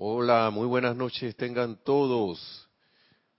Hola, 0.00 0.50
muy 0.50 0.68
buenas 0.68 0.94
noches 0.94 1.34
tengan 1.34 1.76
todos. 1.82 2.68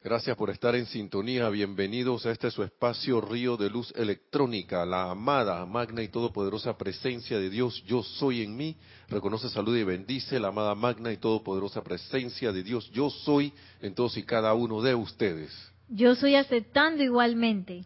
Gracias 0.03 0.35
por 0.35 0.49
estar 0.49 0.75
en 0.75 0.87
sintonía. 0.87 1.47
Bienvenidos 1.47 2.25
a 2.25 2.31
este 2.31 2.51
su 2.51 2.63
espacio 2.63 3.21
Río 3.21 3.55
de 3.55 3.69
Luz 3.69 3.93
Electrónica, 3.95 4.85
la 4.85 5.09
amada, 5.09 5.65
magna 5.65 6.03
y 6.03 6.09
todopoderosa 6.09 6.77
presencia 6.77 7.39
de 7.39 7.49
Dios, 7.49 7.81
yo 7.87 8.03
soy 8.03 8.41
en 8.41 8.57
mí. 8.57 8.75
Reconoce, 9.07 9.47
saluda 9.47 9.79
y 9.79 9.85
bendice 9.85 10.37
la 10.37 10.49
amada, 10.49 10.75
magna 10.75 11.13
y 11.13 11.15
todopoderosa 11.15 11.81
presencia 11.81 12.51
de 12.51 12.61
Dios, 12.61 12.91
yo 12.91 13.09
soy 13.09 13.53
en 13.79 13.95
todos 13.95 14.17
y 14.17 14.23
cada 14.23 14.53
uno 14.53 14.81
de 14.81 14.95
ustedes. 14.95 15.53
Yo 15.87 16.13
soy 16.13 16.35
aceptando 16.35 17.01
igualmente. 17.01 17.85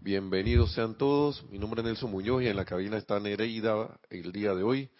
Bienvenidos 0.00 0.74
sean 0.74 0.94
todos. 0.94 1.42
Mi 1.50 1.58
nombre 1.58 1.80
es 1.80 1.86
Nelson 1.86 2.12
Muñoz 2.12 2.44
y 2.44 2.46
en 2.46 2.54
la 2.54 2.64
cabina 2.64 2.98
está 2.98 3.18
Nereida 3.18 3.98
el 4.10 4.30
día 4.30 4.54
de 4.54 4.62
hoy, 4.62 4.90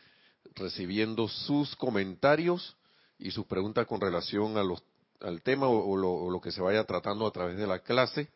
recibiendo 0.56 1.28
sus 1.28 1.76
comentarios 1.76 2.76
y 3.22 3.30
sus 3.30 3.46
preguntas 3.46 3.86
con 3.86 4.00
relación 4.00 4.58
a 4.58 4.64
los 4.64 4.82
al 5.20 5.40
tema 5.42 5.68
o, 5.68 5.96
lo, 5.96 6.40
que 6.40 6.50
se 6.50 6.60
vaya 6.60 6.84
tratando 6.84 7.26
a 7.28 7.30
través 7.30 7.56
de 7.56 7.66
la 7.66 7.78
clase. 7.78 8.28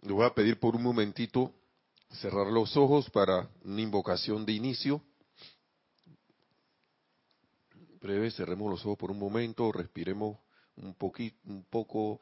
Le 0.00 0.12
voy 0.14 0.24
a 0.24 0.32
pedir 0.32 0.58
por 0.58 0.74
un 0.74 0.82
momentito 0.82 1.52
cerrar 2.10 2.46
los 2.46 2.74
ojos 2.78 3.10
para 3.10 3.50
una 3.64 3.82
invocación 3.82 4.46
de 4.46 4.52
inicio. 4.52 5.02
Breve, 8.00 8.30
cerremos 8.30 8.70
los 8.70 8.80
ojos 8.86 8.96
por 8.96 9.10
un 9.10 9.18
momento, 9.18 9.70
respiremos 9.72 10.38
un 10.76 10.94
poquito, 10.94 11.36
un 11.44 11.64
poco, 11.64 12.18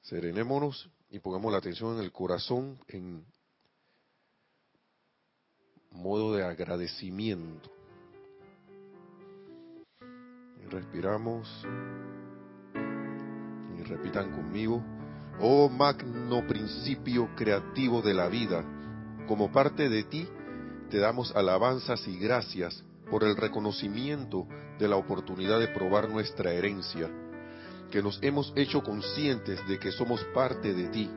serenémonos 0.00 0.88
y 1.10 1.18
pongamos 1.18 1.52
la 1.52 1.58
atención 1.58 1.98
en 1.98 2.04
el 2.04 2.12
corazón 2.12 2.78
en 2.88 3.26
modo 5.90 6.34
de 6.34 6.42
agradecimiento. 6.42 7.81
Respiramos 10.72 11.46
y 13.78 13.82
repitan 13.82 14.32
conmigo, 14.32 14.82
oh 15.38 15.68
magno 15.68 16.46
principio 16.46 17.28
creativo 17.36 18.00
de 18.00 18.14
la 18.14 18.28
vida, 18.28 18.64
como 19.28 19.52
parte 19.52 19.90
de 19.90 20.04
ti 20.04 20.26
te 20.88 20.96
damos 20.96 21.36
alabanzas 21.36 22.08
y 22.08 22.18
gracias 22.18 22.82
por 23.10 23.22
el 23.22 23.36
reconocimiento 23.36 24.46
de 24.78 24.88
la 24.88 24.96
oportunidad 24.96 25.60
de 25.60 25.68
probar 25.68 26.08
nuestra 26.08 26.52
herencia, 26.52 27.10
que 27.90 28.02
nos 28.02 28.18
hemos 28.22 28.50
hecho 28.56 28.82
conscientes 28.82 29.60
de 29.68 29.78
que 29.78 29.92
somos 29.92 30.24
parte 30.32 30.72
de 30.72 30.88
ti 30.88 31.10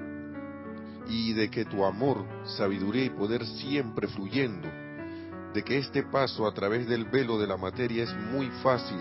y 1.08 1.32
de 1.32 1.50
que 1.50 1.64
tu 1.64 1.86
amor, 1.86 2.26
sabiduría 2.58 3.06
y 3.06 3.10
poder 3.12 3.46
siempre 3.46 4.10
fluyendo, 4.10 4.68
de 5.54 5.64
que 5.64 5.78
este 5.78 6.04
paso 6.04 6.46
a 6.46 6.54
través 6.54 6.90
del 6.90 7.06
velo 7.06 7.40
de 7.40 7.48
la 7.48 7.56
materia 7.56 8.04
es 8.04 8.14
muy 8.34 8.48
fácil 8.62 9.00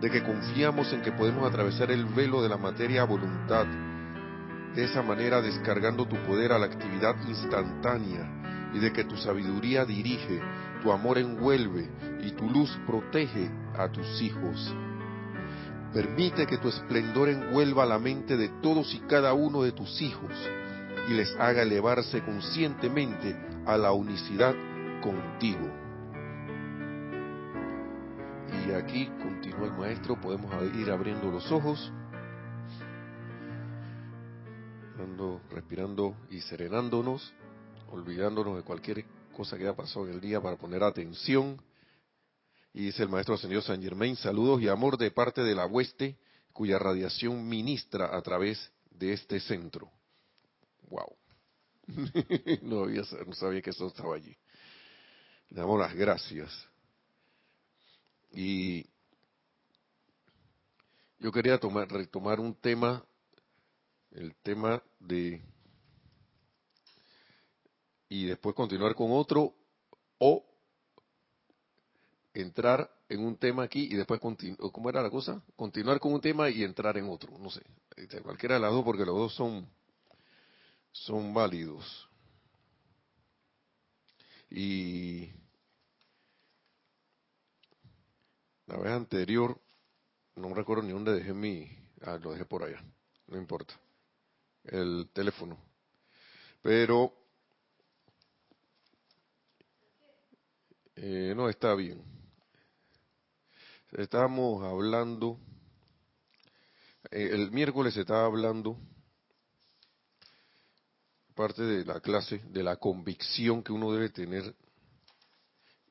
de 0.00 0.10
que 0.10 0.22
confiamos 0.22 0.92
en 0.92 1.02
que 1.02 1.12
podemos 1.12 1.48
atravesar 1.48 1.90
el 1.90 2.04
velo 2.06 2.42
de 2.42 2.48
la 2.48 2.56
materia 2.56 3.02
a 3.02 3.04
voluntad, 3.04 3.66
de 4.74 4.84
esa 4.84 5.02
manera 5.02 5.40
descargando 5.40 6.06
tu 6.06 6.16
poder 6.24 6.52
a 6.52 6.58
la 6.58 6.66
actividad 6.66 7.16
instantánea 7.26 8.70
y 8.72 8.78
de 8.78 8.92
que 8.92 9.04
tu 9.04 9.16
sabiduría 9.16 9.84
dirige, 9.84 10.40
tu 10.82 10.92
amor 10.92 11.18
envuelve 11.18 11.88
y 12.22 12.30
tu 12.32 12.48
luz 12.48 12.70
protege 12.86 13.50
a 13.76 13.88
tus 13.88 14.22
hijos. 14.22 14.74
Permite 15.92 16.46
que 16.46 16.58
tu 16.58 16.68
esplendor 16.68 17.28
envuelva 17.30 17.86
la 17.86 17.98
mente 17.98 18.36
de 18.36 18.48
todos 18.62 18.94
y 18.94 19.00
cada 19.00 19.32
uno 19.32 19.62
de 19.62 19.72
tus 19.72 20.00
hijos 20.02 20.32
y 21.08 21.14
les 21.14 21.34
haga 21.36 21.62
elevarse 21.62 22.22
conscientemente 22.22 23.34
a 23.66 23.76
la 23.78 23.92
unicidad 23.92 24.54
contigo. 25.00 25.87
Aquí 28.76 29.06
continúa 29.22 29.66
el 29.66 29.72
maestro, 29.72 30.20
podemos 30.20 30.52
ir 30.76 30.90
abriendo 30.90 31.30
los 31.30 31.50
ojos, 31.50 31.92
respirando 35.50 36.16
y 36.30 36.40
serenándonos, 36.40 37.32
olvidándonos 37.90 38.56
de 38.56 38.62
cualquier 38.62 39.04
cosa 39.36 39.56
que 39.56 39.64
haya 39.64 39.76
pasado 39.76 40.06
en 40.06 40.14
el 40.14 40.20
día 40.20 40.40
para 40.40 40.56
poner 40.56 40.82
atención. 40.82 41.60
Y 42.72 42.86
dice 42.86 43.02
el 43.02 43.08
maestro 43.08 43.36
señor 43.36 43.62
San 43.62 43.82
Germain, 43.82 44.16
saludos 44.16 44.62
y 44.62 44.68
amor 44.68 44.96
de 44.96 45.10
parte 45.10 45.42
de 45.42 45.54
la 45.54 45.66
hueste, 45.66 46.16
cuya 46.52 46.78
radiación 46.78 47.48
ministra 47.48 48.16
a 48.16 48.22
través 48.22 48.72
de 48.90 49.12
este 49.12 49.40
centro. 49.40 49.90
Wow. 50.88 51.16
no, 52.62 52.86
no 52.86 53.32
sabía 53.34 53.62
que 53.62 53.70
eso 53.70 53.86
estaba 53.86 54.14
allí. 54.14 54.36
Le 55.50 55.60
damos 55.60 55.78
las 55.78 55.94
gracias. 55.94 56.50
Y 58.30 58.86
yo 61.18 61.32
quería 61.32 61.58
tomar, 61.58 61.90
retomar 61.90 62.40
un 62.40 62.54
tema, 62.54 63.04
el 64.12 64.34
tema 64.36 64.82
de, 65.00 65.42
y 68.08 68.26
después 68.26 68.54
continuar 68.54 68.94
con 68.94 69.10
otro, 69.10 69.54
o 70.18 70.44
entrar 72.34 72.90
en 73.08 73.20
un 73.20 73.36
tema 73.36 73.64
aquí 73.64 73.88
y 73.90 73.94
después 73.96 74.20
continuar, 74.20 74.70
¿cómo 74.70 74.90
era 74.90 75.02
la 75.02 75.10
cosa? 75.10 75.42
Continuar 75.56 75.98
con 75.98 76.12
un 76.12 76.20
tema 76.20 76.50
y 76.50 76.62
entrar 76.62 76.96
en 76.98 77.08
otro, 77.08 77.36
no 77.38 77.50
sé, 77.50 77.62
este, 77.96 78.20
cualquiera 78.20 78.56
de 78.56 78.60
las 78.60 78.72
dos 78.72 78.84
porque 78.84 79.04
los 79.04 79.16
dos 79.16 79.34
son, 79.34 79.68
son 80.92 81.34
válidos. 81.34 82.08
Y 84.50 85.30
La 88.68 88.76
vez 88.76 88.92
anterior, 88.92 89.58
no 90.36 90.52
recuerdo 90.52 90.82
ni 90.82 90.92
dónde 90.92 91.14
dejé 91.14 91.32
mi... 91.32 91.66
Ah, 92.02 92.18
lo 92.22 92.32
dejé 92.32 92.44
por 92.44 92.62
allá, 92.62 92.84
no 93.26 93.38
importa. 93.38 93.72
El 94.62 95.08
teléfono. 95.14 95.56
Pero... 96.60 97.14
Eh, 100.96 101.32
no, 101.34 101.48
está 101.48 101.74
bien. 101.74 102.02
Estábamos 103.92 104.62
hablando... 104.62 105.38
Eh, 107.10 107.30
el 107.32 107.50
miércoles 107.50 107.96
estaba 107.96 108.26
hablando 108.26 108.76
parte 111.34 111.62
de 111.62 111.86
la 111.86 112.00
clase 112.00 112.42
de 112.50 112.62
la 112.62 112.76
convicción 112.76 113.62
que 113.62 113.72
uno 113.72 113.92
debe 113.92 114.10
tener 114.10 114.54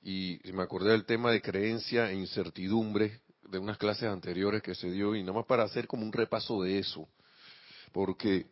y 0.04 0.40
me 0.54 0.64
acordé 0.64 0.92
del 0.92 1.06
tema 1.06 1.32
de 1.32 1.42
creencia 1.42 2.10
e 2.10 2.16
incertidumbre 2.16 3.22
de 3.50 3.60
unas 3.60 3.78
clases 3.78 4.10
anteriores 4.10 4.62
que 4.62 4.76
se 4.76 4.92
dio 4.92 5.16
y 5.16 5.22
nada 5.22 5.34
más 5.34 5.46
para 5.46 5.64
hacer 5.64 5.88
como 5.88 6.04
un 6.04 6.12
repaso 6.12 6.62
de 6.62 6.80
eso, 6.80 7.08
porque 7.92 8.48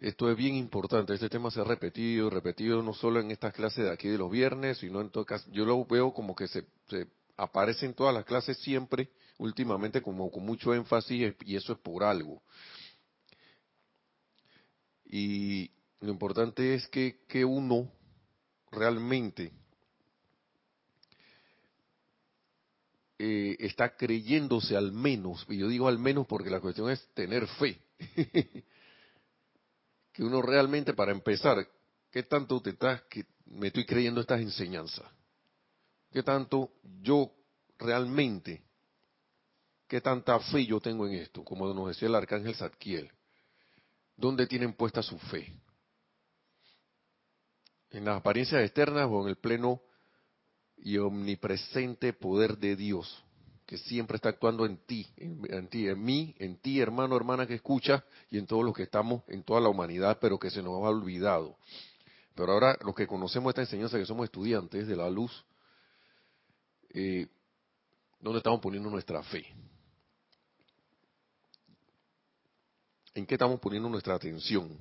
esto 0.00 0.30
es 0.30 0.36
bien 0.36 0.56
importante, 0.56 1.14
este 1.14 1.28
tema 1.28 1.50
se 1.50 1.60
ha 1.60 1.64
repetido, 1.64 2.28
repetido 2.28 2.82
no 2.82 2.92
solo 2.92 3.20
en 3.20 3.30
estas 3.30 3.54
clases 3.54 3.84
de 3.84 3.92
aquí 3.92 4.08
de 4.08 4.18
los 4.18 4.30
viernes, 4.30 4.78
sino 4.78 5.00
en 5.00 5.10
todo 5.10 5.24
caso, 5.24 5.48
yo 5.52 5.64
lo 5.64 5.84
veo 5.84 6.12
como 6.12 6.34
que 6.34 6.48
se, 6.48 6.66
se 6.88 7.06
aparece 7.36 7.86
en 7.86 7.94
todas 7.94 8.12
las 8.12 8.24
clases 8.24 8.58
siempre, 8.58 9.10
últimamente 9.38 10.02
como 10.02 10.30
con 10.30 10.44
mucho 10.44 10.74
énfasis 10.74 11.34
y 11.44 11.56
eso 11.56 11.72
es 11.72 11.78
por 11.78 12.02
algo. 12.02 12.42
Y 15.04 15.70
lo 16.00 16.10
importante 16.10 16.74
es 16.74 16.88
que, 16.88 17.20
que 17.28 17.44
uno 17.44 17.92
realmente 18.70 19.52
Eh, 23.24 23.56
está 23.60 23.96
creyéndose 23.96 24.76
al 24.76 24.90
menos, 24.90 25.46
y 25.48 25.58
yo 25.58 25.68
digo 25.68 25.86
al 25.86 25.96
menos 25.96 26.26
porque 26.26 26.50
la 26.50 26.58
cuestión 26.58 26.90
es 26.90 27.06
tener 27.14 27.46
fe, 27.46 27.80
que 30.12 30.24
uno 30.24 30.42
realmente 30.42 30.92
para 30.92 31.12
empezar, 31.12 31.64
¿qué 32.10 32.24
tanto 32.24 32.60
te 32.60 32.70
estás, 32.70 33.02
que 33.02 33.24
me 33.44 33.68
estoy 33.68 33.86
creyendo 33.86 34.20
estas 34.20 34.40
enseñanzas? 34.40 35.08
¿Qué 36.10 36.24
tanto 36.24 36.72
yo 37.00 37.30
realmente, 37.78 38.60
qué 39.86 40.00
tanta 40.00 40.40
fe 40.40 40.66
yo 40.66 40.80
tengo 40.80 41.06
en 41.06 41.14
esto? 41.14 41.44
Como 41.44 41.72
nos 41.72 41.90
decía 41.90 42.08
el 42.08 42.16
arcángel 42.16 42.56
Zadkiel, 42.56 43.08
¿dónde 44.16 44.48
tienen 44.48 44.72
puesta 44.72 45.00
su 45.00 45.16
fe? 45.16 45.54
¿En 47.90 48.04
las 48.04 48.16
apariencias 48.16 48.62
externas 48.64 49.06
o 49.08 49.22
en 49.22 49.28
el 49.28 49.36
pleno 49.36 49.80
y 50.82 50.98
omnipresente 50.98 52.12
poder 52.12 52.58
de 52.58 52.74
Dios, 52.76 53.24
que 53.66 53.78
siempre 53.78 54.16
está 54.16 54.30
actuando 54.30 54.66
en 54.66 54.78
ti, 54.78 55.06
en, 55.16 55.68
ti, 55.68 55.88
en 55.88 56.04
mí, 56.04 56.34
en 56.38 56.56
ti, 56.56 56.80
hermano, 56.80 57.16
hermana 57.16 57.46
que 57.46 57.54
escucha, 57.54 58.04
y 58.30 58.38
en 58.38 58.46
todos 58.46 58.64
los 58.64 58.74
que 58.74 58.82
estamos, 58.82 59.22
en 59.28 59.44
toda 59.44 59.60
la 59.60 59.68
humanidad, 59.68 60.18
pero 60.20 60.38
que 60.38 60.50
se 60.50 60.62
nos 60.62 60.72
ha 60.72 60.88
olvidado. 60.88 61.56
Pero 62.34 62.52
ahora, 62.52 62.76
los 62.84 62.94
que 62.94 63.06
conocemos 63.06 63.50
esta 63.50 63.62
enseñanza, 63.62 63.98
que 63.98 64.06
somos 64.06 64.24
estudiantes 64.24 64.88
de 64.88 64.96
la 64.96 65.08
luz, 65.08 65.44
eh, 66.90 67.28
¿dónde 68.20 68.38
estamos 68.38 68.60
poniendo 68.60 68.90
nuestra 68.90 69.22
fe? 69.22 69.46
¿En 73.14 73.26
qué 73.26 73.34
estamos 73.34 73.60
poniendo 73.60 73.88
nuestra 73.88 74.14
atención? 74.14 74.76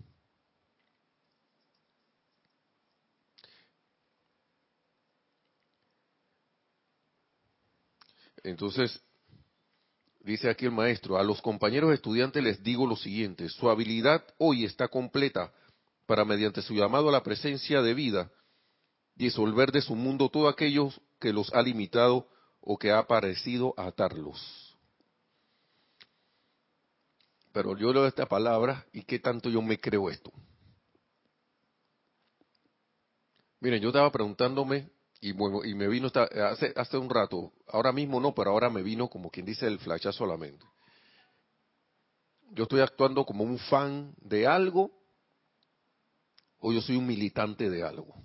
Entonces, 8.44 9.02
dice 10.22 10.50
aquí 10.50 10.66
el 10.66 10.72
maestro, 10.72 11.18
a 11.18 11.24
los 11.24 11.42
compañeros 11.42 11.94
estudiantes 11.94 12.44
les 12.44 12.64
digo 12.64 12.88
lo 12.88 12.96
siguiente, 12.96 13.50
su 13.50 13.70
habilidad 13.70 14.24
hoy 14.38 14.66
está 14.66 14.88
completa 14.88 15.54
para 16.06 16.26
mediante 16.26 16.62
su 16.62 16.74
llamado 16.74 17.10
a 17.10 17.12
la 17.12 17.24
presencia 17.24 17.82
de 17.82 17.94
vida 17.94 18.32
disolver 19.16 19.72
de 19.72 19.82
su 19.82 19.96
mundo 19.96 20.30
todo 20.30 20.48
aquello 20.48 20.90
que 21.20 21.34
los 21.34 21.54
ha 21.54 21.62
limitado 21.62 22.28
o 22.60 22.78
que 22.78 22.92
ha 22.92 23.06
parecido 23.06 23.74
atarlos. 23.78 24.76
Pero 27.52 27.78
yo 27.78 27.92
leo 27.92 28.08
esta 28.08 28.26
palabra 28.26 28.86
y 28.94 29.04
qué 29.04 29.20
tanto 29.20 29.50
yo 29.50 29.62
me 29.62 29.80
creo 29.80 30.10
esto. 30.10 30.32
Miren, 33.60 33.82
yo 33.82 33.90
estaba 33.90 34.12
preguntándome 34.12 34.90
y, 35.22 35.30
y 35.30 35.76
me 35.76 35.88
vino 35.88 36.12
hace, 36.16 36.74
hace 36.76 36.98
un 36.98 37.10
rato, 37.10 37.54
ahora 37.68 37.92
mismo 37.92 38.20
no, 38.20 38.34
pero 38.34 38.50
ahora 38.50 38.70
me 38.70 38.82
vino 38.82 39.08
como 39.08 39.30
quien 39.30 39.46
dice 39.46 39.68
el 39.68 39.78
flachazo 39.80 40.18
solamente. 40.18 40.66
Yo 42.54 42.64
estoy 42.64 42.82
actuando 42.82 43.24
como 43.24 43.44
un 43.44 43.60
fan 43.60 44.14
de 44.18 44.48
algo 44.48 44.92
o 46.60 46.74
yo 46.74 46.82
soy 46.82 46.98
un 46.98 47.06
militante 47.06 47.70
de 47.70 47.84
algo. 47.84 48.16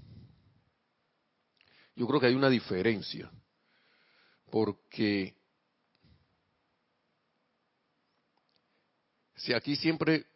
Yo 1.95 2.07
creo 2.07 2.21
que 2.21 2.27
hay 2.27 2.35
una 2.35 2.51
diferencia, 2.51 3.31
porque 4.51 5.35
si 9.37 9.53
aquí 9.53 9.77
siempre 9.77 10.27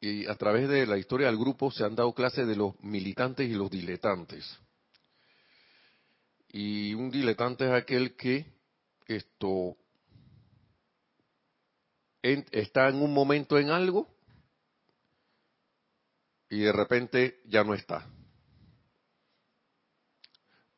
y 0.00 0.26
a 0.26 0.34
través 0.34 0.68
de 0.68 0.86
la 0.86 0.96
historia 0.96 1.26
del 1.26 1.36
grupo 1.36 1.70
se 1.70 1.84
han 1.84 1.94
dado 1.94 2.14
clases 2.14 2.46
de 2.46 2.56
los 2.56 2.78
militantes 2.80 3.48
y 3.48 3.54
los 3.54 3.70
diletantes. 3.70 4.58
Y 6.52 6.94
un 6.94 7.10
diletante 7.10 7.64
es 7.64 7.72
aquel 7.72 8.16
que 8.16 8.46
esto 9.06 9.76
está 12.22 12.88
en 12.88 12.96
un 12.96 13.14
momento 13.14 13.58
en 13.58 13.70
algo 13.70 14.08
y 16.48 16.60
de 16.60 16.72
repente 16.72 17.40
ya 17.46 17.62
no 17.62 17.74
está. 17.74 18.04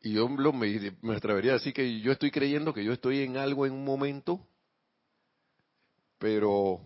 Y 0.02 0.14
yo 0.14 0.28
me, 0.28 0.92
me 1.00 1.16
atrevería 1.16 1.52
a 1.52 1.54
decir 1.54 1.72
que 1.72 2.00
yo 2.00 2.12
estoy 2.12 2.30
creyendo 2.30 2.74
que 2.74 2.84
yo 2.84 2.92
estoy 2.92 3.22
en 3.22 3.38
algo 3.38 3.64
en 3.64 3.72
un 3.72 3.84
momento, 3.84 4.46
pero 6.18 6.80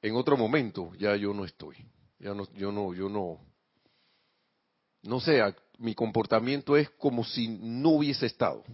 en 0.00 0.14
otro 0.14 0.36
momento 0.36 0.94
ya 0.94 1.16
yo 1.16 1.34
no 1.34 1.44
estoy. 1.44 1.76
Ya 2.18 2.32
no, 2.32 2.50
yo 2.54 2.72
no, 2.72 2.94
yo 2.94 3.10
no, 3.10 3.44
no 5.02 5.20
sé, 5.20 5.42
mi 5.78 5.94
comportamiento 5.94 6.76
es 6.76 6.90
como 6.90 7.24
si 7.24 7.48
no 7.48 7.90
hubiese 7.90 8.26
estado, 8.26 8.64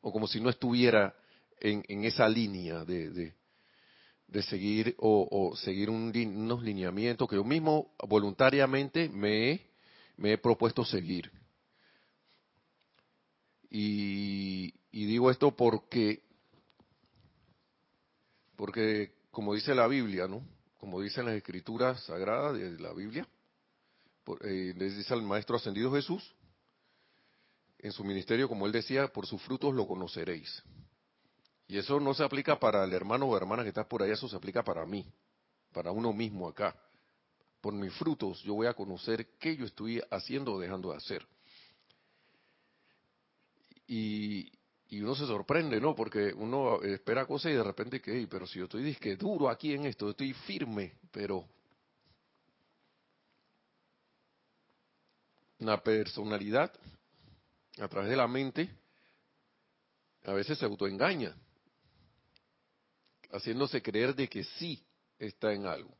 o 0.00 0.12
como 0.12 0.26
si 0.26 0.40
no 0.40 0.50
estuviera 0.50 1.14
en, 1.60 2.04
esa 2.04 2.28
línea 2.28 2.84
de, 2.84 3.34
seguir 4.42 4.94
o, 4.98 5.54
seguir 5.56 5.90
unos 5.90 6.62
lineamientos 6.62 7.28
que 7.28 7.36
yo 7.36 7.44
mismo 7.44 7.92
voluntariamente 8.08 9.08
me 9.08 9.50
he, 9.50 9.70
me 10.16 10.32
he 10.32 10.38
propuesto 10.38 10.84
seguir. 10.84 11.30
Y, 13.70 14.72
digo 14.90 15.30
esto 15.30 15.54
porque, 15.54 16.22
porque 18.56 19.12
como 19.30 19.54
dice 19.54 19.74
la 19.74 19.86
Biblia, 19.86 20.26
¿no? 20.26 20.44
Como 20.78 21.00
dicen 21.00 21.26
las 21.26 21.34
escrituras 21.34 22.02
sagradas 22.04 22.58
de 22.58 22.80
la 22.80 22.92
Biblia, 22.92 23.28
eh, 24.42 24.74
les 24.76 24.96
dice 24.96 25.12
al 25.14 25.22
Maestro 25.22 25.56
Ascendido 25.56 25.92
Jesús, 25.92 26.34
en 27.82 27.92
su 27.92 28.04
ministerio, 28.04 28.48
como 28.48 28.66
él 28.66 28.72
decía, 28.72 29.08
por 29.08 29.26
sus 29.26 29.40
frutos 29.42 29.74
lo 29.74 29.86
conoceréis. 29.86 30.62
Y 31.66 31.78
eso 31.78 32.00
no 32.00 32.14
se 32.14 32.24
aplica 32.24 32.58
para 32.58 32.84
el 32.84 32.92
hermano 32.92 33.26
o 33.26 33.36
hermana 33.36 33.62
que 33.62 33.68
está 33.68 33.88
por 33.88 34.02
ahí, 34.02 34.10
eso 34.10 34.28
se 34.28 34.36
aplica 34.36 34.62
para 34.62 34.84
mí, 34.84 35.06
para 35.72 35.92
uno 35.92 36.12
mismo 36.12 36.48
acá. 36.48 36.74
Por 37.60 37.72
mis 37.74 37.92
frutos 37.94 38.42
yo 38.42 38.54
voy 38.54 38.66
a 38.66 38.74
conocer 38.74 39.38
qué 39.38 39.56
yo 39.56 39.66
estoy 39.66 40.02
haciendo 40.10 40.54
o 40.54 40.58
dejando 40.58 40.90
de 40.90 40.96
hacer. 40.96 41.26
Y, 43.86 44.52
uno 44.92 45.14
se 45.14 45.26
sorprende, 45.26 45.80
¿no? 45.80 45.94
Porque 45.94 46.32
uno 46.34 46.82
espera 46.82 47.24
cosas 47.24 47.52
y 47.52 47.54
de 47.54 47.62
repente 47.62 48.00
que, 48.00 48.26
pero 48.28 48.46
si 48.46 48.58
yo 48.58 48.64
estoy 48.64 48.82
disque 48.82 49.16
duro 49.16 49.48
aquí 49.48 49.72
en 49.72 49.86
esto, 49.86 50.10
estoy 50.10 50.32
firme, 50.32 50.94
pero 51.12 51.48
una 55.60 55.80
personalidad 55.80 56.72
a 57.80 57.88
través 57.88 58.10
de 58.10 58.16
la 58.16 58.28
mente 58.28 58.70
a 60.24 60.32
veces 60.32 60.58
se 60.58 60.66
autoengaña 60.66 61.34
haciéndose 63.30 63.80
creer 63.80 64.14
de 64.14 64.28
que 64.28 64.44
sí 64.44 64.84
está 65.18 65.52
en 65.52 65.66
algo. 65.66 65.96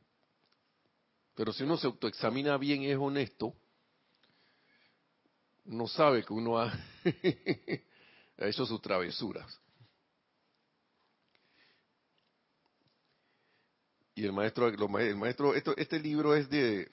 Pero 1.33 1.53
si 1.53 1.63
uno 1.63 1.77
se 1.77 1.87
autoexamina 1.87 2.57
bien 2.57 2.83
y 2.83 2.91
es 2.91 2.97
honesto, 2.97 3.55
uno 5.65 5.87
sabe 5.87 6.23
que 6.23 6.33
uno 6.33 6.59
ha, 6.59 6.71
hecho 8.37 8.65
sus 8.65 8.81
travesuras. 8.81 9.59
Y 14.13 14.25
el 14.25 14.33
maestro, 14.33 14.67
el 14.67 15.15
maestro, 15.15 15.55
este 15.55 15.99
libro 15.99 16.35
es 16.35 16.49
de 16.49 16.91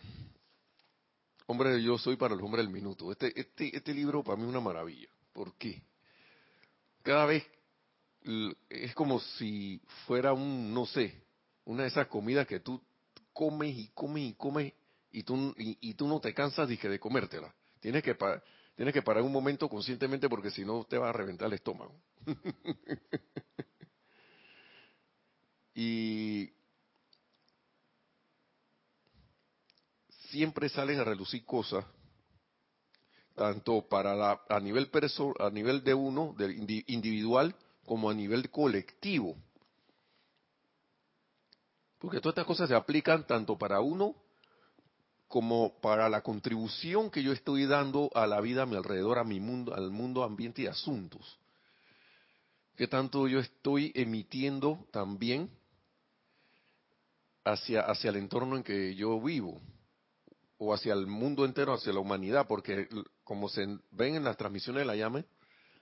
Hombre 1.50 1.82
Yo 1.82 1.96
Soy 1.96 2.16
para 2.16 2.34
el 2.34 2.42
Hombre 2.42 2.60
del 2.60 2.70
Minuto. 2.70 3.10
Este, 3.10 3.32
este, 3.40 3.74
este 3.74 3.94
libro 3.94 4.22
para 4.22 4.36
mí 4.36 4.42
es 4.42 4.50
una 4.50 4.60
maravilla. 4.60 5.08
¿Por 5.32 5.56
qué? 5.56 5.82
Cada 7.02 7.24
vez 7.24 7.42
es 8.68 8.94
como 8.94 9.18
si 9.18 9.80
fuera 10.06 10.34
un, 10.34 10.74
no 10.74 10.84
sé, 10.84 11.22
una 11.64 11.84
de 11.84 11.88
esas 11.88 12.06
comidas 12.08 12.46
que 12.46 12.60
tú 12.60 12.82
comes 13.32 13.74
y 13.74 13.88
comes 13.94 14.24
y 14.24 14.34
comes 14.34 14.74
y 15.10 15.22
tú, 15.22 15.54
y, 15.56 15.94
tú 15.94 16.06
no 16.06 16.20
te 16.20 16.34
cansas 16.34 16.68
dije, 16.68 16.86
de 16.86 17.00
comértela. 17.00 17.54
Tienes 17.80 18.02
que, 18.02 18.14
tienes 18.76 18.92
que 18.92 19.00
parar 19.00 19.22
un 19.22 19.32
momento 19.32 19.70
conscientemente 19.70 20.28
porque 20.28 20.50
si 20.50 20.66
no 20.66 20.84
te 20.84 20.98
va 20.98 21.08
a 21.08 21.14
reventar 21.14 21.46
el 21.46 21.54
estómago. 21.54 21.98
y 25.74 26.50
siempre 30.30 30.68
salen 30.68 31.00
a 31.00 31.04
relucir 31.04 31.44
cosas 31.44 31.84
tanto 33.38 33.88
para 33.88 34.14
la, 34.14 34.40
a 34.48 34.60
nivel 34.60 34.88
perso, 34.90 35.32
a 35.40 35.48
nivel 35.48 35.82
de 35.84 35.94
uno, 35.94 36.34
del 36.36 36.58
individual, 36.88 37.54
como 37.86 38.10
a 38.10 38.14
nivel 38.14 38.50
colectivo. 38.50 39.36
Porque 41.98 42.20
todas 42.20 42.32
estas 42.32 42.46
cosas 42.46 42.68
se 42.68 42.74
aplican 42.74 43.26
tanto 43.26 43.56
para 43.56 43.80
uno 43.80 44.14
como 45.28 45.78
para 45.80 46.08
la 46.08 46.22
contribución 46.22 47.10
que 47.10 47.22
yo 47.22 47.32
estoy 47.32 47.66
dando 47.66 48.10
a 48.14 48.26
la 48.26 48.40
vida 48.40 48.62
a 48.62 48.66
mi 48.66 48.76
alrededor, 48.76 49.18
a 49.18 49.24
mi 49.24 49.40
mundo, 49.40 49.74
al 49.74 49.90
mundo, 49.90 50.24
ambiente 50.24 50.62
y 50.62 50.66
asuntos. 50.66 51.38
Que 52.76 52.88
tanto 52.88 53.28
yo 53.28 53.40
estoy 53.40 53.92
emitiendo 53.94 54.86
también 54.90 55.50
hacia, 57.44 57.82
hacia 57.82 58.10
el 58.10 58.16
entorno 58.16 58.56
en 58.56 58.62
que 58.62 58.94
yo 58.94 59.20
vivo, 59.20 59.60
o 60.58 60.74
hacia 60.74 60.92
el 60.92 61.06
mundo 61.06 61.44
entero, 61.44 61.72
hacia 61.72 61.92
la 61.92 62.00
humanidad, 62.00 62.46
porque 62.46 62.88
como 63.24 63.48
se 63.48 63.66
ven 63.90 64.16
en 64.16 64.24
las 64.24 64.36
transmisiones 64.36 64.80
de 64.80 64.86
la 64.86 64.96
llama, 64.96 65.24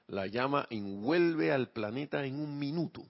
la 0.06 0.26
llama 0.26 0.66
envuelve 0.70 1.52
al 1.52 1.70
planeta 1.70 2.24
en 2.24 2.38
un 2.38 2.58
minuto. 2.58 3.02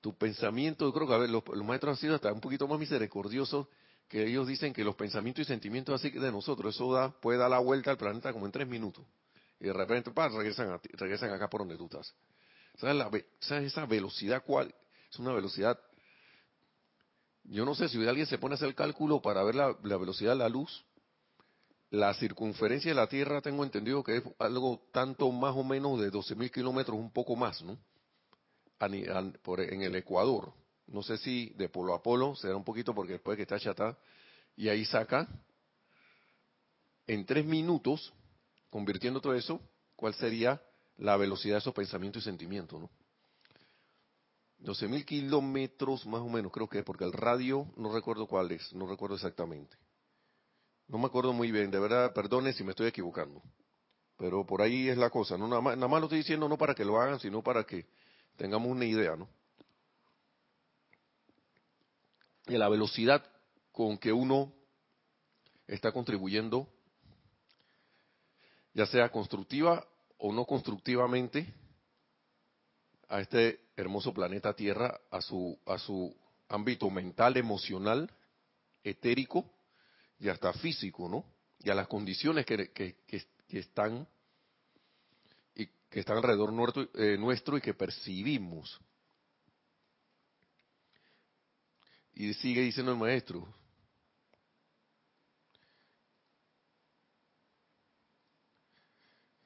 Tu 0.00 0.16
pensamiento, 0.16 0.86
yo 0.86 0.92
creo 0.92 1.06
que 1.06 1.14
a 1.14 1.18
ver, 1.18 1.30
los, 1.30 1.44
maestros 1.64 1.96
han 1.96 2.00
sido 2.00 2.14
hasta 2.14 2.32
un 2.32 2.40
poquito 2.40 2.66
más 2.66 2.78
misericordiosos 2.78 3.66
que 4.08 4.26
ellos 4.26 4.48
dicen 4.48 4.72
que 4.72 4.82
los 4.82 4.96
pensamientos 4.96 5.42
y 5.42 5.44
sentimientos 5.44 5.94
así 5.94 6.10
de 6.10 6.32
nosotros, 6.32 6.74
eso 6.74 6.92
da, 6.92 7.10
puede 7.10 7.38
dar 7.38 7.50
la 7.50 7.58
vuelta 7.58 7.90
al 7.90 7.98
planeta 7.98 8.32
como 8.32 8.46
en 8.46 8.52
tres 8.52 8.66
minutos. 8.66 9.04
Y 9.60 9.66
de 9.66 9.72
repente, 9.72 10.10
pa, 10.10 10.28
regresan, 10.28 10.80
regresan 10.94 11.30
acá 11.30 11.48
por 11.48 11.60
donde 11.60 11.76
tú 11.76 11.84
estás. 11.84 12.12
¿Sabes, 12.78 12.96
la, 12.96 13.10
esa 13.60 13.86
velocidad 13.86 14.42
cuál? 14.44 14.74
Es 15.10 15.18
una 15.18 15.32
velocidad. 15.32 15.78
Yo 17.44 17.64
no 17.64 17.74
sé 17.74 17.88
si 17.88 18.06
alguien 18.06 18.26
se 18.26 18.38
pone 18.38 18.54
a 18.54 18.56
hacer 18.56 18.68
el 18.68 18.74
cálculo 18.74 19.20
para 19.20 19.42
ver 19.42 19.54
la 19.54 19.96
velocidad 19.96 20.32
de 20.32 20.38
la 20.38 20.48
luz, 20.48 20.84
la 21.90 22.14
circunferencia 22.14 22.92
de 22.92 22.94
la 22.94 23.08
Tierra 23.08 23.40
tengo 23.40 23.64
entendido 23.64 24.04
que 24.04 24.18
es 24.18 24.22
algo 24.38 24.80
tanto 24.92 25.30
más 25.32 25.56
o 25.56 25.64
menos 25.64 26.00
de 26.00 26.10
12.000 26.10 26.50
kilómetros, 26.50 26.96
un 26.96 27.10
poco 27.10 27.34
más, 27.34 27.62
¿no? 27.62 27.78
en 28.80 29.82
el 29.82 29.96
Ecuador. 29.96 30.52
No 30.86 31.02
sé 31.02 31.18
si 31.18 31.50
de 31.50 31.68
polo 31.68 31.94
a 31.94 32.02
polo 32.02 32.34
será 32.36 32.56
un 32.56 32.64
poquito 32.64 32.94
porque 32.94 33.14
después 33.14 33.36
que 33.36 33.42
está 33.42 33.58
chata. 33.58 33.98
Y 34.56 34.68
ahí 34.68 34.84
saca 34.84 35.28
en 37.06 37.26
tres 37.26 37.44
minutos, 37.44 38.12
convirtiendo 38.70 39.20
todo 39.20 39.34
eso, 39.34 39.60
cuál 39.96 40.14
sería 40.14 40.62
la 40.96 41.16
velocidad 41.16 41.56
de 41.56 41.60
esos 41.60 41.74
pensamientos 41.74 42.22
y 42.22 42.24
sentimientos, 42.24 42.80
¿no? 42.80 42.90
12.000 44.62 45.04
kilómetros 45.04 46.06
más 46.06 46.20
o 46.20 46.28
menos, 46.28 46.52
creo 46.52 46.68
que 46.68 46.80
es, 46.80 46.84
porque 46.84 47.04
el 47.04 47.12
radio 47.12 47.66
no 47.76 47.92
recuerdo 47.92 48.26
cuál 48.26 48.52
es, 48.52 48.72
no 48.74 48.86
recuerdo 48.86 49.16
exactamente. 49.16 49.76
No 50.86 50.98
me 50.98 51.06
acuerdo 51.06 51.32
muy 51.32 51.50
bien, 51.50 51.70
de 51.70 51.78
verdad, 51.78 52.12
perdone 52.12 52.52
si 52.52 52.64
me 52.64 52.70
estoy 52.70 52.88
equivocando. 52.88 53.42
Pero 54.18 54.44
por 54.44 54.60
ahí 54.60 54.88
es 54.88 54.98
la 54.98 55.08
cosa. 55.08 55.38
No, 55.38 55.48
nada, 55.48 55.62
más, 55.62 55.76
nada 55.76 55.88
más 55.88 56.00
lo 56.00 56.06
estoy 56.06 56.18
diciendo 56.18 56.48
no 56.48 56.58
para 56.58 56.74
que 56.74 56.84
lo 56.84 57.00
hagan, 57.00 57.18
sino 57.20 57.42
para 57.42 57.64
que 57.64 57.86
tengamos 58.36 58.68
una 58.70 58.84
idea, 58.84 59.16
¿no? 59.16 59.28
De 62.46 62.58
la 62.58 62.68
velocidad 62.68 63.24
con 63.72 63.96
que 63.96 64.12
uno 64.12 64.52
está 65.66 65.92
contribuyendo, 65.92 66.68
ya 68.74 68.84
sea 68.86 69.08
constructiva 69.10 69.86
o 70.18 70.32
no 70.32 70.44
constructivamente, 70.44 71.54
a 73.08 73.20
este 73.20 73.69
hermoso 73.80 74.12
planeta 74.12 74.54
Tierra, 74.54 75.00
a 75.10 75.20
su, 75.20 75.58
a 75.66 75.78
su 75.78 76.14
ámbito 76.48 76.90
mental, 76.90 77.36
emocional, 77.36 78.10
etérico 78.84 79.50
y 80.18 80.28
hasta 80.28 80.52
físico, 80.52 81.08
¿no? 81.08 81.24
Y 81.62 81.70
a 81.70 81.74
las 81.74 81.88
condiciones 81.88 82.46
que, 82.46 82.70
que, 82.70 82.96
que, 83.06 83.58
están 83.58 84.06
y 85.54 85.66
que 85.88 86.00
están 86.00 86.18
alrededor 86.18 86.52
nuestro, 86.52 86.88
eh, 86.94 87.16
nuestro 87.18 87.56
y 87.56 87.60
que 87.60 87.74
percibimos. 87.74 88.80
Y 92.14 92.34
sigue 92.34 92.62
diciendo 92.62 92.92
el 92.92 92.98
maestro, 92.98 93.46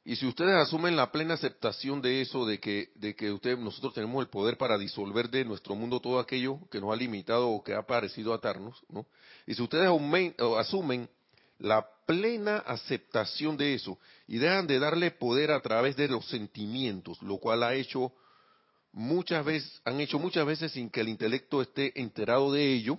Y 0.07 0.17
si 0.17 0.27
ustedes 0.27 0.55
asumen 0.55 0.97
la 0.97 1.11
plena 1.11 1.35
aceptación 1.35 2.03
de 2.03 2.21
eso, 2.21 2.45
de 2.45 2.61
que, 2.61 2.91
de 2.95 3.17
que 3.17 3.33
usted, 3.33 3.57
nosotros 3.57 3.95
tenemos 3.95 4.23
el 4.23 4.29
poder 4.29 4.59
para 4.59 4.77
disolver 4.77 5.31
de 5.31 5.47
nuestro 5.47 5.75
mundo 5.75 5.99
todo 5.99 6.19
aquello 6.19 6.59
que 6.71 6.79
nos 6.79 6.93
ha 6.93 6.97
limitado 6.97 7.49
o 7.49 7.65
que 7.65 7.75
ha 7.75 7.87
parecido 7.87 8.35
atarnos, 8.35 8.85
¿no? 8.91 9.07
Y 9.47 9.55
si 9.55 9.63
ustedes 9.63 9.89
asumen 9.89 11.09
la 11.59 11.89
plena 12.05 12.59
aceptación 12.59 13.57
de 13.57 13.73
eso 13.73 13.99
y 14.27 14.37
dejan 14.37 14.67
de 14.67 14.79
darle 14.79 15.11
poder 15.11 15.51
a 15.51 15.63
través 15.63 15.97
de 15.97 16.09
los 16.09 16.29
sentimientos, 16.29 17.23
lo 17.23 17.39
cual 17.39 17.63
ha 17.63 17.75
hecho 17.75 18.13
muchas 18.93 19.43
veces, 19.43 19.81
han 19.87 20.01
hecho 20.03 20.19
muchas 20.19 20.45
veces 20.45 20.73
sin 20.73 20.91
que 20.91 21.01
el 21.01 21.09
intelecto 21.09 21.63
esté 21.63 21.99
enterado 21.99 22.53
de 22.53 22.75
ello, 22.75 22.99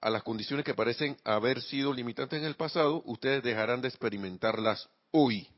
a 0.00 0.08
las 0.08 0.22
condiciones 0.22 0.64
que 0.64 0.72
parecen 0.72 1.16
haber 1.24 1.60
sido 1.60 1.92
limitantes 1.92 2.38
en 2.38 2.46
el 2.46 2.54
pasado, 2.54 3.02
ustedes 3.06 3.42
dejarán 3.42 3.82
de 3.82 3.88
experimentarlas 3.88 4.88
hoy 5.10 5.48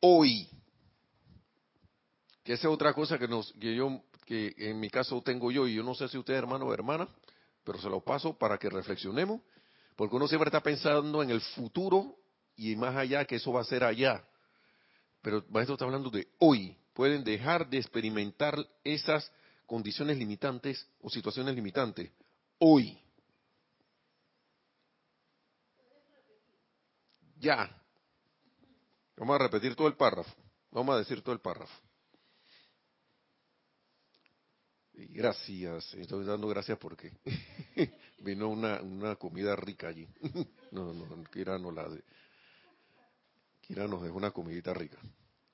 hoy. 0.00 0.48
Que 2.44 2.54
esa 2.54 2.68
es 2.68 2.74
otra 2.74 2.92
cosa 2.94 3.18
que, 3.18 3.28
nos, 3.28 3.52
que 3.54 3.74
yo, 3.74 4.02
que 4.24 4.54
en 4.56 4.80
mi 4.80 4.90
caso 4.90 5.20
tengo 5.22 5.50
yo, 5.50 5.66
y 5.66 5.74
yo 5.74 5.82
no 5.82 5.94
sé 5.94 6.08
si 6.08 6.18
usted 6.18 6.34
hermano 6.34 6.66
o 6.66 6.74
hermana, 6.74 7.08
pero 7.64 7.78
se 7.80 7.88
lo 7.88 8.00
paso 8.00 8.36
para 8.36 8.58
que 8.58 8.70
reflexionemos, 8.70 9.40
porque 9.96 10.16
uno 10.16 10.28
siempre 10.28 10.48
está 10.48 10.62
pensando 10.62 11.22
en 11.22 11.30
el 11.30 11.40
futuro 11.40 12.16
y 12.56 12.74
más 12.76 12.96
allá 12.96 13.24
que 13.24 13.36
eso 13.36 13.52
va 13.52 13.60
a 13.60 13.64
ser 13.64 13.84
allá. 13.84 14.24
Pero 15.22 15.44
maestro 15.50 15.74
está 15.74 15.84
hablando 15.84 16.10
de 16.10 16.28
hoy. 16.38 16.76
Pueden 16.94 17.22
dejar 17.22 17.68
de 17.68 17.78
experimentar 17.78 18.56
esas 18.82 19.30
condiciones 19.66 20.16
limitantes 20.16 20.88
o 21.00 21.10
situaciones 21.10 21.54
limitantes 21.54 22.10
hoy. 22.58 22.98
Ya, 27.38 27.70
Vamos 29.18 29.34
a 29.34 29.38
repetir 29.38 29.74
todo 29.74 29.88
el 29.88 29.94
párrafo. 29.94 30.32
Vamos 30.70 30.94
a 30.94 30.98
decir 30.98 31.22
todo 31.22 31.34
el 31.34 31.40
párrafo. 31.40 31.74
Y 34.94 35.06
gracias, 35.06 35.94
estoy 35.94 36.24
dando 36.24 36.48
gracias 36.48 36.78
porque 36.78 37.12
vino 38.18 38.48
una, 38.48 38.80
una 38.80 39.16
comida 39.16 39.56
rica 39.56 39.88
allí. 39.88 40.08
no, 40.72 40.92
no, 40.92 41.24
Kira 41.30 41.58
no 41.58 41.70
la 41.70 41.88
de, 41.88 42.02
Kira 43.60 43.86
nos 43.86 44.02
dejó 44.02 44.16
una 44.16 44.30
comidita 44.30 44.72
rica. 44.72 44.98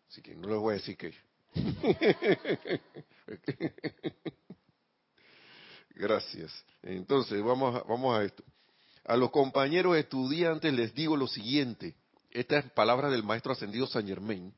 Así 0.08 0.20
que 0.22 0.34
no 0.34 0.48
les 0.48 0.58
voy 0.58 0.72
a 0.72 0.76
decir 0.76 0.96
que. 0.96 1.14
gracias. 5.90 6.64
Entonces, 6.82 7.42
vamos 7.42 7.76
a, 7.76 7.82
vamos 7.82 8.18
a 8.18 8.24
esto. 8.24 8.44
A 9.04 9.16
los 9.16 9.30
compañeros 9.30 9.96
estudiantes 9.96 10.72
les 10.72 10.94
digo 10.94 11.16
lo 11.16 11.26
siguiente 11.26 11.94
esta 12.34 12.58
es 12.58 12.70
palabra 12.72 13.08
del 13.08 13.22
maestro 13.22 13.52
ascendido 13.52 13.86
San 13.86 14.06
Germain. 14.06 14.52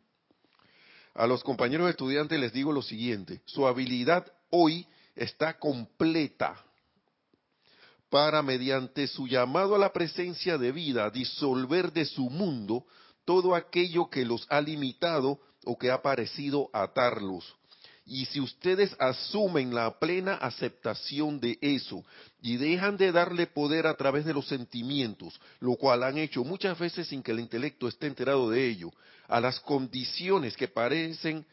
A 1.15 1.27
los 1.27 1.45
compañeros 1.45 1.89
estudiantes 1.89 2.41
les 2.41 2.53
digo 2.53 2.73
lo 2.73 2.83
siguiente, 2.83 3.43
su 3.45 3.67
habilidad 3.67 4.27
hoy 4.51 4.87
está 5.15 5.59
completa 5.59 6.63
para, 8.11 8.43
mediante 8.43 9.07
su 9.07 9.27
llamado 9.27 9.75
a 9.75 9.79
la 9.79 9.93
presencia 9.93 10.59
de 10.59 10.73
vida, 10.73 11.11
disolver 11.11 11.93
de 11.93 12.05
su 12.05 12.31
mundo 12.31 12.87
todo 13.25 13.55
aquello 13.55 14.09
que 14.09 14.25
los 14.25 14.47
ha 14.49 14.61
limitado 14.61 15.41
o 15.65 15.77
que 15.77 15.91
ha 15.91 16.01
parecido 16.01 16.71
atarlos. 16.73 17.57
Y 18.09 18.27
si 18.27 18.41
ustedes 18.41 18.95
asumen 19.01 19.75
la 19.75 19.99
plena 19.99 20.35
aceptación 20.35 21.41
de 21.41 21.59
eso 21.61 22.05
y 22.41 22.57
dejan 22.57 22.97
de 22.97 23.11
darle 23.11 23.49
poder 23.49 23.89
a 23.89 23.97
través 23.97 24.25
de 24.25 24.33
los 24.33 24.47
sentimientos, 24.47 25.41
lo 25.59 25.75
cual 25.75 26.05
han 26.05 26.17
hecho 26.17 26.45
muchas 26.45 26.79
veces 26.79 27.09
sin 27.09 27.21
que 27.21 27.33
el 27.33 27.41
intelecto 27.41 27.89
esté 27.89 28.07
enterado 28.07 28.49
de 28.49 28.65
ello, 28.65 28.93
a 29.27 29.41
las 29.41 29.59
condiciones 29.59 30.57
que 30.57 30.69
parecen 30.69 31.45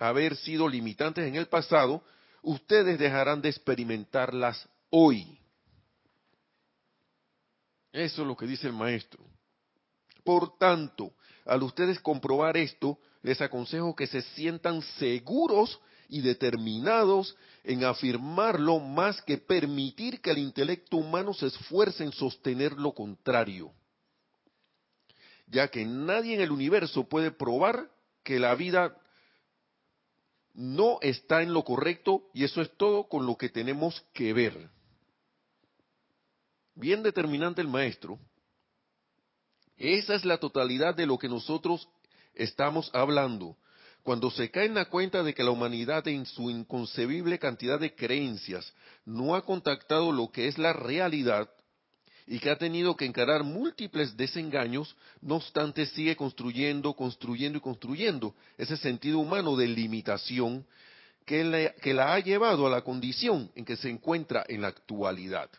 haber 0.00 0.34
sido 0.34 0.68
limitantes 0.68 1.24
en 1.24 1.36
el 1.36 1.46
pasado, 1.46 2.02
ustedes 2.42 2.98
dejarán 2.98 3.40
de 3.40 3.50
experimentarlas 3.50 4.68
hoy. 4.90 5.38
Eso 7.92 8.22
es 8.22 8.28
lo 8.28 8.36
que 8.36 8.46
dice 8.46 8.66
el 8.66 8.72
maestro. 8.72 9.24
Por 10.24 10.58
tanto, 10.58 11.12
al 11.44 11.62
ustedes 11.62 12.00
comprobar 12.00 12.56
esto, 12.56 12.98
les 13.22 13.40
aconsejo 13.40 13.94
que 13.94 14.08
se 14.08 14.22
sientan 14.22 14.82
seguros 14.98 15.78
y 16.12 16.20
determinados 16.20 17.34
en 17.64 17.84
afirmarlo 17.84 18.80
más 18.80 19.22
que 19.22 19.38
permitir 19.38 20.20
que 20.20 20.30
el 20.30 20.36
intelecto 20.36 20.98
humano 20.98 21.32
se 21.32 21.46
esfuerce 21.46 22.04
en 22.04 22.12
sostener 22.12 22.74
lo 22.74 22.92
contrario, 22.92 23.72
ya 25.46 25.68
que 25.68 25.86
nadie 25.86 26.34
en 26.34 26.42
el 26.42 26.52
universo 26.52 27.08
puede 27.08 27.30
probar 27.30 27.90
que 28.22 28.38
la 28.38 28.54
vida 28.54 28.94
no 30.52 30.98
está 31.00 31.40
en 31.40 31.54
lo 31.54 31.64
correcto 31.64 32.28
y 32.34 32.44
eso 32.44 32.60
es 32.60 32.70
todo 32.76 33.08
con 33.08 33.24
lo 33.24 33.38
que 33.38 33.48
tenemos 33.48 34.04
que 34.12 34.34
ver. 34.34 34.68
Bien 36.74 37.02
determinante 37.02 37.62
el 37.62 37.68
maestro. 37.68 38.18
Esa 39.78 40.14
es 40.14 40.26
la 40.26 40.36
totalidad 40.36 40.94
de 40.94 41.06
lo 41.06 41.16
que 41.16 41.30
nosotros 41.30 41.88
estamos 42.34 42.90
hablando 42.92 43.56
cuando 44.02 44.30
se 44.30 44.50
cae 44.50 44.66
en 44.66 44.74
la 44.74 44.86
cuenta 44.86 45.22
de 45.22 45.34
que 45.34 45.44
la 45.44 45.50
humanidad 45.50 46.06
en 46.08 46.26
su 46.26 46.50
inconcebible 46.50 47.38
cantidad 47.38 47.78
de 47.78 47.94
creencias 47.94 48.72
no 49.04 49.34
ha 49.34 49.42
contactado 49.42 50.10
lo 50.10 50.30
que 50.30 50.48
es 50.48 50.58
la 50.58 50.72
realidad 50.72 51.48
y 52.26 52.38
que 52.38 52.50
ha 52.50 52.56
tenido 52.56 52.96
que 52.96 53.04
encarar 53.04 53.42
múltiples 53.42 54.16
desengaños, 54.16 54.96
no 55.20 55.36
obstante 55.36 55.86
sigue 55.86 56.16
construyendo, 56.16 56.94
construyendo 56.94 57.58
y 57.58 57.60
construyendo 57.60 58.34
ese 58.58 58.76
sentido 58.76 59.18
humano 59.18 59.56
de 59.56 59.66
limitación 59.66 60.64
que, 61.26 61.72
que 61.80 61.94
la 61.94 62.14
ha 62.14 62.20
llevado 62.20 62.66
a 62.66 62.70
la 62.70 62.82
condición 62.82 63.50
en 63.54 63.64
que 63.64 63.76
se 63.76 63.88
encuentra 63.88 64.44
en 64.48 64.62
la 64.62 64.68
actualidad. 64.68 65.50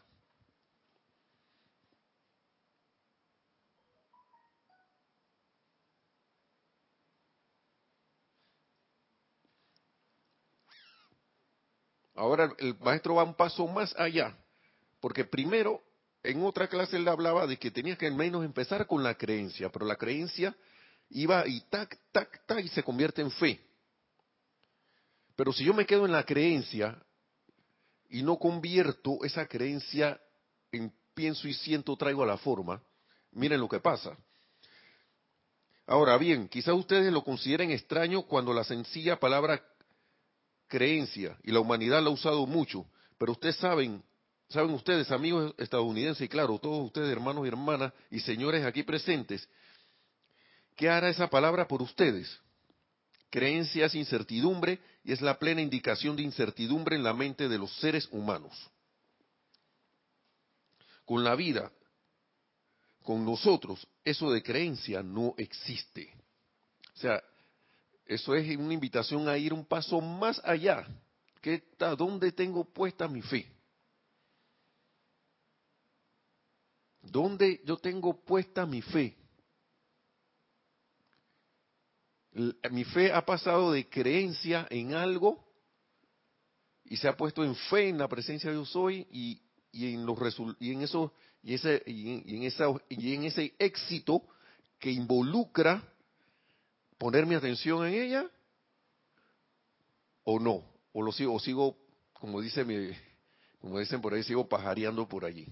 Ahora 12.15 12.53
el 12.59 12.77
maestro 12.79 13.15
va 13.15 13.23
un 13.23 13.35
paso 13.35 13.67
más 13.67 13.95
allá, 13.97 14.37
porque 14.99 15.25
primero 15.25 15.81
en 16.21 16.43
otra 16.45 16.67
clase 16.67 16.97
él 16.97 17.07
hablaba 17.07 17.47
de 17.47 17.57
que 17.57 17.71
tenía 17.71 17.97
que 17.97 18.07
al 18.07 18.15
menos 18.15 18.45
empezar 18.45 18.87
con 18.87 19.03
la 19.03 19.15
creencia, 19.15 19.69
pero 19.69 19.85
la 19.85 19.97
creencia 19.97 20.55
iba 21.09 21.45
y 21.47 21.61
tac, 21.69 21.99
tac, 22.11 22.45
tac 22.45 22.63
y 22.63 22.69
se 22.69 22.83
convierte 22.83 23.21
en 23.21 23.31
fe. 23.31 23.59
Pero 25.35 25.51
si 25.51 25.65
yo 25.65 25.73
me 25.73 25.85
quedo 25.85 26.05
en 26.05 26.11
la 26.11 26.23
creencia 26.23 26.97
y 28.09 28.21
no 28.23 28.37
convierto 28.37 29.17
esa 29.23 29.47
creencia 29.47 30.19
en 30.71 30.93
pienso 31.13 31.47
y 31.47 31.53
siento, 31.53 31.95
traigo 31.97 32.23
a 32.23 32.27
la 32.27 32.37
forma, 32.37 32.81
miren 33.31 33.59
lo 33.59 33.67
que 33.67 33.79
pasa. 33.79 34.15
Ahora 35.85 36.17
bien, 36.17 36.47
quizás 36.47 36.75
ustedes 36.75 37.11
lo 37.11 37.23
consideren 37.23 37.71
extraño 37.71 38.23
cuando 38.23 38.53
la 38.53 38.63
sencilla 38.63 39.19
palabra 39.19 39.61
creencia 40.73 41.37
y 41.43 41.51
la 41.51 41.59
humanidad 41.59 42.01
la 42.01 42.09
ha 42.09 42.13
usado 42.13 42.47
mucho, 42.47 42.83
pero 43.19 43.33
ustedes 43.33 43.57
saben, 43.57 44.03
saben 44.49 44.71
ustedes, 44.71 45.11
amigos 45.11 45.53
estadounidenses 45.59 46.25
y 46.25 46.27
claro, 46.27 46.57
todos 46.57 46.87
ustedes 46.87 47.11
hermanos 47.11 47.45
y 47.45 47.49
hermanas 47.49 47.93
y 48.09 48.19
señores 48.21 48.65
aquí 48.65 48.81
presentes, 48.81 49.47
¿qué 50.75 50.89
hará 50.89 51.09
esa 51.09 51.29
palabra 51.29 51.67
por 51.67 51.83
ustedes? 51.83 52.39
Creencia 53.29 53.85
es 53.85 53.93
incertidumbre 53.93 54.79
y 55.03 55.11
es 55.11 55.21
la 55.21 55.37
plena 55.37 55.61
indicación 55.61 56.15
de 56.15 56.23
incertidumbre 56.23 56.95
en 56.95 57.03
la 57.03 57.13
mente 57.13 57.47
de 57.47 57.59
los 57.59 57.71
seres 57.77 58.07
humanos. 58.09 58.51
Con 61.05 61.23
la 61.23 61.35
vida, 61.35 61.71
con 63.03 63.23
nosotros, 63.23 63.87
eso 64.03 64.31
de 64.31 64.41
creencia 64.41 65.03
no 65.03 65.35
existe. 65.37 66.11
O 66.95 66.97
sea, 66.97 67.21
eso 68.05 68.35
es 68.35 68.57
una 68.57 68.73
invitación 68.73 69.27
a 69.27 69.37
ir 69.37 69.53
un 69.53 69.65
paso 69.65 70.01
más 70.01 70.41
allá. 70.43 70.85
¿Qué 71.41 71.55
está, 71.55 71.95
¿Dónde 71.95 72.31
tengo 72.31 72.63
puesta 72.63 73.07
mi 73.07 73.21
fe? 73.21 73.47
¿Dónde 77.01 77.61
yo 77.65 77.77
tengo 77.77 78.13
puesta 78.23 78.65
mi 78.65 78.81
fe? 78.81 79.15
Mi 82.71 82.83
fe 82.85 83.11
ha 83.11 83.23
pasado 83.25 83.71
de 83.71 83.87
creencia 83.87 84.67
en 84.69 84.93
algo 84.95 85.43
y 86.85 86.97
se 86.97 87.07
ha 87.07 87.15
puesto 87.15 87.43
en 87.43 87.55
fe 87.55 87.89
en 87.89 87.97
la 87.97 88.07
presencia 88.07 88.49
de 88.49 88.55
Dios 88.55 88.69
soy 88.69 89.07
y, 89.11 89.41
y 89.71 89.93
en 89.93 90.05
los 90.05 90.17
y 90.59 90.71
en 90.71 90.81
eso 90.81 91.13
y 91.43 91.53
ese 91.53 91.83
y 91.85 92.35
en, 92.35 92.43
esa 92.43 92.65
y 92.89 93.13
en 93.13 93.25
ese 93.25 93.53
éxito 93.59 94.23
que 94.79 94.91
involucra 94.91 95.92
poner 97.03 97.25
mi 97.25 97.35
atención 97.35 97.85
en 97.85 97.95
ella 97.95 98.31
o 100.23 100.39
no 100.39 100.63
o 100.93 101.01
lo 101.01 101.11
sigo 101.11 101.33
o 101.33 101.39
sigo 101.41 101.75
como 102.13 102.39
dice 102.39 102.63
mi 102.63 102.91
como 103.59 103.77
dicen 103.77 103.99
por 103.99 104.13
ahí 104.13 104.23
sigo 104.23 104.47
pajareando 104.47 105.05
por 105.05 105.25
allí 105.25 105.45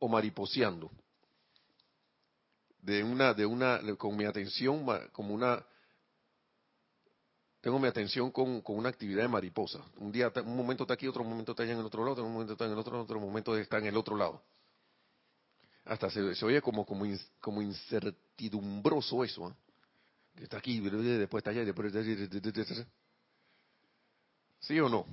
o 0.00 0.08
mariposeando 0.08 0.90
de 2.82 3.04
una 3.04 3.32
de 3.32 3.46
una 3.46 3.80
con 3.96 4.16
mi 4.16 4.24
atención 4.24 4.84
como 5.12 5.32
una 5.32 5.64
tengo 7.60 7.78
mi 7.78 7.86
atención 7.86 8.32
con, 8.32 8.60
con, 8.60 8.76
una 8.76 8.88
actividad 8.88 9.22
de 9.22 9.28
mariposa. 9.28 9.84
Un 9.96 10.12
día, 10.12 10.32
un 10.44 10.56
momento 10.56 10.84
está 10.84 10.94
aquí, 10.94 11.08
otro 11.08 11.24
momento 11.24 11.52
está 11.52 11.64
allá 11.64 11.72
en 11.72 11.80
el 11.80 11.86
otro 11.86 12.04
lado, 12.04 12.24
un 12.24 12.32
momento 12.32 12.52
está 12.52 12.66
en 12.66 12.70
el 12.70 12.78
otro, 12.78 13.02
otro 13.02 13.18
momento 13.18 13.56
está 13.56 13.78
en 13.78 13.86
el 13.86 13.96
otro 13.96 14.16
lado. 14.16 14.40
Hasta 15.88 16.10
se, 16.10 16.44
oye 16.44 16.60
como, 16.60 17.62
incertidumbroso 17.62 19.24
eso. 19.24 19.48
¿eh? 19.48 19.54
Está 20.42 20.58
aquí, 20.58 20.80
después 20.80 21.40
está 21.40 21.50
allá, 21.50 21.64
después 21.64 21.92
¿Sí 24.60 24.78
o 24.80 24.88
no? 24.88 25.06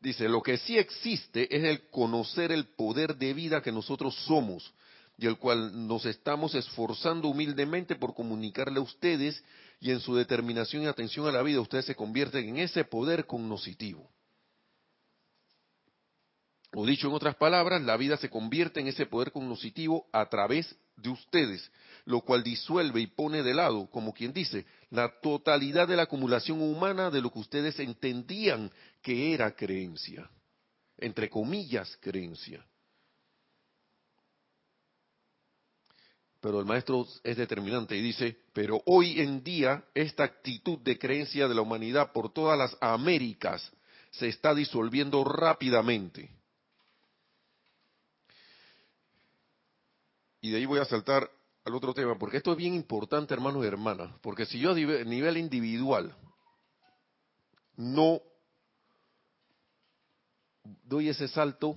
Dice, 0.00 0.30
lo 0.30 0.42
que 0.42 0.56
sí 0.56 0.78
existe 0.78 1.54
es 1.54 1.62
el 1.62 1.90
conocer 1.90 2.52
el 2.52 2.64
poder 2.68 3.16
de 3.16 3.34
vida 3.34 3.60
que 3.60 3.70
nosotros 3.70 4.14
somos 4.24 4.72
y 5.18 5.26
el 5.26 5.36
cual 5.36 5.86
nos 5.86 6.06
estamos 6.06 6.54
esforzando 6.54 7.28
humildemente 7.28 7.96
por 7.96 8.14
comunicarle 8.14 8.78
a 8.78 8.82
ustedes 8.82 9.44
y 9.78 9.90
en 9.90 10.00
su 10.00 10.14
determinación 10.14 10.84
y 10.84 10.86
atención 10.86 11.28
a 11.28 11.32
la 11.32 11.42
vida 11.42 11.60
ustedes 11.60 11.84
se 11.84 11.94
convierten 11.94 12.48
en 12.48 12.56
ese 12.60 12.84
poder 12.84 13.26
cognoscitivo. 13.26 14.10
O 16.72 16.86
dicho 16.86 17.08
en 17.08 17.14
otras 17.14 17.34
palabras, 17.36 17.82
la 17.82 17.96
vida 17.96 18.16
se 18.16 18.30
convierte 18.30 18.80
en 18.80 18.86
ese 18.86 19.06
poder 19.06 19.32
cognoscitivo 19.32 20.06
a 20.12 20.28
través 20.28 20.76
de 20.96 21.08
ustedes, 21.08 21.70
lo 22.04 22.20
cual 22.20 22.44
disuelve 22.44 23.00
y 23.00 23.08
pone 23.08 23.42
de 23.42 23.54
lado, 23.54 23.88
como 23.90 24.12
quien 24.12 24.32
dice, 24.32 24.66
la 24.90 25.20
totalidad 25.20 25.88
de 25.88 25.96
la 25.96 26.02
acumulación 26.02 26.62
humana 26.62 27.10
de 27.10 27.20
lo 27.20 27.32
que 27.32 27.40
ustedes 27.40 27.78
entendían 27.80 28.70
que 29.02 29.34
era 29.34 29.54
creencia, 29.56 30.30
entre 30.98 31.28
comillas 31.28 31.96
creencia. 32.00 32.64
pero 36.40 36.58
el 36.58 36.64
maestro 36.64 37.06
es 37.22 37.36
determinante 37.36 37.96
y 37.96 38.00
dice, 38.00 38.38
pero 38.54 38.82
hoy 38.86 39.20
en 39.20 39.44
día 39.44 39.84
esta 39.94 40.24
actitud 40.24 40.78
de 40.78 40.98
creencia 40.98 41.46
de 41.46 41.54
la 41.54 41.60
humanidad 41.60 42.12
por 42.12 42.32
todas 42.32 42.58
las 42.58 42.76
Américas 42.80 43.70
se 44.10 44.28
está 44.28 44.54
disolviendo 44.54 45.22
rápidamente. 45.22 46.39
Y 50.40 50.50
de 50.50 50.58
ahí 50.58 50.66
voy 50.66 50.78
a 50.78 50.84
saltar 50.84 51.30
al 51.64 51.74
otro 51.74 51.92
tema, 51.92 52.18
porque 52.18 52.38
esto 52.38 52.52
es 52.52 52.56
bien 52.56 52.74
importante, 52.74 53.34
hermanos 53.34 53.64
y 53.64 53.68
hermanas, 53.68 54.10
porque 54.22 54.46
si 54.46 54.58
yo 54.58 54.70
a 54.70 54.74
nivel 54.74 55.36
individual 55.36 56.14
no 57.76 58.22
doy 60.84 61.08
ese 61.08 61.28
salto 61.28 61.76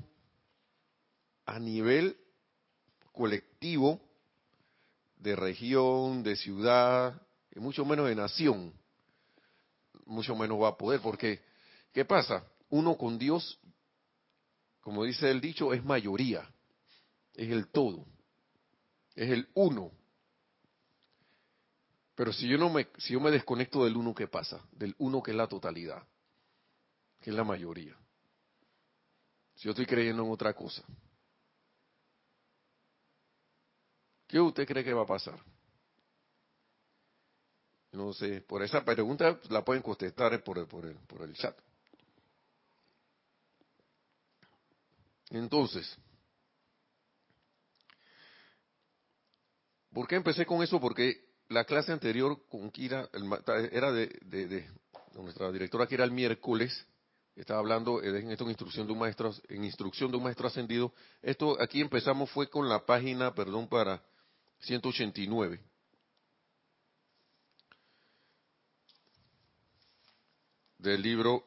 a 1.46 1.60
nivel 1.60 2.18
colectivo, 3.12 4.00
de 5.18 5.36
región, 5.38 6.22
de 6.22 6.36
ciudad, 6.36 7.22
y 7.56 7.60
mucho 7.60 7.86
menos 7.86 8.08
de 8.08 8.16
nación, 8.16 8.74
mucho 10.06 10.36
menos 10.36 10.62
va 10.62 10.70
a 10.70 10.78
poder, 10.78 11.00
porque, 11.00 11.42
¿qué 11.94 12.04
pasa? 12.04 12.46
Uno 12.70 12.98
con 12.98 13.18
Dios, 13.18 13.58
como 14.82 15.06
dice 15.06 15.32
el 15.32 15.40
dicho, 15.40 15.74
es 15.74 15.84
mayoría, 15.84 16.50
es 17.36 17.50
el 17.50 17.68
todo, 17.70 18.06
es 19.16 19.30
el 19.30 19.50
uno. 19.54 19.92
Pero 22.16 22.32
si 22.32 22.48
yo 22.48 22.58
no 22.58 22.70
me, 22.70 22.88
si 22.98 23.14
yo 23.14 23.20
me 23.20 23.32
desconecto 23.32 23.84
del 23.84 23.98
uno, 23.98 24.14
¿qué 24.14 24.28
pasa? 24.28 24.62
Del 24.72 24.96
uno 25.00 25.22
que 25.24 25.32
es 25.32 25.38
la 25.38 25.48
totalidad, 25.48 26.04
que 27.22 27.32
es 27.32 27.36
la 27.36 27.44
mayoría. 27.44 27.96
Si 29.56 29.64
yo 29.66 29.72
estoy 29.72 29.86
creyendo 29.86 30.24
en 30.24 30.32
otra 30.32 30.54
cosa. 30.54 30.84
¿Qué 34.28 34.40
usted 34.40 34.68
cree 34.68 34.84
que 34.84 34.94
va 34.94 35.04
a 35.04 35.08
pasar? 35.08 35.40
No 37.92 38.12
sé, 38.14 38.42
por 38.42 38.64
esa 38.64 38.84
pregunta 38.84 39.40
la 39.50 39.64
pueden 39.64 39.84
contestar 39.84 40.44
por 40.44 40.58
el, 40.58 40.66
por 40.66 40.86
el, 40.86 40.96
por 40.96 41.22
el 41.22 41.34
chat. 41.36 41.56
Entonces, 45.30 45.96
¿por 49.94 50.08
qué 50.08 50.16
empecé 50.16 50.46
con 50.46 50.64
eso? 50.64 50.80
Porque 50.80 51.24
la 51.50 51.66
clase 51.66 51.92
anterior 51.92 52.48
con 52.50 52.70
Kira 52.72 53.10
era 53.72 53.92
de, 53.92 54.08
de, 54.26 54.70
nuestra 55.14 55.52
directora 55.52 55.88
que 55.88 55.96
era 55.96 56.04
el 56.04 56.12
miércoles, 56.12 56.86
estaba 57.36 57.60
hablando 57.60 58.02
en 58.04 58.32
esto 58.32 58.44
en 58.44 58.52
instrucción 58.52 58.88
de 58.88 58.94
un 58.94 59.00
maestro, 59.00 59.34
en 59.50 59.64
instrucción 59.64 60.12
de 60.12 60.18
un 60.18 60.24
maestro 60.24 60.48
ascendido. 60.48 60.94
Esto 61.22 61.58
aquí 61.62 61.82
empezamos 61.82 62.30
fue 62.30 62.50
con 62.50 62.70
la 62.70 62.86
página, 62.86 63.34
perdón, 63.34 63.68
para 63.68 64.04
189. 64.60 65.60
Del 70.78 71.02
libro 71.02 71.44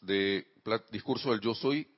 de 0.00 0.46
Discurso 0.90 1.30
del 1.30 1.40
Yo 1.40 1.54
Soy 1.54 1.88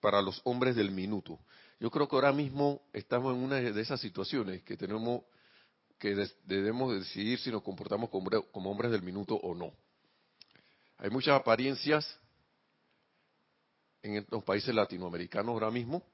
para 0.00 0.20
los 0.20 0.40
hombres 0.44 0.74
del 0.74 0.90
minuto. 0.90 1.38
Yo 1.82 1.90
creo 1.90 2.06
que 2.06 2.14
ahora 2.14 2.32
mismo 2.32 2.80
estamos 2.92 3.34
en 3.34 3.42
una 3.42 3.56
de 3.56 3.80
esas 3.80 4.00
situaciones 4.00 4.62
que 4.62 4.76
tenemos 4.76 5.24
que 5.98 6.14
debemos 6.44 6.94
decidir 6.94 7.40
si 7.40 7.50
nos 7.50 7.64
comportamos 7.64 8.08
como, 8.08 8.70
hombres 8.70 8.92
del 8.92 9.02
minuto 9.02 9.34
o 9.34 9.52
no. 9.52 9.72
Hay 10.98 11.10
muchas 11.10 11.34
apariencias 11.34 12.06
en 14.00 14.24
los 14.30 14.44
países 14.44 14.72
latinoamericanos 14.72 15.48
ahora 15.54 15.72
mismo 15.72 16.04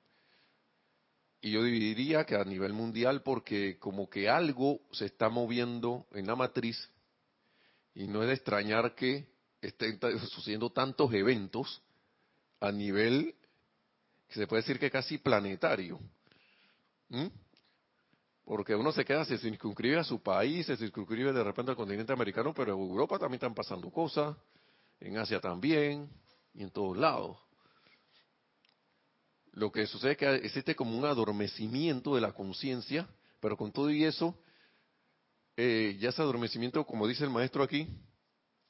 y 1.43 1.51
yo 1.51 1.63
dividiría 1.63 2.25
que 2.25 2.37
a 2.37 2.45
nivel 2.45 2.73
mundial 2.73 3.23
porque 3.23 3.79
como 3.79 4.09
que 4.09 4.27
algo 4.27 4.81
se 4.93 5.05
está 5.05 5.29
moviendo 5.29 6.07
en 6.13 6.29
la 6.29 6.35
matriz 6.35 6.79
y 7.93 8.07
no 8.07 8.23
es 8.23 8.29
de 8.29 8.35
extrañar 8.37 8.95
que 8.95 9.29
estén 9.61 10.01
sucediendo 10.31 10.71
tantos 10.71 11.13
eventos 11.13 11.83
a 12.59 12.73
nivel 12.73 13.35
se 14.29 14.47
puede 14.47 14.63
decir 14.63 14.79
que 14.79 14.91
casi 14.91 15.19
planetario. 15.19 15.99
Porque 18.45 18.75
uno 18.75 18.93
se 18.93 19.05
queda, 19.05 19.25
se 19.25 19.39
circunscribe 19.39 19.99
a 19.99 20.05
su 20.05 20.23
país, 20.23 20.67
se 20.67 20.77
circunscribe 20.77 21.33
de 21.33 21.45
repente 21.45 21.71
al 21.71 21.77
continente 21.77 22.13
americano, 22.13 22.55
pero 22.55 22.75
en 22.75 22.81
Europa 22.81 23.19
también 23.19 23.37
están 23.37 23.55
pasando 23.55 23.91
cosas, 23.91 24.37
en 25.01 25.19
Asia 25.19 25.41
también, 25.41 26.09
y 26.55 26.63
en 26.63 26.71
todos 26.71 26.97
lados. 26.97 27.37
Lo 29.53 29.73
que 29.73 29.87
sucede 29.87 30.13
es 30.13 30.19
que 30.19 30.35
existe 30.37 30.75
como 30.75 30.97
un 30.97 31.05
adormecimiento 31.05 32.15
de 32.15 32.21
la 32.21 32.33
conciencia, 32.33 33.09
pero 33.41 33.57
con 33.57 33.73
todo 33.73 33.91
y 33.91 34.05
eso, 34.05 34.35
eh, 35.57 35.97
ya 35.99 36.11
ese 36.11 36.23
adormecimiento, 36.23 36.85
como 36.85 37.07
dice 37.07 37.25
el 37.25 37.31
maestro 37.31 37.63
aquí, 37.63 37.89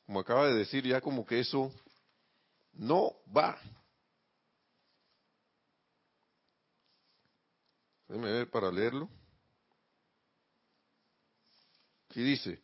como 0.06 0.20
acaba 0.20 0.48
de 0.48 0.54
decir, 0.54 0.86
ya 0.86 1.00
como 1.00 1.26
que 1.26 1.40
eso 1.40 1.70
no 2.72 3.12
va. 3.36 3.58
Déjame 8.08 8.32
ver 8.32 8.50
para 8.50 8.72
leerlo. 8.72 9.08
Aquí 12.10 12.22
dice, 12.22 12.62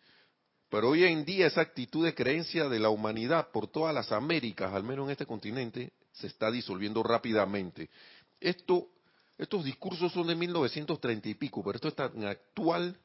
pero 0.70 0.88
hoy 0.88 1.04
en 1.04 1.24
día 1.24 1.46
esa 1.46 1.60
actitud 1.60 2.04
de 2.04 2.14
creencia 2.14 2.68
de 2.68 2.78
la 2.78 2.88
humanidad 2.88 3.50
por 3.50 3.68
todas 3.68 3.94
las 3.94 4.10
Américas, 4.10 4.72
al 4.72 4.84
menos 4.84 5.06
en 5.06 5.12
este 5.12 5.26
continente, 5.26 5.92
se 6.12 6.28
está 6.28 6.50
disolviendo 6.50 7.02
rápidamente. 7.02 7.90
Esto, 8.40 8.88
estos 9.36 9.64
discursos 9.64 10.12
son 10.12 10.28
de 10.28 10.34
1930 10.34 11.28
y 11.28 11.34
pico, 11.34 11.62
pero 11.62 11.76
esto 11.76 11.88
es 11.88 11.94
tan 11.94 12.24
actual 12.24 12.98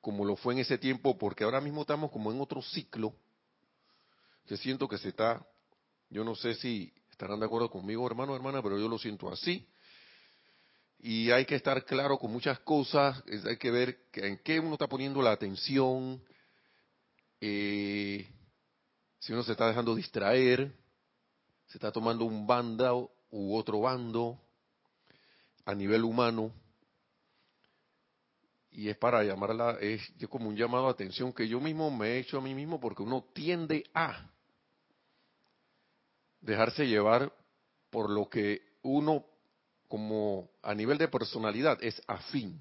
como 0.00 0.24
lo 0.24 0.36
fue 0.36 0.54
en 0.54 0.60
ese 0.60 0.78
tiempo, 0.78 1.18
porque 1.18 1.44
ahora 1.44 1.60
mismo 1.60 1.82
estamos 1.82 2.10
como 2.10 2.32
en 2.32 2.40
otro 2.40 2.62
ciclo 2.62 3.14
que 4.46 4.56
siento 4.56 4.88
que 4.88 4.96
se 4.96 5.10
está, 5.10 5.44
yo 6.08 6.24
no 6.24 6.34
sé 6.34 6.54
si 6.54 6.92
estarán 7.10 7.40
de 7.40 7.46
acuerdo 7.46 7.70
conmigo, 7.70 8.06
hermano, 8.06 8.34
hermana, 8.34 8.62
pero 8.62 8.78
yo 8.78 8.88
lo 8.88 8.98
siento 8.98 9.30
así. 9.30 9.68
Y 11.02 11.30
hay 11.30 11.46
que 11.46 11.54
estar 11.54 11.84
claro 11.84 12.18
con 12.18 12.30
muchas 12.30 12.58
cosas, 12.60 13.22
hay 13.26 13.56
que 13.56 13.70
ver 13.70 13.98
en 14.12 14.38
qué 14.38 14.60
uno 14.60 14.74
está 14.74 14.86
poniendo 14.86 15.22
la 15.22 15.32
atención, 15.32 16.22
eh, 17.40 18.28
si 19.18 19.32
uno 19.32 19.42
se 19.42 19.52
está 19.52 19.66
dejando 19.66 19.94
distraer, 19.94 20.72
se 21.66 21.78
está 21.78 21.90
tomando 21.90 22.26
un 22.26 22.46
bando 22.46 23.10
u 23.30 23.56
otro 23.56 23.80
bando 23.80 24.38
a 25.64 25.74
nivel 25.74 26.04
humano. 26.04 26.52
Y 28.72 28.88
es 28.88 28.96
para 28.96 29.24
llamarla, 29.24 29.78
es 29.80 30.02
como 30.28 30.48
un 30.48 30.56
llamado 30.56 30.86
a 30.86 30.92
atención 30.92 31.32
que 31.32 31.48
yo 31.48 31.60
mismo 31.60 31.90
me 31.90 32.08
he 32.08 32.18
hecho 32.18 32.38
a 32.38 32.42
mí 32.42 32.54
mismo 32.54 32.78
porque 32.78 33.02
uno 33.02 33.24
tiende 33.32 33.84
a 33.94 34.30
dejarse 36.40 36.86
llevar 36.86 37.32
por 37.90 38.10
lo 38.10 38.28
que 38.28 38.62
uno 38.82 39.29
como 39.90 40.48
a 40.62 40.72
nivel 40.72 40.98
de 40.98 41.08
personalidad 41.08 41.76
es 41.82 42.00
afín. 42.06 42.60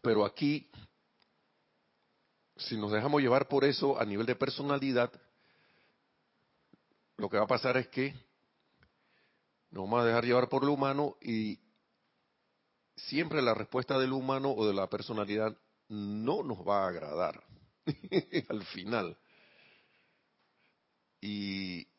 Pero 0.00 0.24
aquí, 0.24 0.70
si 2.56 2.78
nos 2.78 2.90
dejamos 2.90 3.20
llevar 3.20 3.48
por 3.48 3.64
eso 3.66 4.00
a 4.00 4.04
nivel 4.06 4.24
de 4.24 4.34
personalidad, 4.34 5.12
lo 7.18 7.28
que 7.28 7.36
va 7.36 7.44
a 7.44 7.48
pasar 7.48 7.76
es 7.76 7.88
que 7.88 8.14
nos 9.72 9.84
vamos 9.84 10.00
a 10.00 10.06
dejar 10.06 10.24
llevar 10.24 10.48
por 10.48 10.64
lo 10.64 10.72
humano 10.72 11.18
y 11.20 11.60
siempre 12.96 13.42
la 13.42 13.52
respuesta 13.52 13.98
del 13.98 14.14
humano 14.14 14.52
o 14.52 14.66
de 14.66 14.72
la 14.72 14.88
personalidad 14.88 15.54
no 15.88 16.42
nos 16.42 16.66
va 16.66 16.84
a 16.84 16.88
agradar 16.88 17.44
al 18.48 18.64
final. 18.64 19.18
Y 21.20 21.89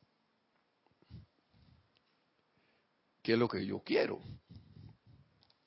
¿qué 3.21 3.33
es 3.33 3.39
lo 3.39 3.47
que 3.47 3.65
yo 3.65 3.79
quiero? 3.79 4.19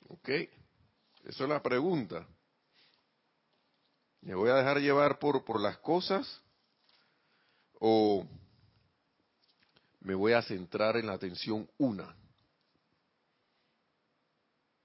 ¿Ok? 0.09 0.29
Esa 0.29 1.45
es 1.45 1.49
la 1.49 1.63
pregunta. 1.63 2.27
¿Me 4.21 4.35
voy 4.35 4.51
a 4.51 4.55
dejar 4.55 4.79
llevar 4.79 5.19
por, 5.19 5.45
por 5.45 5.61
las 5.61 5.79
cosas 5.79 6.41
o 7.79 8.27
me 10.01 10.15
voy 10.15 10.33
a 10.33 10.43
centrar 10.43 10.97
en 10.97 11.07
la 11.07 11.15
atención 11.15 11.69
una? 11.79 12.17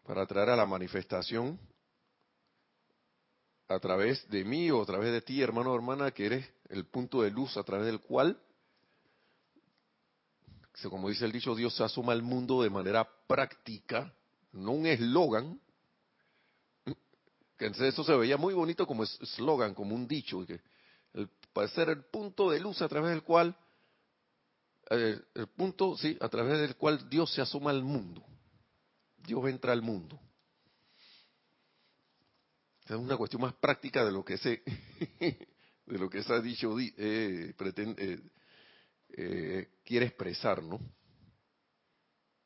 Para 0.03 0.25
traer 0.25 0.49
a 0.49 0.55
la 0.55 0.65
manifestación 0.65 1.59
a 3.67 3.79
través 3.79 4.27
de 4.29 4.43
mí 4.43 4.71
o 4.71 4.81
a 4.81 4.85
través 4.85 5.11
de 5.11 5.21
ti, 5.21 5.41
hermano 5.41 5.71
o 5.71 5.75
hermana, 5.75 6.11
que 6.11 6.25
eres 6.25 6.49
el 6.69 6.85
punto 6.85 7.21
de 7.21 7.29
luz 7.29 7.55
a 7.55 7.63
través 7.63 7.85
del 7.85 8.01
cual 8.01 8.41
como 10.87 11.09
dice 11.09 11.25
el 11.25 11.31
dicho, 11.31 11.55
Dios 11.55 11.75
se 11.75 11.83
asoma 11.83 12.13
al 12.13 12.21
mundo 12.21 12.61
de 12.61 12.69
manera 12.69 13.07
práctica, 13.27 14.13
no 14.53 14.71
un 14.71 14.85
eslogan, 14.85 15.59
que 17.57 17.65
eso 17.65 18.03
se 18.03 18.15
veía 18.15 18.37
muy 18.37 18.53
bonito 18.53 18.87
como 18.87 19.03
eslogan, 19.03 19.73
como 19.73 19.93
un 19.93 20.07
dicho, 20.07 20.45
que 20.45 20.61
el, 21.13 21.29
el 21.75 22.03
punto 22.05 22.51
de 22.51 22.59
luz 22.59 22.81
a 22.81 22.87
través 22.87 23.11
del 23.11 23.23
cual, 23.23 23.57
eh, 24.89 25.19
el 25.35 25.47
punto, 25.47 25.97
sí, 25.97 26.17
a 26.21 26.29
través 26.29 26.59
del 26.59 26.77
cual 26.77 27.09
Dios 27.09 27.33
se 27.33 27.41
asoma 27.41 27.71
al 27.71 27.83
mundo. 27.83 28.23
Dios 29.17 29.45
entra 29.47 29.73
al 29.73 29.81
mundo. 29.81 30.17
Es 32.85 32.95
una 32.95 33.17
cuestión 33.17 33.41
más 33.41 33.53
práctica 33.53 34.05
de 34.05 34.11
lo 34.11 34.23
que 34.23 34.35
ese, 34.35 34.63
de 35.85 35.97
lo 35.97 36.09
que 36.09 36.19
ese 36.19 36.41
dicho 36.41 36.75
eh, 36.79 37.53
pretende, 37.57 38.03
eh, 38.03 38.19
eh, 39.17 39.67
quiere 39.83 40.05
expresar, 40.05 40.63
¿no? 40.63 40.79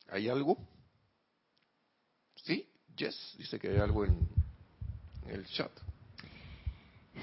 ¿Hay 0.10 0.30
algo? 0.30 0.58
¿Sí? 2.36 2.67
Yes, 2.95 3.36
dice 3.38 3.60
que 3.60 3.69
hay 3.69 3.78
algo 3.78 4.06
en, 4.06 4.17
el 5.28 5.45
chat. 5.45 5.71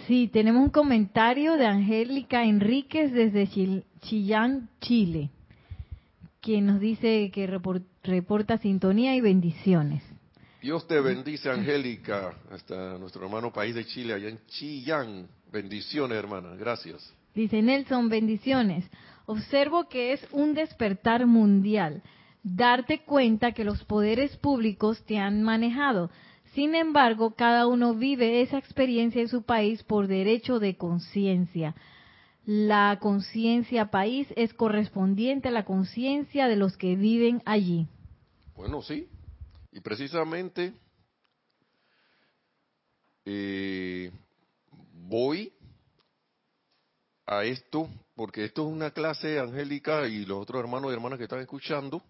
Sí, 0.07 0.29
tenemos 0.29 0.63
un 0.63 0.71
comentario 0.71 1.57
de 1.57 1.67
Angélica 1.67 2.45
Enríquez 2.45 3.13
desde 3.13 3.49
Chillán, 4.01 4.71
Chile, 4.81 5.31
quien 6.41 6.67
nos 6.67 6.81
dice 6.81 7.31
que 7.33 7.47
reporta 8.03 8.59
sintonía 8.59 9.15
y 9.15 9.21
bendiciones. 9.21 10.03
Dios 10.63 10.87
te 10.87 11.01
bendice, 11.01 11.51
Angélica, 11.51 12.35
hasta 12.51 12.99
nuestro 12.99 13.25
hermano 13.25 13.53
país 13.53 13.75
de 13.75 13.85
Chile, 13.87 14.15
allá 14.15 14.29
en 14.29 14.39
Chillán. 14.47 15.29
Bendiciones, 15.51 16.19
hermana, 16.19 16.55
gracias. 16.55 17.13
Dice 17.35 17.63
Nelson, 17.63 18.09
bendiciones. 18.09 18.85
Observo 19.27 19.89
que 19.89 20.13
es 20.13 20.27
un 20.33 20.55
despertar 20.55 21.27
mundial, 21.27 22.03
darte 22.43 23.03
cuenta 23.05 23.53
que 23.53 23.65
los 23.65 23.85
poderes 23.85 24.37
públicos 24.37 25.05
te 25.05 25.19
han 25.19 25.43
manejado. 25.43 26.11
Sin 26.55 26.75
embargo, 26.75 27.35
cada 27.37 27.67
uno 27.67 27.95
vive 27.95 28.43
esa 28.43 28.59
experiencia 28.59 29.21
en 29.21 29.29
su 29.29 29.43
país 29.43 29.83
por 29.85 30.09
derecho 30.09 30.59
de 30.59 30.77
conciencia. 30.77 31.75
La 32.45 32.99
conciencia 33.01 33.91
país 33.91 34.27
es 34.35 34.53
correspondiente 34.55 35.49
a 35.49 35.53
la 35.53 35.65
conciencia 35.65 36.49
de 36.49 36.57
los 36.57 36.77
que 36.77 36.97
viven 36.97 37.43
allí. 37.45 37.87
Bueno, 38.57 38.83
sí. 38.83 39.09
Y 39.73 39.81
precisamente 39.81 40.73
eh, 43.25 44.11
voy 44.93 45.53
a 47.27 47.45
esto, 47.45 47.89
porque 48.21 48.45
esto 48.45 48.69
es 48.69 48.75
una 48.75 48.91
clase 48.91 49.39
angélica 49.39 50.07
y 50.07 50.27
los 50.27 50.43
otros 50.43 50.61
hermanos 50.61 50.91
y 50.91 50.93
hermanas 50.93 51.17
que 51.17 51.23
están 51.23 51.41
escuchando, 51.41 52.05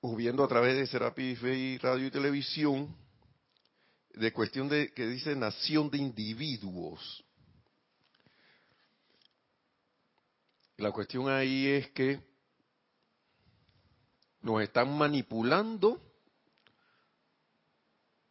o 0.00 0.14
viendo 0.14 0.44
a 0.44 0.46
través 0.46 0.76
de 0.76 0.86
Serapis 0.86 1.42
y 1.42 1.76
Radio 1.78 2.06
y 2.06 2.10
Televisión, 2.12 2.94
de 4.10 4.32
cuestión 4.32 4.68
de 4.68 4.92
que 4.92 5.08
dice 5.08 5.34
nación 5.34 5.90
de 5.90 5.98
individuos. 5.98 7.24
La 10.76 10.92
cuestión 10.92 11.28
ahí 11.28 11.66
es 11.66 11.90
que 11.90 12.20
nos 14.40 14.62
están 14.62 14.96
manipulando 14.96 16.00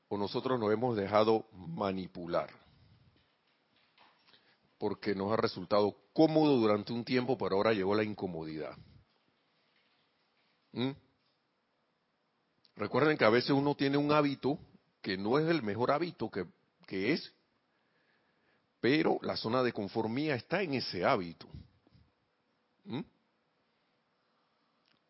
o 0.08 0.18
nosotros 0.18 0.58
nos 0.58 0.72
hemos 0.72 0.96
dejado 0.96 1.50
manipular 1.52 2.65
porque 4.78 5.16
nos 5.16 5.32
ha 5.32 5.38
resultado 5.38 5.96
cómodo 6.14 6.58
durante 6.58 6.94
un 6.94 7.04
tiempo, 7.04 7.38
pero 7.38 7.56
ahora 7.56 7.74
llegó 7.74 7.96
la 7.96 8.04
incomodidad. 8.04 8.76
¿Mm? 10.74 10.92
Recuerden 12.76 13.18
que 13.18 13.26
a 13.26 13.30
veces 13.30 13.52
uno 13.52 13.76
tiene 13.76 13.98
un 13.98 14.12
hábito 14.12 14.60
que 15.02 15.18
no 15.18 15.40
es 15.40 15.48
el 15.48 15.64
mejor 15.64 15.92
hábito 15.92 16.30
que, 16.30 17.14
es, 17.14 17.34
pero 18.82 19.18
la 19.22 19.38
zona 19.38 19.64
de 19.64 19.72
conformía 19.72 20.36
está 20.36 20.62
en 20.62 20.74
ese 20.74 21.06
hábito. 21.06 21.48
¿Mm? 22.84 23.02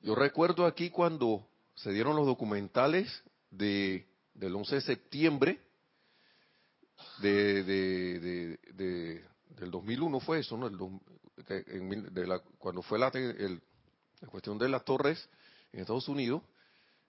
Yo 0.02 0.14
recuerdo 0.14 0.66
aquí 0.66 0.92
cuando 0.92 1.48
se 1.74 1.92
dieron 1.92 2.16
los 2.16 2.28
documentales 2.28 3.24
de, 3.50 4.06
del 4.36 4.56
11 4.56 4.76
de 4.76 4.82
septiembre 4.82 5.60
de, 7.20 7.64
de, 7.64 9.26
del 9.58 9.72
2001 9.72 10.20
fue 10.20 10.40
eso, 10.40 10.58
¿no? 10.58 10.68
El, 10.68 12.14
de 12.14 12.28
la, 12.28 12.40
cuando 12.58 12.82
fue 12.82 12.98
la, 13.00 13.12
cuestión 14.28 14.58
de 14.58 14.70
las 14.70 14.84
torres 14.84 15.30
en 15.72 15.82
Estados 15.82 16.08
Unidos, 16.08 16.42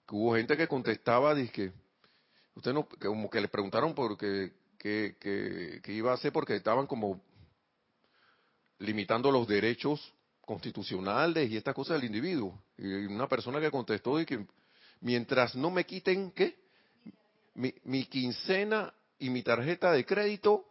que 0.06 0.14
hubo 0.14 0.35
gente 0.35 0.56
que 0.56 0.68
contestaba, 0.68 1.35
que 1.46 1.72
usted 2.54 2.72
no, 2.72 2.88
como 3.00 3.30
que 3.30 3.40
le 3.40 3.48
preguntaron 3.48 3.94
por 3.94 4.16
qué 4.16 4.52
que, 4.78 5.82
iba 5.88 6.12
a 6.12 6.14
hacer 6.14 6.32
porque 6.32 6.56
estaban 6.56 6.87
como 6.87 7.20
limitando 8.78 9.30
los 9.30 9.46
derechos 9.48 10.12
constitucionales 10.40 11.50
y 11.50 11.56
estas 11.56 11.74
cosas 11.74 11.96
del 11.96 12.06
individuo. 12.06 12.62
Y 12.78 13.06
una 13.06 13.28
persona 13.28 13.61
que 13.61 13.70
contestó 13.70 14.20
y 14.20 14.26
que 14.26 14.46
mientras 15.00 15.56
no 15.56 15.70
me 15.70 15.85
quiten, 15.85 16.30
¿qué? 16.30 16.56
Mi, 17.54 17.74
mi 17.85 18.04
quincena 18.04 18.92
y 19.18 19.30
mi 19.30 19.42
tarjeta 19.42 19.92
de 19.92 20.04
crédito, 20.04 20.66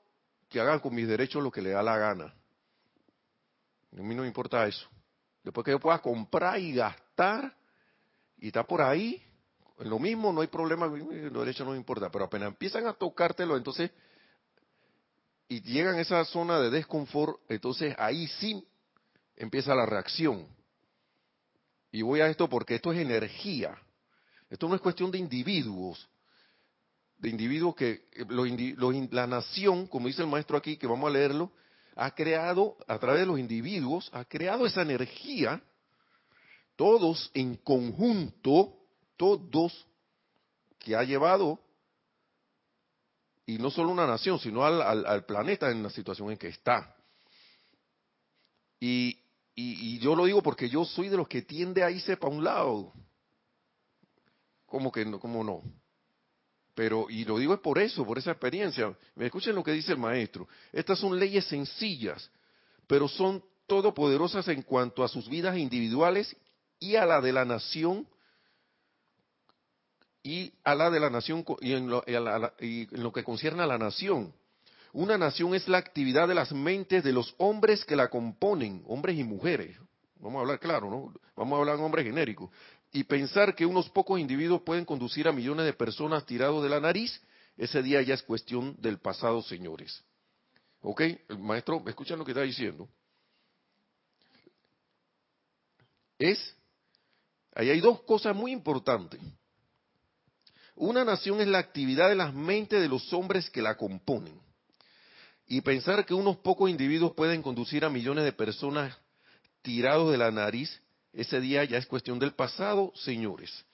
que 0.55 0.61
hagan 0.61 0.79
con 0.79 0.95
mis 0.95 1.05
derechos 1.05 1.43
lo 1.43 1.51
que 1.51 1.61
le 1.61 1.71
da 1.71 1.83
la 1.83 1.97
gana. 1.97 2.33
A 3.91 4.01
mí 4.01 4.15
no 4.15 4.21
me 4.21 4.27
importa 4.29 4.65
eso. 4.65 4.87
Después 5.43 5.65
que 5.65 5.71
yo 5.71 5.81
pueda 5.81 5.99
comprar 5.99 6.57
y 6.61 6.73
gastar 6.73 7.53
y 8.37 8.47
está 8.47 8.63
por 8.63 8.81
ahí, 8.81 9.21
lo 9.79 9.99
mismo, 9.99 10.31
no 10.31 10.39
hay 10.39 10.47
problema, 10.47 10.87
los 10.87 11.43
derechos 11.43 11.67
no 11.67 11.73
me 11.73 11.77
importa, 11.77 12.09
pero 12.09 12.23
apenas 12.23 12.47
empiezan 12.47 12.87
a 12.87 12.93
tocártelo, 12.93 13.57
entonces, 13.57 13.91
y 15.49 15.59
llegan 15.61 15.95
a 15.95 16.01
esa 16.01 16.23
zona 16.23 16.57
de 16.61 16.69
desconfort, 16.69 17.37
entonces 17.49 17.93
ahí 17.99 18.25
sí 18.39 18.65
empieza 19.35 19.75
la 19.75 19.85
reacción. 19.85 20.47
Y 21.91 22.01
voy 22.01 22.21
a 22.21 22.27
esto 22.27 22.47
porque 22.47 22.75
esto 22.75 22.93
es 22.93 22.99
energía. 22.99 23.77
Esto 24.49 24.69
no 24.69 24.75
es 24.75 24.79
cuestión 24.79 25.11
de 25.11 25.17
individuos 25.17 26.09
de 27.17 27.29
individuos 27.29 27.75
que 27.75 28.07
eh, 28.11 29.07
la 29.11 29.27
nación, 29.27 29.87
como 29.87 30.07
dice 30.07 30.21
el 30.21 30.27
maestro 30.27 30.57
aquí, 30.57 30.77
que 30.77 30.87
vamos 30.87 31.09
a 31.09 31.13
leerlo, 31.13 31.51
ha 31.95 32.11
creado, 32.13 32.77
a 32.87 32.99
través 32.99 33.21
de 33.21 33.25
los 33.25 33.39
individuos, 33.39 34.09
ha 34.13 34.25
creado 34.25 34.65
esa 34.65 34.81
energía 34.81 35.61
todos 36.75 37.31
en 37.33 37.55
conjunto, 37.55 38.73
todos 39.15 39.87
que 40.79 40.95
ha 40.95 41.03
llevado, 41.03 41.59
y 43.45 43.57
no 43.57 43.69
solo 43.69 43.91
una 43.91 44.07
nación, 44.07 44.39
sino 44.39 44.65
al, 44.65 45.25
planeta 45.25 45.71
en 45.71 45.83
la 45.83 45.89
situación 45.89 46.31
en 46.31 46.37
que 46.37 46.47
está. 46.47 46.95
Y, 48.79 49.17
y, 49.55 49.99
yo 49.99 50.15
lo 50.15 50.25
digo 50.25 50.41
porque 50.41 50.67
yo 50.67 50.83
soy 50.83 51.09
de 51.09 51.17
los 51.17 51.27
que 51.27 51.43
tiende 51.43 51.83
a 51.83 51.91
irse 51.91 52.17
para 52.17 52.33
un 52.33 52.43
lado. 52.43 52.91
¿Cómo 54.65 54.91
que 54.91 55.05
no? 55.05 55.19
¿Cómo 55.19 55.43
no? 55.43 55.61
Pero, 56.75 57.09
y 57.09 57.23
lo 57.23 57.39
digo 57.39 57.53
es 57.53 57.61
por 57.61 57.79
eso, 57.79 58.05
por 58.05 58.17
esa 58.17 58.31
experiencia. 58.31 58.93
Me 59.15 59.25
escuchen 59.25 59.55
lo 59.55 59.63
que 59.63 59.71
dice 59.71 59.93
el 59.93 59.97
maestro. 59.97 60.47
Estas 60.73 60.99
son 60.99 61.17
leyes 61.17 61.45
sencillas, 61.45 62.29
pero 62.85 63.07
son 63.07 63.41
todopoderosas 63.65 64.47
en 64.49 64.61
cuanto 64.61 65.03
a 65.03 65.07
sus 65.07 65.29
vidas 65.29 65.57
individuales 65.57 66.35
y 66.79 66.97
a 66.97 67.05
la 67.05 67.21
de 67.21 67.31
la 67.31 67.45
nación 67.45 68.05
y 70.21 70.53
a 70.63 70.75
la 70.75 70.89
de 70.89 70.99
la 70.99 71.09
nación 71.09 71.45
y 71.61 71.73
en 71.73 71.89
lo, 71.89 72.03
en 72.05 72.87
lo 72.91 73.11
que 73.13 73.23
concierne 73.23 73.63
a 73.63 73.67
la 73.67 73.77
nación. 73.77 74.33
Una 74.91 75.17
nación 75.17 75.55
es 75.55 75.67
la 75.67 75.77
actividad 75.77 76.27
de 76.27 76.35
las 76.35 76.51
mentes 76.51 77.03
de 77.03 77.13
los 77.13 77.35
hombres 77.37 77.85
que 77.85 77.95
la 77.95 78.09
componen, 78.09 78.83
hombres 78.87 79.17
y 79.17 79.23
mujeres. 79.23 79.77
Vamos 80.19 80.39
a 80.39 80.41
hablar 80.41 80.59
claro, 80.59 80.89
¿no? 80.89 81.13
Vamos 81.35 81.55
a 81.55 81.59
hablar 81.59 81.75
en 81.75 81.83
hombres 81.83 82.05
genéricos. 82.05 82.49
Y 82.95 83.03
pensar 83.03 83.53
que 83.55 83.65
unos 83.65 83.89
pocos 83.89 84.21
individuos 84.21 84.61
pueden 84.61 84.85
conducir 84.85 85.27
a 85.27 85.33
millones 85.33 85.65
de 85.65 85.73
personas 85.73 86.25
tirados 86.25 86.63
de 86.63 86.69
la 86.69 86.79
nariz, 86.79 87.21
ese 87.57 87.83
día 87.83 88.01
ya 88.01 88.13
es 88.13 88.23
cuestión 88.23 88.73
del 88.79 88.99
pasado, 88.99 89.41
señores. 89.41 90.01
¿Ok? 90.79 91.01
El 91.27 91.39
maestro, 91.39 91.83
escuchan 91.87 92.17
lo 92.17 92.23
que 92.23 92.31
está 92.31 92.43
diciendo. 92.43 92.87
Es, 96.17 96.55
ahí 97.53 97.69
hay 97.69 97.81
dos 97.81 98.01
cosas 98.03 98.33
muy 98.33 98.53
importantes. 98.53 99.19
Una 100.73 101.03
nación 101.03 101.41
es 101.41 101.47
la 101.47 101.59
actividad 101.59 102.07
de 102.07 102.15
las 102.15 102.33
mentes 102.33 102.79
de 102.79 102.87
los 102.87 103.11
hombres 103.11 103.49
que 103.49 103.61
la 103.61 103.75
componen. 103.75 104.39
Y 105.47 105.59
pensar 105.59 106.05
que 106.05 106.13
unos 106.13 106.37
pocos 106.37 106.69
individuos 106.69 107.11
pueden 107.11 107.41
conducir 107.41 107.83
a 107.83 107.89
millones 107.89 108.23
de 108.23 108.31
personas 108.31 108.97
tirados 109.63 110.13
de 110.13 110.17
la 110.17 110.31
nariz, 110.31 110.81
ese 111.15 111.39
día 111.39 111.63
ya 111.63 111.77
es 111.77 111.85
cuestión 111.85 112.19
del 112.19 112.33
pasado, 112.33 112.91
señores. 112.95 113.65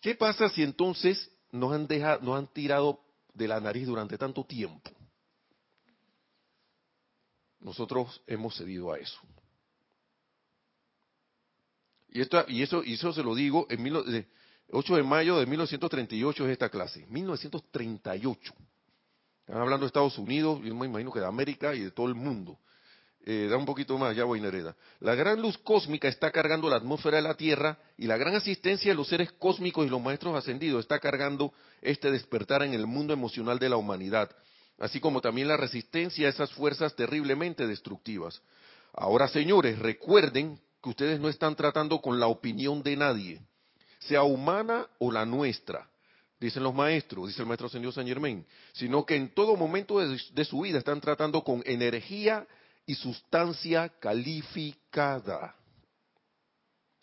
¿Qué 0.00 0.14
pasa 0.14 0.48
si 0.50 0.62
entonces 0.62 1.30
nos 1.50 1.72
han, 1.72 1.86
dejado, 1.86 2.20
nos 2.22 2.38
han 2.38 2.46
tirado 2.48 3.00
de 3.32 3.48
la 3.48 3.58
nariz 3.58 3.86
durante 3.86 4.18
tanto 4.18 4.44
tiempo? 4.44 4.90
Nosotros 7.58 8.22
hemos 8.26 8.54
cedido 8.56 8.92
a 8.92 8.98
eso. 8.98 9.18
Y, 12.08 12.20
esto, 12.20 12.44
y, 12.48 12.62
eso, 12.62 12.84
y 12.84 12.94
eso 12.94 13.12
se 13.12 13.22
lo 13.22 13.34
digo 13.34 13.66
en 13.70 13.82
mil, 13.82 13.96
8 14.70 14.96
de 14.96 15.02
mayo 15.02 15.38
de 15.38 15.46
1938 15.46 16.46
es 16.46 16.52
esta 16.52 16.68
clase. 16.68 17.06
1938. 17.08 18.54
Están 19.40 19.60
hablando 19.60 19.84
de 19.84 19.88
Estados 19.88 20.18
Unidos, 20.18 20.60
yo 20.62 20.74
me 20.74 20.86
imagino 20.86 21.12
que 21.12 21.20
de 21.20 21.26
América 21.26 21.74
y 21.74 21.80
de 21.80 21.90
todo 21.90 22.08
el 22.08 22.14
mundo. 22.14 22.58
Eh, 23.28 23.48
da 23.50 23.56
un 23.56 23.66
poquito 23.66 23.98
más, 23.98 24.14
ya 24.14 24.24
voy, 24.24 24.40
Nereda. 24.40 24.76
La 25.00 25.16
gran 25.16 25.42
luz 25.42 25.58
cósmica 25.58 26.06
está 26.06 26.30
cargando 26.30 26.70
la 26.70 26.76
atmósfera 26.76 27.16
de 27.16 27.24
la 27.24 27.34
Tierra 27.34 27.76
y 27.98 28.06
la 28.06 28.16
gran 28.16 28.36
asistencia 28.36 28.92
de 28.92 28.94
los 28.94 29.08
seres 29.08 29.32
cósmicos 29.32 29.84
y 29.84 29.90
los 29.90 30.00
maestros 30.00 30.36
ascendidos 30.36 30.80
está 30.80 31.00
cargando 31.00 31.52
este 31.82 32.10
despertar 32.10 32.62
en 32.62 32.72
el 32.72 32.86
mundo 32.86 33.12
emocional 33.12 33.58
de 33.58 33.68
la 33.68 33.76
humanidad, 33.76 34.30
así 34.78 35.00
como 35.00 35.20
también 35.20 35.48
la 35.48 35.56
resistencia 35.56 36.28
a 36.28 36.30
esas 36.30 36.52
fuerzas 36.52 36.94
terriblemente 36.94 37.66
destructivas. 37.66 38.40
Ahora, 38.94 39.26
señores, 39.26 39.78
recuerden 39.80 40.60
que 40.80 40.90
ustedes 40.90 41.18
no 41.18 41.28
están 41.28 41.56
tratando 41.56 42.00
con 42.00 42.20
la 42.20 42.28
opinión 42.28 42.82
de 42.84 42.96
nadie 42.96 43.40
sea 44.06 44.22
humana 44.22 44.86
o 44.98 45.10
la 45.10 45.26
nuestra, 45.26 45.88
dicen 46.38 46.62
los 46.62 46.74
maestros, 46.74 47.28
dice 47.28 47.42
el 47.42 47.48
maestro 47.48 47.68
Señor 47.68 47.92
San 47.92 48.06
Germain, 48.06 48.46
sino 48.72 49.04
que 49.04 49.16
en 49.16 49.34
todo 49.34 49.56
momento 49.56 49.98
de, 49.98 50.44
su 50.44 50.60
vida 50.60 50.78
están 50.78 51.00
tratando 51.00 51.42
con 51.42 51.62
energía 51.66 52.46
y 52.86 52.94
sustancia 52.94 53.88
calificada. 54.00 55.54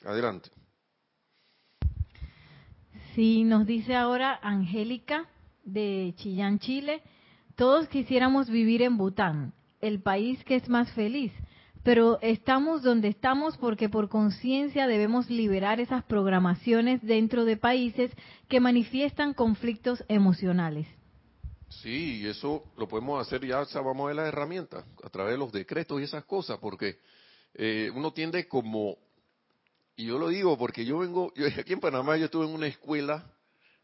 Adelante. 0.04 0.50
Sí, 3.14 3.44
nos 3.44 3.68
dice 3.68 3.96
ahora 3.96 4.40
Angélica 4.42 5.30
de 5.64 6.14
Chillán, 6.18 6.60
Chile, 6.60 7.02
todos 7.56 7.88
quisiéramos 7.88 8.50
vivir 8.50 8.82
en 8.82 8.98
Bután, 8.98 9.54
el 9.82 10.02
país 10.02 10.44
que 10.46 10.56
es 10.56 10.68
más 10.68 10.92
feliz, 10.94 11.32
pero 11.84 12.18
estamos 12.22 12.82
donde 12.82 13.10
estamos 13.10 13.58
porque 13.58 13.90
por 13.90 14.10
conciencia 14.10 14.88
debemos 14.88 15.30
liberar 15.30 15.80
esas 15.80 16.04
programaciones 16.06 17.02
dentro 17.04 17.46
de 17.46 17.58
países 17.58 18.12
que 18.48 18.60
manifiestan 18.60 19.34
conflictos 19.34 20.04
emocionales. 20.08 20.88
Sí, 21.82 22.28
eso 22.28 22.64
lo 22.78 22.88
podemos 22.88 23.26
hacer 23.26 23.46
ya, 23.46 23.64
vamos 23.76 24.06
a 24.06 24.08
ver 24.08 24.16
las 24.16 24.28
herramientas, 24.28 24.86
a 25.04 25.10
través 25.10 25.34
de 25.34 25.38
los 25.38 25.52
decretos 25.52 26.00
y 26.00 26.04
esas 26.04 26.24
cosas, 26.26 26.58
porque 26.60 27.00
eh, 27.54 27.92
uno 27.94 28.14
tiende 28.14 28.48
como, 28.48 28.98
y 29.96 30.06
yo 30.06 30.18
lo 30.18 30.30
digo 30.30 30.58
porque 30.58 30.86
yo 30.86 31.00
vengo, 31.00 31.34
yo 31.36 31.48
aquí 31.48 31.74
en 31.74 31.80
Panamá 31.80 32.18
yo 32.18 32.26
estuve 32.26 32.46
en 32.46 32.54
una 32.54 32.68
escuela, 32.68 33.32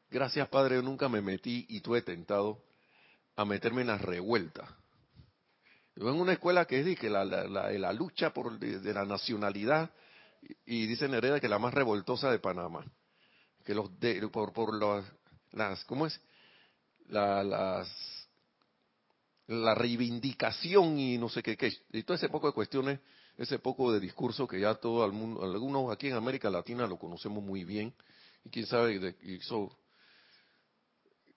gracias 0.10 0.48
Padre, 0.48 0.76
yo 0.76 0.82
nunca 0.82 1.10
me 1.10 1.22
metí 1.22 1.66
y 1.70 1.82
tuve 1.82 2.02
tentado 2.02 2.64
a 3.36 3.46
meterme 3.46 3.82
en 3.82 3.88
las 3.88 4.02
revueltas 4.02 4.70
yo 6.00 6.10
en 6.10 6.16
una 6.16 6.32
escuela 6.32 6.66
que 6.66 6.80
es 6.80 6.98
que 6.98 7.10
la, 7.10 7.26
la, 7.26 7.94
lucha 7.94 8.34
por 8.34 8.58
de, 8.58 8.94
la 8.94 9.04
nacionalidad 9.04 9.92
y, 10.66 10.86
dice 10.88 11.10
Nereda 11.10 11.42
que 11.42 11.50
la 11.50 11.60
más 11.60 11.74
revoltosa 11.74 12.32
de 12.32 12.40
Panamá, 12.40 12.86
que 13.66 13.76
los 13.76 13.90
por 14.32 14.54
por 14.54 14.74
las 15.52 15.84
¿cómo 15.84 16.06
es? 16.06 16.22
La, 17.10 17.44
las 17.44 17.88
la 19.50 19.74
reivindicación 19.74 21.00
y 21.00 21.18
no 21.18 21.28
sé 21.28 21.42
qué, 21.42 21.58
qué 21.58 21.74
y 21.92 22.04
todo 22.04 22.16
ese 22.16 22.30
poco 22.30 22.48
de 22.48 22.54
cuestiones, 22.54 23.00
ese 23.36 23.58
poco 23.58 23.92
de 23.92 24.00
discurso 24.00 24.48
que 24.48 24.60
ya 24.60 24.76
todo 24.76 25.04
el 25.06 25.12
mundo, 25.12 25.44
algunos 25.44 25.92
aquí 25.92 26.08
en 26.08 26.14
América 26.14 26.52
Latina 26.52 26.86
lo 26.86 27.00
conocemos 27.00 27.44
muy 27.44 27.64
bien 27.64 27.92
y 28.44 28.50
quién 28.52 28.68
sabe 28.68 29.00
de, 29.00 29.16
eso 29.24 29.76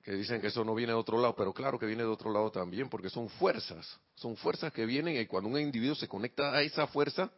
que 0.03 0.13
dicen 0.13 0.43
que 0.43 0.49
eso 0.49 0.63
no 0.63 0.75
viene 0.75 0.93
de 0.93 0.99
otro 0.99 1.19
lado, 1.19 1.35
pero 1.37 1.55
claro 1.55 1.79
que 1.79 1.87
viene 1.87 2.03
de 2.03 2.09
otro 2.09 2.31
lado 2.31 2.51
también, 2.51 2.91
porque 2.91 3.09
son 3.09 3.31
fuerzas, 3.31 3.99
son 4.17 4.37
fuerzas 4.37 4.73
que 4.73 4.85
vienen 4.85 5.17
y 5.17 5.27
cuando 5.27 5.49
un 5.49 5.59
individuo 5.59 5.95
se 5.95 6.09
conecta 6.09 6.53
a 6.53 6.61
esa 6.61 6.87
fuerza, 6.89 7.31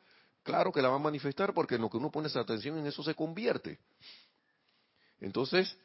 claro 0.42 0.72
que 0.72 0.80
la 0.82 0.88
va 0.88 0.96
a 0.96 0.98
manifestar, 0.98 1.52
porque 1.52 1.78
lo 1.78 1.90
que 1.90 1.98
uno 1.98 2.10
pone 2.10 2.28
esa 2.28 2.40
atención 2.40 2.78
en 2.78 2.86
eso 2.86 3.02
se 3.04 3.14
convierte. 3.14 3.78
Entonces, 5.20 5.76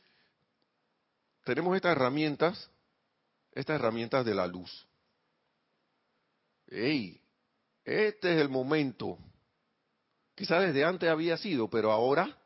tenemos 1.49 1.75
estas 1.75 1.93
herramientas, 1.93 2.69
estas 3.53 3.79
herramientas 3.79 4.23
de 4.23 4.35
la 4.35 4.45
luz. 4.45 4.87
¡Ey! 6.67 7.19
Este 7.83 8.35
es 8.35 8.39
el 8.39 8.49
momento. 8.49 9.17
Quizás 10.35 10.61
desde 10.61 10.85
antes 10.85 11.09
había 11.09 11.37
sido, 11.37 11.67
pero 11.67 11.91
ahora 11.91 12.37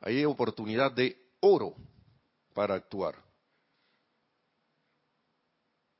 hay 0.00 0.26
oportunidad 0.26 0.92
de 0.92 1.18
oro 1.40 1.74
para 2.52 2.74
actuar. 2.74 3.16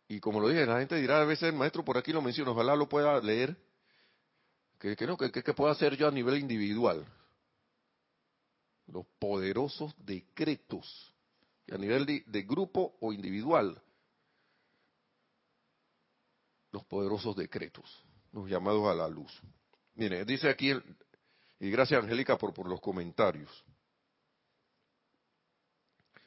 Y 0.07 0.21
como 0.21 0.39
lo 0.39 0.51
dije, 0.51 0.67
la 0.67 0.81
gente 0.81 0.97
dirá 0.97 1.23
a 1.23 1.25
veces, 1.25 1.45
el 1.45 1.55
maestro 1.55 1.83
por 1.83 1.97
aquí 1.97 2.13
lo 2.13 2.21
menciona, 2.21 2.51
ojalá 2.51 2.77
lo 2.77 2.91
pueda 2.91 3.19
leer, 3.23 3.57
que, 4.79 4.95
que 4.95 5.07
no, 5.07 5.17
que, 5.17 5.33
que 5.33 5.55
pueda 5.55 5.73
hacer 5.73 5.97
yo 5.97 6.07
a 6.07 6.11
nivel 6.11 6.37
individual. 6.37 7.07
Los 8.87 9.07
poderosos 9.19 9.95
decretos, 10.05 11.16
a 11.73 11.79
nivel 11.79 12.07
de, 12.07 12.43
grupo 12.43 12.97
o 13.01 13.13
individual, 13.13 13.81
los 16.71 16.85
poderosos 16.85 17.35
decretos, 17.35 18.05
los 18.33 18.49
llamados 18.49 18.87
a 18.89 18.95
la 18.95 19.09
luz. 19.09 19.33
Mire, 19.95 20.25
dice 20.25 20.49
aquí, 20.49 20.73
y 21.59 21.71
gracias 21.71 22.03
Angélica 22.03 22.37
por, 22.37 22.53
por 22.53 22.69
los 22.69 22.81
comentarios. 22.81 23.65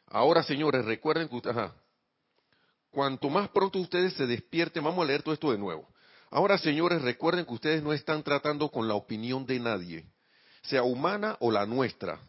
Ahora, 0.08 0.42
señores, 0.44 0.84
recuerden 0.86 1.30
que 1.30 1.42
cuanto 2.90 3.30
más 3.30 3.50
pronto 3.50 3.80
ustedes 3.80 4.14
se 4.14 4.26
despierten, 4.26 4.84
vamos 4.84 5.04
a 5.04 5.08
leer 5.08 5.22
todo 5.22 5.34
esto 5.34 5.52
de 5.52 5.58
nuevo. 5.58 5.88
Ahora, 6.32 6.58
señores, 6.58 7.02
recuerden 7.02 7.46
que 7.46 7.54
ustedes 7.54 7.84
no 7.84 7.94
están 7.94 8.24
tratando 8.24 8.70
con 8.70 8.88
la 8.88 8.96
opinión 8.96 9.46
de 9.46 9.60
nadie, 9.60 10.06
sea 10.64 10.84
humana 10.84 11.38
o 11.40 11.52
la 11.52 11.66
nuestra, 11.66 12.20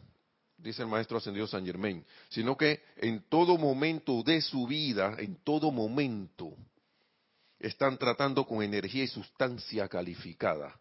dice 0.61 0.83
el 0.83 0.87
maestro 0.87 1.17
ascendido 1.17 1.47
San 1.47 1.65
Germain, 1.65 2.05
sino 2.29 2.55
que 2.55 2.81
en 2.97 3.23
todo 3.29 3.57
momento 3.57 4.23
de 4.23 4.41
su 4.41 4.67
vida, 4.67 5.15
en 5.19 5.35
todo 5.43 5.71
momento, 5.71 6.55
están 7.59 7.97
tratando 7.97 8.45
con 8.45 8.63
energía 8.63 9.03
y 9.03 9.07
sustancia 9.07 9.87
calificada. 9.87 10.79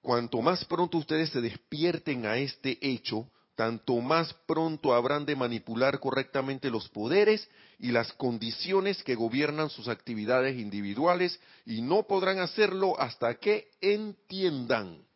Cuanto 0.00 0.40
más 0.40 0.64
pronto 0.64 0.98
ustedes 0.98 1.30
se 1.30 1.40
despierten 1.40 2.26
a 2.26 2.38
este 2.38 2.78
hecho, 2.80 3.28
tanto 3.54 4.00
más 4.00 4.32
pronto 4.46 4.94
habrán 4.94 5.26
de 5.26 5.36
manipular 5.36 6.00
correctamente 6.00 6.70
los 6.70 6.88
poderes 6.88 7.46
y 7.78 7.90
las 7.90 8.12
condiciones 8.14 9.02
que 9.02 9.14
gobiernan 9.14 9.68
sus 9.68 9.88
actividades 9.88 10.58
individuales 10.58 11.38
y 11.66 11.82
no 11.82 12.04
podrán 12.04 12.38
hacerlo 12.38 12.98
hasta 12.98 13.34
que 13.34 13.68
entiendan. 13.82 15.09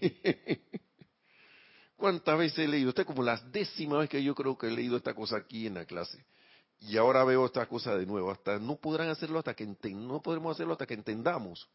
¿Cuántas 1.96 2.38
veces 2.38 2.58
he 2.58 2.68
leído? 2.68 2.90
Esta 2.90 3.02
es 3.02 3.06
como 3.06 3.22
la 3.22 3.36
décima 3.36 3.98
vez 3.98 4.10
que 4.10 4.22
yo 4.22 4.34
creo 4.34 4.56
que 4.56 4.68
he 4.68 4.70
leído 4.70 4.96
esta 4.96 5.14
cosa 5.14 5.38
aquí 5.38 5.66
en 5.66 5.74
la 5.74 5.84
clase. 5.84 6.24
Y 6.80 6.96
ahora 6.98 7.24
veo 7.24 7.46
esta 7.46 7.66
cosa 7.66 7.96
de 7.96 8.04
nuevo. 8.04 8.30
Hasta 8.30 8.58
no 8.58 8.76
podrán 8.76 9.08
hacerlo 9.08 9.38
hasta 9.38 9.54
que 9.54 9.66
no 9.66 10.20
podremos 10.20 10.54
hacerlo 10.54 10.72
hasta 10.72 10.86
que 10.86 10.94
entendamos. 10.94 11.66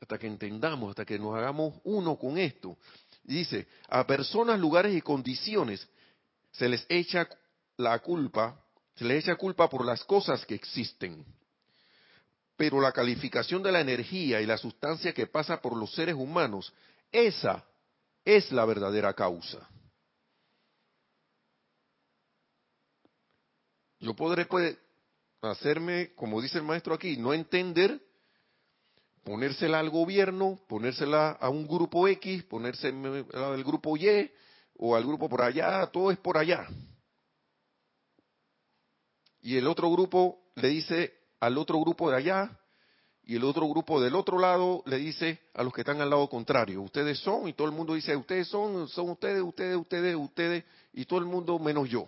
Hasta 0.00 0.18
que 0.18 0.26
entendamos, 0.26 0.90
hasta 0.90 1.04
que 1.04 1.18
nos 1.18 1.34
hagamos 1.36 1.74
uno 1.84 2.16
con 2.16 2.38
esto. 2.38 2.78
dice, 3.22 3.66
a 3.88 4.06
personas, 4.06 4.58
lugares 4.58 4.94
y 4.94 5.00
condiciones 5.00 5.86
se 6.52 6.68
les 6.68 6.86
echa 6.88 7.28
la 7.76 7.98
culpa, 7.98 8.60
se 8.96 9.04
les 9.04 9.24
echa 9.24 9.36
culpa 9.36 9.68
por 9.68 9.84
las 9.84 10.04
cosas 10.04 10.44
que 10.46 10.54
existen. 10.54 11.24
Pero 12.56 12.80
la 12.80 12.92
calificación 12.92 13.62
de 13.62 13.72
la 13.72 13.80
energía 13.80 14.40
y 14.40 14.46
la 14.46 14.56
sustancia 14.56 15.12
que 15.12 15.26
pasa 15.26 15.60
por 15.60 15.76
los 15.76 15.92
seres 15.92 16.14
humanos 16.14 16.72
esa 17.10 17.64
es 18.24 18.50
la 18.50 18.64
verdadera 18.64 19.14
causa. 19.14 19.68
Yo 24.00 24.14
podré 24.14 24.46
pues, 24.46 24.76
hacerme, 25.40 26.12
como 26.14 26.42
dice 26.42 26.58
el 26.58 26.64
maestro 26.64 26.94
aquí, 26.94 27.16
no 27.16 27.32
entender, 27.32 28.00
ponérsela 29.22 29.78
al 29.78 29.90
gobierno, 29.90 30.60
ponérsela 30.68 31.30
a 31.32 31.48
un 31.48 31.66
grupo 31.66 32.08
X, 32.08 32.44
ponérsela 32.44 33.24
al 33.32 33.64
grupo 33.64 33.96
Y 33.96 34.30
o 34.76 34.96
al 34.96 35.04
grupo 35.04 35.28
por 35.28 35.42
allá, 35.42 35.86
todo 35.86 36.10
es 36.10 36.18
por 36.18 36.36
allá. 36.36 36.66
Y 39.40 39.56
el 39.56 39.66
otro 39.66 39.90
grupo 39.90 40.50
le 40.56 40.68
dice 40.68 41.23
al 41.44 41.58
otro 41.58 41.78
grupo 41.80 42.10
de 42.10 42.16
allá, 42.16 42.58
y 43.26 43.36
el 43.36 43.44
otro 43.44 43.66
grupo 43.68 44.00
del 44.00 44.14
otro 44.14 44.38
lado 44.38 44.82
le 44.86 44.98
dice 44.98 45.40
a 45.54 45.62
los 45.62 45.72
que 45.72 45.80
están 45.80 46.00
al 46.00 46.10
lado 46.10 46.28
contrario, 46.28 46.82
ustedes 46.82 47.18
son, 47.20 47.48
y 47.48 47.54
todo 47.54 47.66
el 47.66 47.74
mundo 47.74 47.94
dice, 47.94 48.14
ustedes 48.16 48.48
son, 48.48 48.88
son 48.88 49.10
ustedes, 49.10 49.42
ustedes, 49.42 49.76
ustedes, 49.76 50.14
ustedes, 50.14 50.64
y 50.92 51.04
todo 51.06 51.20
el 51.20 51.24
mundo 51.26 51.58
menos 51.58 51.88
yo. 51.88 52.06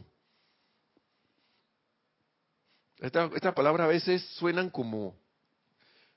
Estas 2.99 3.55
palabras 3.55 3.85
a 3.85 3.89
veces 3.89 4.23
suenan 4.37 4.71
como 4.71 5.15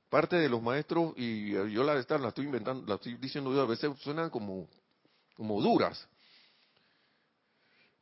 parte 0.10 0.38
de 0.38 0.50
los 0.50 0.62
maestros, 0.62 1.14
y 1.16 1.52
yo 1.52 1.84
la, 1.84 1.94
la 1.94 2.28
estoy 2.30 2.46
inventando, 2.46 2.86
la 2.86 2.96
estoy 2.96 3.16
diciendo 3.16 3.54
yo, 3.54 3.62
a 3.62 3.66
veces 3.66 3.92
suenan 4.00 4.30
como, 4.30 4.68
como 5.36 5.62
duras. 5.62 6.08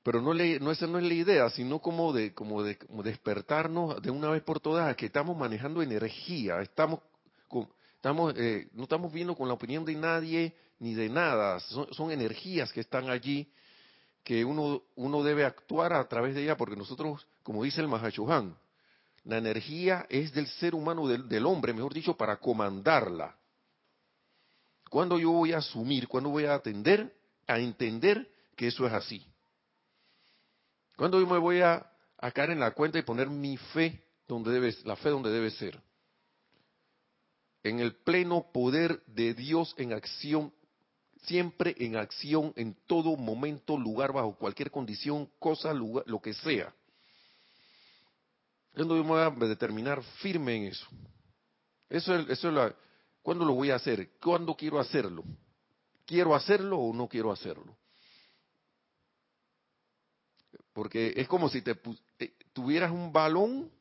Pero 0.08 0.22
no, 0.22 0.34
le, 0.34 0.58
no 0.62 0.72
esa 0.72 0.88
no 0.88 1.00
es 1.00 1.04
la 1.04 1.14
idea, 1.14 1.50
sino 1.50 1.80
como 1.80 2.14
de, 2.14 2.34
como 2.34 2.64
de 2.64 2.78
despertarnos 3.04 4.02
de 4.02 4.10
una 4.10 4.30
vez 4.30 4.42
por 4.42 4.62
todas 4.62 4.90
a 4.90 4.96
que 4.96 5.08
estamos 5.08 5.36
manejando 5.36 5.82
energía, 5.82 6.62
estamos, 6.62 7.02
estamos 7.98 8.34
eh, 8.38 8.70
no 8.72 8.84
estamos 8.84 9.12
viendo 9.12 9.36
con 9.36 9.50
la 9.50 9.56
opinión 9.56 9.84
de 9.84 9.96
nadie 9.96 10.56
ni 10.80 10.94
de 10.94 11.10
nada, 11.10 11.60
son, 11.60 12.10
energías 12.10 12.72
que 12.72 12.80
están 12.80 13.10
allí 13.10 13.52
que 14.24 14.46
uno, 14.46 14.82
uno 14.96 15.24
debe 15.24 15.44
actuar 15.44 15.92
a 15.92 16.08
través 16.08 16.36
de 16.36 16.44
ella 16.44 16.56
porque 16.56 16.78
nosotros, 16.78 17.28
como 17.44 17.66
dice 17.66 17.82
el 17.82 17.90
Mahachohan, 17.90 18.56
la 19.26 19.38
energía 19.40 20.06
es 20.10 20.32
del 20.32 20.48
ser 20.48 20.74
humano, 20.74 21.06
del, 21.10 21.28
del 21.28 21.46
hombre, 21.46 21.74
mejor 21.74 21.94
dicho, 21.94 22.16
para 22.16 22.38
comandarla. 22.38 23.36
¿Cuándo 24.90 25.20
yo 25.20 25.32
voy 25.32 25.52
a 25.52 25.58
asumir, 25.58 26.08
cuándo 26.08 26.30
voy 26.30 26.46
a 26.46 26.54
atender, 26.54 27.14
a 27.46 27.60
entender 27.60 28.32
que 28.56 28.68
eso 28.68 28.88
es 28.88 28.94
así? 28.94 29.28
¿Cuándo 30.98 31.20
yo 31.22 31.28
me 31.28 31.38
voy 31.38 31.62
a, 31.62 31.90
caer 32.34 32.50
en 32.50 32.60
la 32.60 32.72
cuenta 32.72 33.00
y 33.00 33.04
poner 33.04 33.30
mi 33.30 33.56
fe 33.56 34.04
donde 34.28 34.52
debe, 34.52 34.76
la 34.84 34.96
fe 34.98 35.10
donde 35.10 35.30
debe 35.32 35.52
ser? 35.52 35.80
En 37.64 37.80
el 37.80 37.96
pleno 37.96 38.52
poder 38.52 39.02
de 39.06 39.34
Dios 39.34 39.74
en 39.78 39.94
acción, 39.94 40.52
siempre 41.24 41.76
en 41.78 41.96
acción, 41.96 42.52
en 42.56 42.76
todo 42.88 43.16
momento, 43.16 43.78
lugar, 43.78 44.12
bajo 44.12 44.36
cualquier 44.36 44.72
condición, 44.72 45.30
cosa, 45.40 45.72
lugar, 45.74 46.04
lo 46.08 46.20
que 46.20 46.34
sea. 46.34 46.74
¿Cuándo 48.74 48.98
yo 48.98 49.04
me 49.04 49.10
voy 49.12 49.22
a 49.22 49.48
determinar 49.48 50.04
firme 50.20 50.56
en 50.56 50.64
eso? 50.66 50.88
Eso 51.90 52.16
es, 52.16 52.30
eso 52.30 52.48
es 52.50 52.54
la, 52.54 52.76
¿Cuándo 53.28 53.44
lo 53.44 53.54
voy 53.54 53.72
a 53.72 53.76
hacer? 53.76 54.12
¿Cuándo 54.22 54.56
quiero 54.56 54.80
hacerlo? 54.80 55.22
¿Quiero 56.06 56.34
hacerlo 56.34 56.80
o 56.80 56.94
no 56.94 57.08
quiero 57.08 57.32
hacerlo? 57.32 57.76
Porque 60.78 61.12
es 61.18 61.28
como 61.28 61.50
si 61.50 61.64
te, 61.64 61.74
tuvieras 62.54 62.92
un 62.92 63.12
balón, 63.12 63.72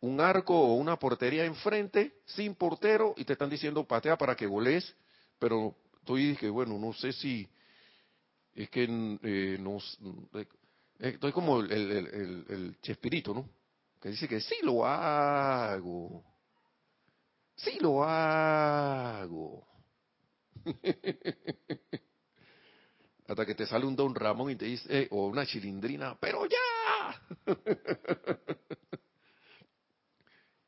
un 0.00 0.20
arco 0.20 0.52
o 0.52 0.74
una 0.74 0.98
portería 0.98 1.44
enfrente, 1.44 2.12
sin 2.26 2.56
portero, 2.56 3.14
y 3.16 3.24
te 3.24 3.34
están 3.34 3.50
diciendo 3.50 3.86
patea 3.86 4.18
para 4.18 4.34
que 4.34 4.48
goles, 4.48 4.92
pero 5.38 5.76
estoy 6.00 6.34
que 6.34 6.50
bueno, 6.50 6.76
no 6.76 6.92
sé 6.92 7.12
si 7.12 7.48
es 8.52 8.68
que 8.68 8.82
eh, 9.22 9.58
nos, 9.60 9.96
eh, 10.34 10.48
estoy 10.98 11.30
como 11.30 11.60
el, 11.60 11.70
el 11.70 12.76
Chespirito, 12.82 13.32
¿no? 13.32 13.48
Que 14.00 14.08
dice 14.08 14.26
que 14.26 14.40
sí 14.40 14.56
lo 14.64 14.84
hago, 14.84 16.24
sí 17.54 17.78
lo 17.78 18.02
hago. 18.02 19.68
hasta 23.30 23.46
que 23.46 23.54
te 23.54 23.64
sale 23.64 23.86
un 23.86 23.94
don 23.94 24.12
Ramón 24.12 24.50
y 24.50 24.56
te 24.56 24.64
dice, 24.64 25.02
eh, 25.02 25.08
o 25.12 25.28
una 25.28 25.46
chilindrina, 25.46 26.18
pero 26.18 26.46
ya. 26.46 26.58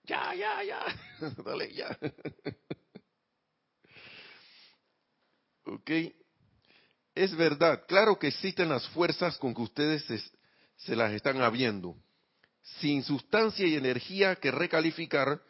ya, 0.05 0.33
ya, 0.33 0.63
ya. 0.63 0.81
Dale, 1.45 1.75
ya. 1.75 1.91
ok. 5.65 5.91
Es 7.17 7.35
verdad, 7.35 7.85
claro 7.89 8.17
que 8.17 8.29
existen 8.29 8.69
las 8.69 8.87
fuerzas 8.91 9.37
con 9.39 9.53
que 9.53 9.63
ustedes 9.63 10.05
se, 10.05 10.23
se 10.77 10.95
las 10.95 11.13
están 11.15 11.43
habiendo. 11.43 11.97
Sin 12.79 13.03
sustancia 13.03 13.67
y 13.67 13.75
energía 13.75 14.37
que 14.37 14.53
recalificar, 14.53 15.43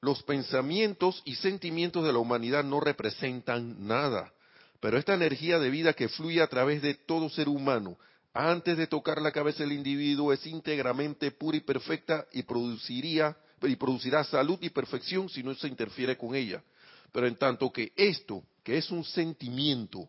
los 0.00 0.22
pensamientos 0.22 1.22
y 1.24 1.34
sentimientos 1.34 2.04
de 2.04 2.12
la 2.12 2.20
humanidad 2.20 2.62
no 2.62 2.78
representan 2.78 3.84
nada 3.84 4.32
pero 4.80 4.98
esta 4.98 5.14
energía 5.14 5.58
de 5.58 5.70
vida 5.70 5.92
que 5.92 6.08
fluye 6.08 6.40
a 6.40 6.46
través 6.46 6.82
de 6.82 6.94
todo 6.94 7.28
ser 7.28 7.48
humano, 7.48 7.98
antes 8.32 8.76
de 8.76 8.86
tocar 8.86 9.20
la 9.20 9.32
cabeza 9.32 9.62
del 9.62 9.72
individuo, 9.72 10.32
es 10.32 10.46
íntegramente 10.46 11.30
pura 11.32 11.56
y 11.56 11.60
perfecta 11.60 12.26
y 12.32 12.42
produciría 12.42 13.36
y 13.62 13.76
producirá 13.76 14.24
salud 14.24 14.58
y 14.62 14.70
perfección 14.70 15.28
si 15.28 15.42
no 15.42 15.54
se 15.54 15.68
interfiere 15.68 16.16
con 16.16 16.34
ella. 16.34 16.62
Pero 17.12 17.26
en 17.26 17.36
tanto 17.36 17.70
que 17.72 17.92
esto, 17.96 18.42
que 18.62 18.78
es 18.78 18.90
un 18.90 19.04
sentimiento, 19.04 20.08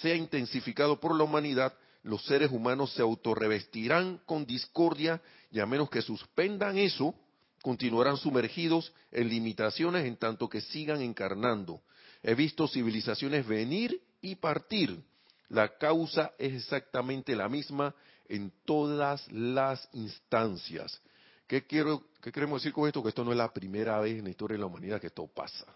sea 0.00 0.14
intensificado 0.14 0.98
por 1.00 1.16
la 1.16 1.24
humanidad, 1.24 1.72
los 2.02 2.24
seres 2.24 2.50
humanos 2.50 2.92
se 2.92 3.02
autorrevestirán 3.02 4.20
con 4.26 4.44
discordia 4.44 5.22
y 5.50 5.60
a 5.60 5.66
menos 5.66 5.88
que 5.88 6.02
suspendan 6.02 6.76
eso, 6.76 7.14
continuarán 7.62 8.16
sumergidos 8.16 8.92
en 9.12 9.28
limitaciones 9.28 10.04
en 10.04 10.16
tanto 10.16 10.48
que 10.48 10.60
sigan 10.60 11.00
encarnando. 11.00 11.80
He 12.22 12.34
visto 12.34 12.68
civilizaciones 12.68 13.46
venir 13.46 14.00
y 14.20 14.36
partir. 14.36 15.02
La 15.48 15.76
causa 15.76 16.32
es 16.38 16.54
exactamente 16.54 17.34
la 17.34 17.48
misma 17.48 17.94
en 18.28 18.52
todas 18.64 19.30
las 19.30 19.88
instancias. 19.92 21.00
¿Qué, 21.46 21.66
quiero, 21.66 22.04
¿Qué 22.22 22.32
queremos 22.32 22.62
decir 22.62 22.72
con 22.72 22.86
esto? 22.86 23.02
Que 23.02 23.10
esto 23.10 23.24
no 23.24 23.32
es 23.32 23.36
la 23.36 23.52
primera 23.52 23.98
vez 24.00 24.18
en 24.18 24.24
la 24.24 24.30
historia 24.30 24.54
de 24.54 24.60
la 24.60 24.66
humanidad 24.66 25.00
que 25.00 25.08
esto 25.08 25.26
pasa. 25.26 25.66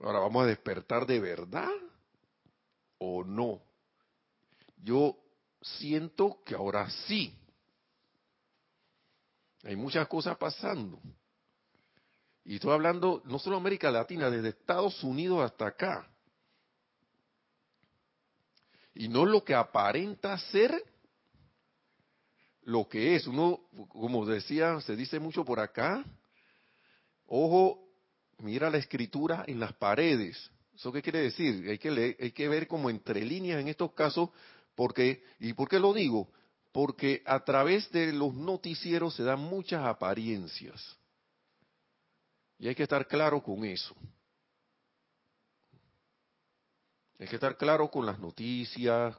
Ahora, 0.00 0.18
¿vamos 0.18 0.42
a 0.42 0.46
despertar 0.46 1.06
de 1.06 1.20
verdad 1.20 1.70
o 2.98 3.22
no? 3.22 3.60
Yo 4.82 5.16
siento 5.60 6.40
que 6.44 6.54
ahora 6.54 6.88
sí. 7.06 7.36
Hay 9.62 9.76
muchas 9.76 10.08
cosas 10.08 10.36
pasando. 10.38 10.98
Y 12.50 12.56
estoy 12.56 12.72
hablando 12.72 13.22
no 13.26 13.38
solo 13.38 13.58
América 13.58 13.92
Latina, 13.92 14.28
desde 14.28 14.48
Estados 14.48 15.04
Unidos 15.04 15.40
hasta 15.40 15.68
acá. 15.68 16.10
Y 18.92 19.06
no 19.06 19.24
lo 19.24 19.44
que 19.44 19.54
aparenta 19.54 20.36
ser 20.36 20.82
lo 22.62 22.88
que 22.88 23.14
es. 23.14 23.28
Uno, 23.28 23.60
como 23.86 24.26
decía, 24.26 24.80
se 24.80 24.96
dice 24.96 25.20
mucho 25.20 25.44
por 25.44 25.60
acá, 25.60 26.04
ojo, 27.26 27.86
mira 28.38 28.68
la 28.68 28.78
escritura 28.78 29.44
en 29.46 29.60
las 29.60 29.72
paredes. 29.74 30.50
¿Eso 30.74 30.90
qué 30.90 31.02
quiere 31.02 31.20
decir? 31.20 31.68
Hay 31.70 31.78
que, 31.78 31.92
leer, 31.92 32.16
hay 32.18 32.32
que 32.32 32.48
ver 32.48 32.66
como 32.66 32.90
entre 32.90 33.24
líneas 33.24 33.60
en 33.60 33.68
estos 33.68 33.92
casos, 33.92 34.30
porque, 34.74 35.22
¿y 35.38 35.52
por 35.52 35.68
qué 35.68 35.78
lo 35.78 35.94
digo? 35.94 36.32
Porque 36.72 37.22
a 37.26 37.44
través 37.44 37.88
de 37.92 38.12
los 38.12 38.34
noticieros 38.34 39.14
se 39.14 39.22
dan 39.22 39.38
muchas 39.38 39.86
apariencias. 39.86 40.98
Y 42.60 42.68
hay 42.68 42.74
que 42.74 42.82
estar 42.82 43.08
claro 43.08 43.42
con 43.42 43.64
eso. 43.64 43.96
Hay 47.18 47.26
que 47.26 47.36
estar 47.36 47.56
claro 47.56 47.90
con 47.90 48.04
las 48.04 48.18
noticias, 48.18 49.18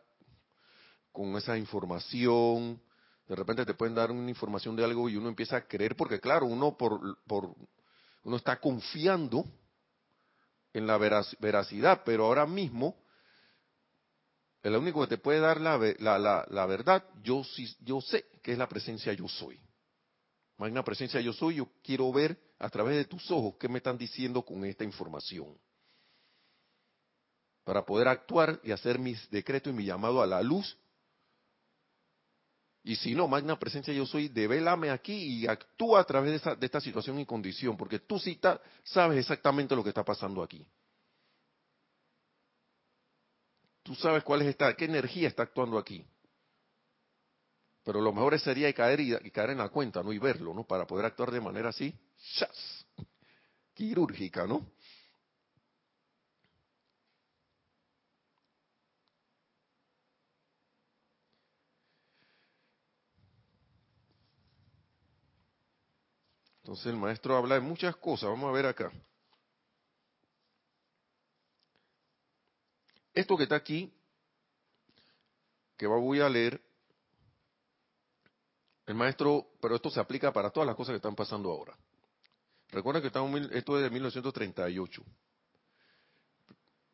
con 1.11 1.35
esa 1.35 1.57
información. 1.57 2.79
De 3.27 3.35
repente 3.35 3.65
te 3.65 3.73
pueden 3.73 3.95
dar 3.95 4.11
una 4.11 4.29
información 4.29 4.75
de 4.75 4.83
algo 4.83 5.09
y 5.09 5.15
uno 5.15 5.27
empieza 5.27 5.57
a 5.57 5.67
creer, 5.67 5.95
porque 5.95 6.19
claro, 6.19 6.45
uno 6.45 6.77
por, 6.77 7.17
por, 7.25 7.55
uno 8.23 8.37
está 8.37 8.59
confiando 8.59 9.43
en 10.71 10.85
la 10.85 10.99
veracidad, 10.99 12.03
pero 12.05 12.25
ahora 12.25 12.45
mismo 12.45 12.95
el 14.61 14.75
único 14.75 15.01
que 15.01 15.15
te 15.15 15.17
puede 15.17 15.39
dar 15.39 15.59
la, 15.59 15.79
la, 15.97 16.45
la, 16.47 16.65
verdad, 16.67 17.03
yo, 17.23 17.41
yo 17.79 18.01
sé 18.01 18.23
que 18.43 18.51
es 18.51 18.57
la 18.59 18.69
presencia 18.69 19.11
yo 19.13 19.27
soy. 19.27 19.59
Magna 20.57 20.83
presencia 20.83 21.19
yo 21.21 21.33
soy, 21.33 21.55
yo 21.55 21.69
quiero 21.81 22.11
ver 22.13 22.50
a 22.61 22.69
través 22.69 22.95
de 22.95 23.05
tus 23.05 23.29
ojos 23.31 23.55
qué 23.59 23.67
me 23.67 23.79
están 23.79 23.97
diciendo 23.97 24.43
con 24.43 24.63
esta 24.65 24.83
información. 24.83 25.57
Para 27.63 27.83
poder 27.83 28.07
actuar 28.07 28.59
y 28.63 28.71
hacer 28.71 28.99
mis 28.99 29.29
decretos 29.31 29.73
y 29.73 29.75
mi 29.75 29.83
llamado 29.83 30.21
a 30.21 30.27
la 30.27 30.41
luz. 30.43 30.77
Y 32.83 32.95
si 32.95 33.15
no, 33.15 33.27
magna 33.27 33.57
presencia 33.57 33.93
yo 33.93 34.05
soy, 34.05 34.27
devélame 34.27 34.91
aquí 34.91 35.13
y 35.13 35.47
actúa 35.47 36.01
a 36.01 36.03
través 36.03 36.31
de 36.31 36.37
esta, 36.37 36.55
de 36.55 36.65
esta 36.65 36.79
situación 36.79 37.19
y 37.19 37.25
condición, 37.25 37.75
porque 37.77 37.99
tú 37.99 38.19
sí 38.19 38.39
sabes 38.83 39.19
exactamente 39.19 39.75
lo 39.75 39.83
que 39.83 39.89
está 39.89 40.03
pasando 40.03 40.43
aquí. 40.43 40.65
Tú 43.83 43.95
sabes 43.95 44.23
cuál 44.23 44.43
es 44.43 44.49
esta, 44.49 44.75
qué 44.75 44.85
energía 44.85 45.27
está 45.27 45.43
actuando 45.43 45.79
aquí. 45.79 46.05
Pero 47.83 48.01
lo 48.01 48.13
mejor 48.13 48.39
sería 48.39 48.71
caer 48.73 48.99
y, 48.99 49.31
caer 49.31 49.51
en 49.51 49.57
la 49.57 49.69
cuenta, 49.69 50.03
¿no? 50.03 50.13
Y 50.13 50.19
verlo, 50.19 50.53
¿no? 50.53 50.63
Para 50.63 50.85
poder 50.85 51.05
actuar 51.05 51.31
de 51.31 51.41
manera 51.41 51.69
así, 51.69 51.95
¡chas! 52.35 52.85
quirúrgica, 53.73 54.45
¿no? 54.45 54.65
Entonces 66.71 66.85
el 66.85 66.95
maestro 66.95 67.35
habla 67.35 67.55
de 67.55 67.61
muchas 67.61 67.95
cosas, 67.97 68.29
vamos 68.29 68.47
a 68.47 68.53
ver 68.53 68.65
acá. 68.65 68.91
Esto 73.13 73.35
que 73.35 73.43
está 73.43 73.55
aquí, 73.55 73.91
que 75.75 75.85
voy 75.85 76.21
a 76.21 76.29
leer, 76.29 76.61
el 78.85 78.95
maestro, 78.95 79.47
pero 79.59 79.75
esto 79.75 79.89
se 79.89 79.99
aplica 79.99 80.31
para 80.31 80.49
todas 80.49 80.67
las 80.67 80.75
cosas 80.75 80.93
que 80.93 80.97
están 80.97 81.15
pasando 81.15 81.51
ahora. 81.51 81.77
Recuerda 82.71 83.01
que 83.01 83.07
estamos, 83.07 83.39
esto 83.51 83.77
es 83.77 83.83
de 83.83 83.89
1938. 83.89 85.03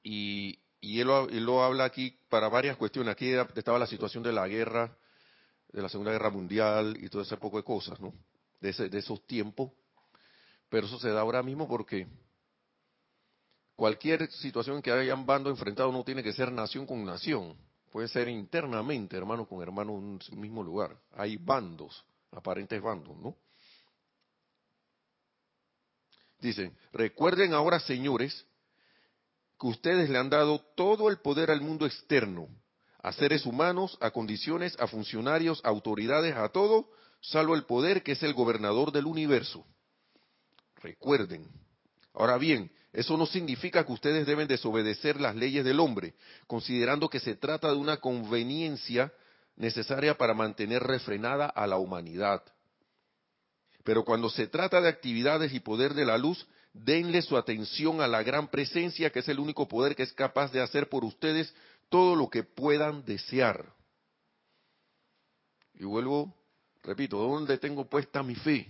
Y, 0.03 0.59
y 0.81 0.99
él, 0.99 1.07
lo, 1.07 1.63
habla 1.63 1.85
aquí 1.85 2.17
para 2.29 2.49
varias 2.49 2.77
cuestiones. 2.77 3.11
Aquí 3.11 3.31
estaba 3.55 3.77
la 3.77 3.87
situación 3.87 4.23
de 4.23 4.31
la 4.31 4.47
guerra, 4.47 4.97
de 5.71 5.81
la 5.81 5.89
Segunda 5.89 6.11
Guerra 6.11 6.31
Mundial 6.31 6.97
y 6.99 7.09
todo 7.09 7.21
ese 7.21 7.37
poco 7.37 7.57
de 7.57 7.63
cosas, 7.63 7.99
¿no? 7.99 8.13
De, 8.59 8.71
de 8.89 8.97
esos 8.97 9.25
tiempos. 9.27 9.71
Pero 10.69 10.87
eso 10.87 10.99
se 10.99 11.09
da 11.09 11.21
ahora 11.21 11.43
mismo 11.43 11.67
porque 11.67 12.07
cualquier 13.75 14.31
situación 14.31 14.81
que 14.81 14.91
hayan 14.91 15.25
bando 15.25 15.49
enfrentado 15.51 15.91
no 15.91 16.03
tiene 16.03 16.23
que 16.23 16.33
ser 16.33 16.51
nación 16.51 16.87
con 16.87 17.05
nación, 17.05 17.55
puede 17.91 18.07
ser 18.07 18.27
internamente 18.27 19.15
hermano 19.15 19.47
con 19.47 19.61
hermano 19.61 19.91
en 19.97 20.19
un 20.31 20.41
mismo 20.41 20.63
lugar. 20.63 20.97
Hay 21.13 21.37
bandos, 21.37 22.03
aparentes 22.31 22.81
bandos, 22.81 23.15
¿no? 23.17 23.37
Dicen, 26.39 26.75
recuerden 26.93 27.53
ahora, 27.53 27.79
señores, 27.79 28.45
que 29.59 29.67
ustedes 29.67 30.09
le 30.09 30.17
han 30.17 30.29
dado 30.29 30.59
todo 30.75 31.09
el 31.09 31.17
poder 31.17 31.49
al 31.49 31.61
mundo 31.61 31.85
externo, 31.85 32.47
a 33.01 33.11
seres 33.11 33.45
humanos, 33.45 33.97
a 34.01 34.11
condiciones, 34.11 34.75
a 34.79 34.87
funcionarios, 34.87 35.61
a 35.63 35.69
autoridades, 35.69 36.35
a 36.35 36.49
todo, 36.49 36.89
salvo 37.21 37.55
el 37.55 37.65
poder 37.65 38.03
que 38.03 38.11
es 38.13 38.23
el 38.23 38.33
gobernador 38.33 38.91
del 38.91 39.05
universo. 39.05 39.65
Recuerden. 40.75 41.47
Ahora 42.13 42.37
bien, 42.37 42.71
eso 42.93 43.17
no 43.17 43.25
significa 43.25 43.85
que 43.85 43.91
ustedes 43.91 44.25
deben 44.25 44.47
desobedecer 44.47 45.19
las 45.19 45.35
leyes 45.35 45.63
del 45.65 45.79
hombre, 45.79 46.15
considerando 46.47 47.09
que 47.09 47.19
se 47.19 47.35
trata 47.35 47.69
de 47.69 47.77
una 47.77 47.97
conveniencia 47.97 49.11
necesaria 49.55 50.17
para 50.17 50.33
mantener 50.33 50.83
refrenada 50.83 51.47
a 51.47 51.67
la 51.67 51.77
humanidad. 51.77 52.43
Pero 53.87 54.03
cuando 54.03 54.29
se 54.29 54.47
trata 54.47 54.81
de 54.81 54.89
actividades 54.89 55.53
y 55.53 55.61
poder 55.61 55.93
de 55.93 56.03
la 56.03 56.17
luz, 56.17 56.45
denle 56.73 57.21
su 57.21 57.37
atención 57.37 58.01
a 58.01 58.07
la 58.07 58.21
gran 58.21 58.49
presencia, 58.49 59.09
que 59.13 59.19
es 59.19 59.29
el 59.29 59.39
único 59.39 59.65
poder 59.65 59.95
que 59.95 60.03
es 60.03 60.11
capaz 60.11 60.51
de 60.51 60.59
hacer 60.59 60.89
por 60.89 61.05
ustedes 61.05 61.55
todo 61.87 62.13
lo 62.13 62.29
que 62.29 62.43
puedan 62.43 63.05
desear. 63.05 63.73
Y 65.75 65.85
vuelvo, 65.85 66.35
repito, 66.83 67.17
¿dónde 67.17 67.57
tengo 67.59 67.89
puesta 67.89 68.21
mi 68.23 68.35
fe? 68.35 68.69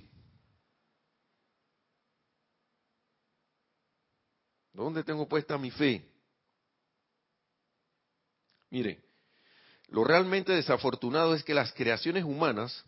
¿Dónde 4.71 5.03
tengo 5.03 5.27
puesta 5.27 5.57
mi 5.57 5.71
fe? 5.71 6.07
Mire, 8.69 9.01
lo 9.87 10.03
realmente 10.03 10.51
desafortunado 10.51 11.33
es 11.33 11.43
que 11.43 11.55
las 11.55 11.73
creaciones 11.73 12.23
humanas 12.23 12.85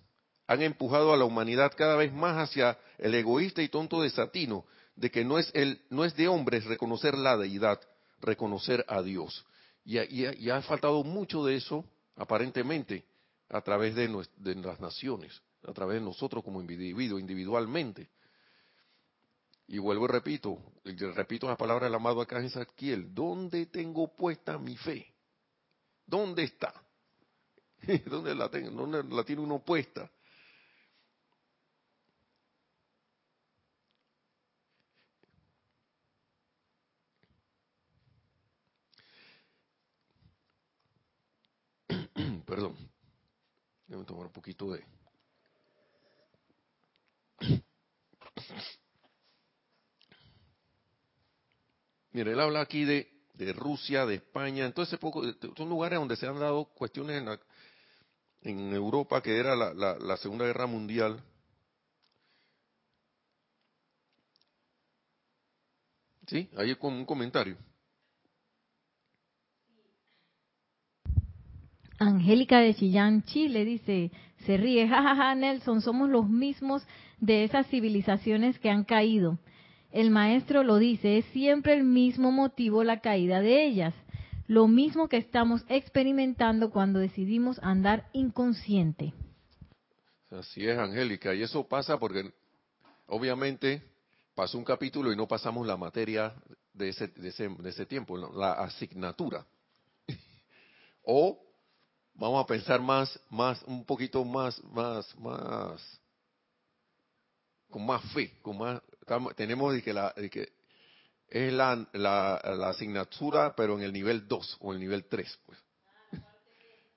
han 0.50 0.64
empujado 0.64 1.14
a 1.14 1.18
la 1.18 1.26
humanidad 1.26 1.74
cada 1.78 1.96
vez 1.96 2.12
más 2.12 2.36
hacia 2.36 2.80
el 2.98 3.14
egoísta 3.14 3.62
y 3.62 3.70
tonto 3.70 4.02
desatino 4.02 4.66
de 4.96 5.12
que 5.12 5.24
no 5.24 5.38
es, 5.38 5.52
el, 5.54 5.80
no 5.92 6.04
es 6.06 6.16
de 6.16 6.28
hombres 6.28 6.66
reconocer 6.66 7.16
la 7.16 7.38
deidad, 7.38 7.80
reconocer 8.20 8.84
a 8.88 9.04
Dios. 9.04 9.46
Y, 9.86 10.50
ha 10.50 10.62
faltado 10.64 11.04
mucho 11.04 11.46
de 11.46 11.56
eso, 11.56 11.86
aparentemente, 12.16 13.06
a 13.48 13.62
través 13.62 13.94
de, 13.94 14.08
de 14.38 14.56
las 14.56 14.80
naciones, 14.80 15.40
a 15.68 15.72
través 15.72 16.00
de 16.00 16.06
nosotros 16.06 16.44
como 16.44 16.62
individuos, 16.62 17.22
individualmente. 17.22 18.10
Y 19.68 19.78
vuelvo 19.78 20.06
y 20.06 20.08
repito, 20.08 20.58
repito 20.84 21.48
las 21.48 21.58
palabras 21.58 21.92
del 21.92 21.96
amado 21.96 22.22
acá 22.22 22.40
en 22.40 22.50
Saquiel, 22.50 23.14
¿dónde 23.14 23.68
tengo 23.68 24.08
puesta 24.16 24.58
mi 24.58 24.76
fe? 24.78 25.14
¿Dónde 26.08 26.46
está? 26.46 26.74
¿Dónde 28.08 28.34
la, 28.34 28.50
tengo? 28.50 28.72
¿Dónde 28.72 29.04
la 29.16 29.24
tiene 29.24 29.44
uno 29.44 29.60
puesta? 29.60 30.10
Perdón, 42.50 42.76
a 43.92 44.06
tomar 44.06 44.26
un 44.26 44.32
poquito 44.32 44.72
de... 44.72 44.84
Mire, 52.12 52.32
él 52.32 52.40
habla 52.40 52.62
aquí 52.62 52.86
de, 52.86 53.08
de 53.36 53.54
Rusia, 53.54 54.08
de 54.08 54.16
España, 54.16 54.66
entonces 54.66 54.98
poco, 54.98 55.22
son 55.56 55.70
lugares 55.70 56.00
donde 56.00 56.16
se 56.16 56.26
han 56.26 56.40
dado 56.40 56.66
cuestiones 56.74 57.22
en, 57.22 57.30
en 58.42 58.74
Europa, 58.74 59.22
que 59.22 59.38
era 59.38 59.56
la, 59.56 59.72
la, 59.76 60.18
Segunda 60.18 60.46
Guerra 60.46 60.66
Mundial. 60.66 61.24
Sí, 66.26 66.50
ahí 66.58 66.76
con 66.78 66.96
un 66.96 67.06
comentario. 67.06 67.58
Angélica 72.00 72.60
de 72.60 72.74
Chillán, 72.74 73.24
Chile, 73.24 73.66
dice, 73.66 74.12
se 74.46 74.58
ríe, 74.58 74.88
jajaja, 74.90 75.36
Nelson, 75.36 75.82
somos 75.82 76.10
los 76.10 76.30
mismos 76.30 76.86
de 77.20 77.44
esas 77.44 77.68
civilizaciones 77.68 78.58
que 78.60 78.70
han 78.70 78.84
caído 78.84 79.38
el 79.92 80.12
maestro 80.12 80.64
lo 80.64 80.78
dice, 80.78 81.18
es 81.18 81.26
siempre 81.26 81.74
el 81.74 81.84
mismo 81.84 82.32
motivo 82.32 82.84
la 82.84 83.00
caída 83.02 83.42
de 83.42 83.66
ellas. 83.66 83.94
Lo 84.48 84.68
mismo 84.68 85.08
que 85.08 85.18
estamos 85.18 85.64
experimentando 85.68 86.72
cuando 86.72 87.00
decidimos 87.00 87.60
andar 87.64 88.10
inconsciente. 88.14 89.14
Así 90.30 90.68
es, 90.68 90.78
Angélica, 90.78 91.34
y 91.34 91.42
eso 91.42 91.68
pasa 91.68 91.98
porque 91.98 92.32
obviamente 93.08 93.82
pasó 94.36 94.58
un 94.58 94.64
capítulo 94.64 95.12
y 95.12 95.16
no 95.16 95.28
pasamos 95.28 95.66
la 95.66 95.76
materia 95.76 96.36
de 96.74 96.90
ese, 96.90 97.08
de 97.08 97.30
ese, 97.30 97.50
de 97.50 97.70
ese 97.70 97.86
tiempo, 97.86 98.16
la 98.18 98.54
asignatura. 98.54 99.46
o 101.04 101.40
vamos 102.20 102.44
a 102.44 102.48
pensar 102.48 102.82
más, 102.82 103.18
más, 103.30 103.64
un 103.64 103.86
poquito 103.86 104.24
más, 104.26 104.62
más, 104.66 105.18
más, 105.18 106.02
con 107.70 107.86
más 107.86 108.04
fe, 108.14 108.38
con 108.42 108.58
más, 108.58 108.82
tenemos 109.36 109.74
de 109.74 109.82
que, 109.82 109.94
la, 109.94 110.14
que 110.14 110.52
es 111.30 111.54
la, 111.54 111.88
la, 111.94 112.36
asignatura, 112.70 113.56
pero 113.56 113.78
en 113.78 113.84
el 113.84 113.94
nivel 113.94 114.28
2 114.28 114.58
o 114.60 114.74
el 114.74 114.80
nivel 114.80 115.06
3, 115.06 115.40
pues. 115.46 115.60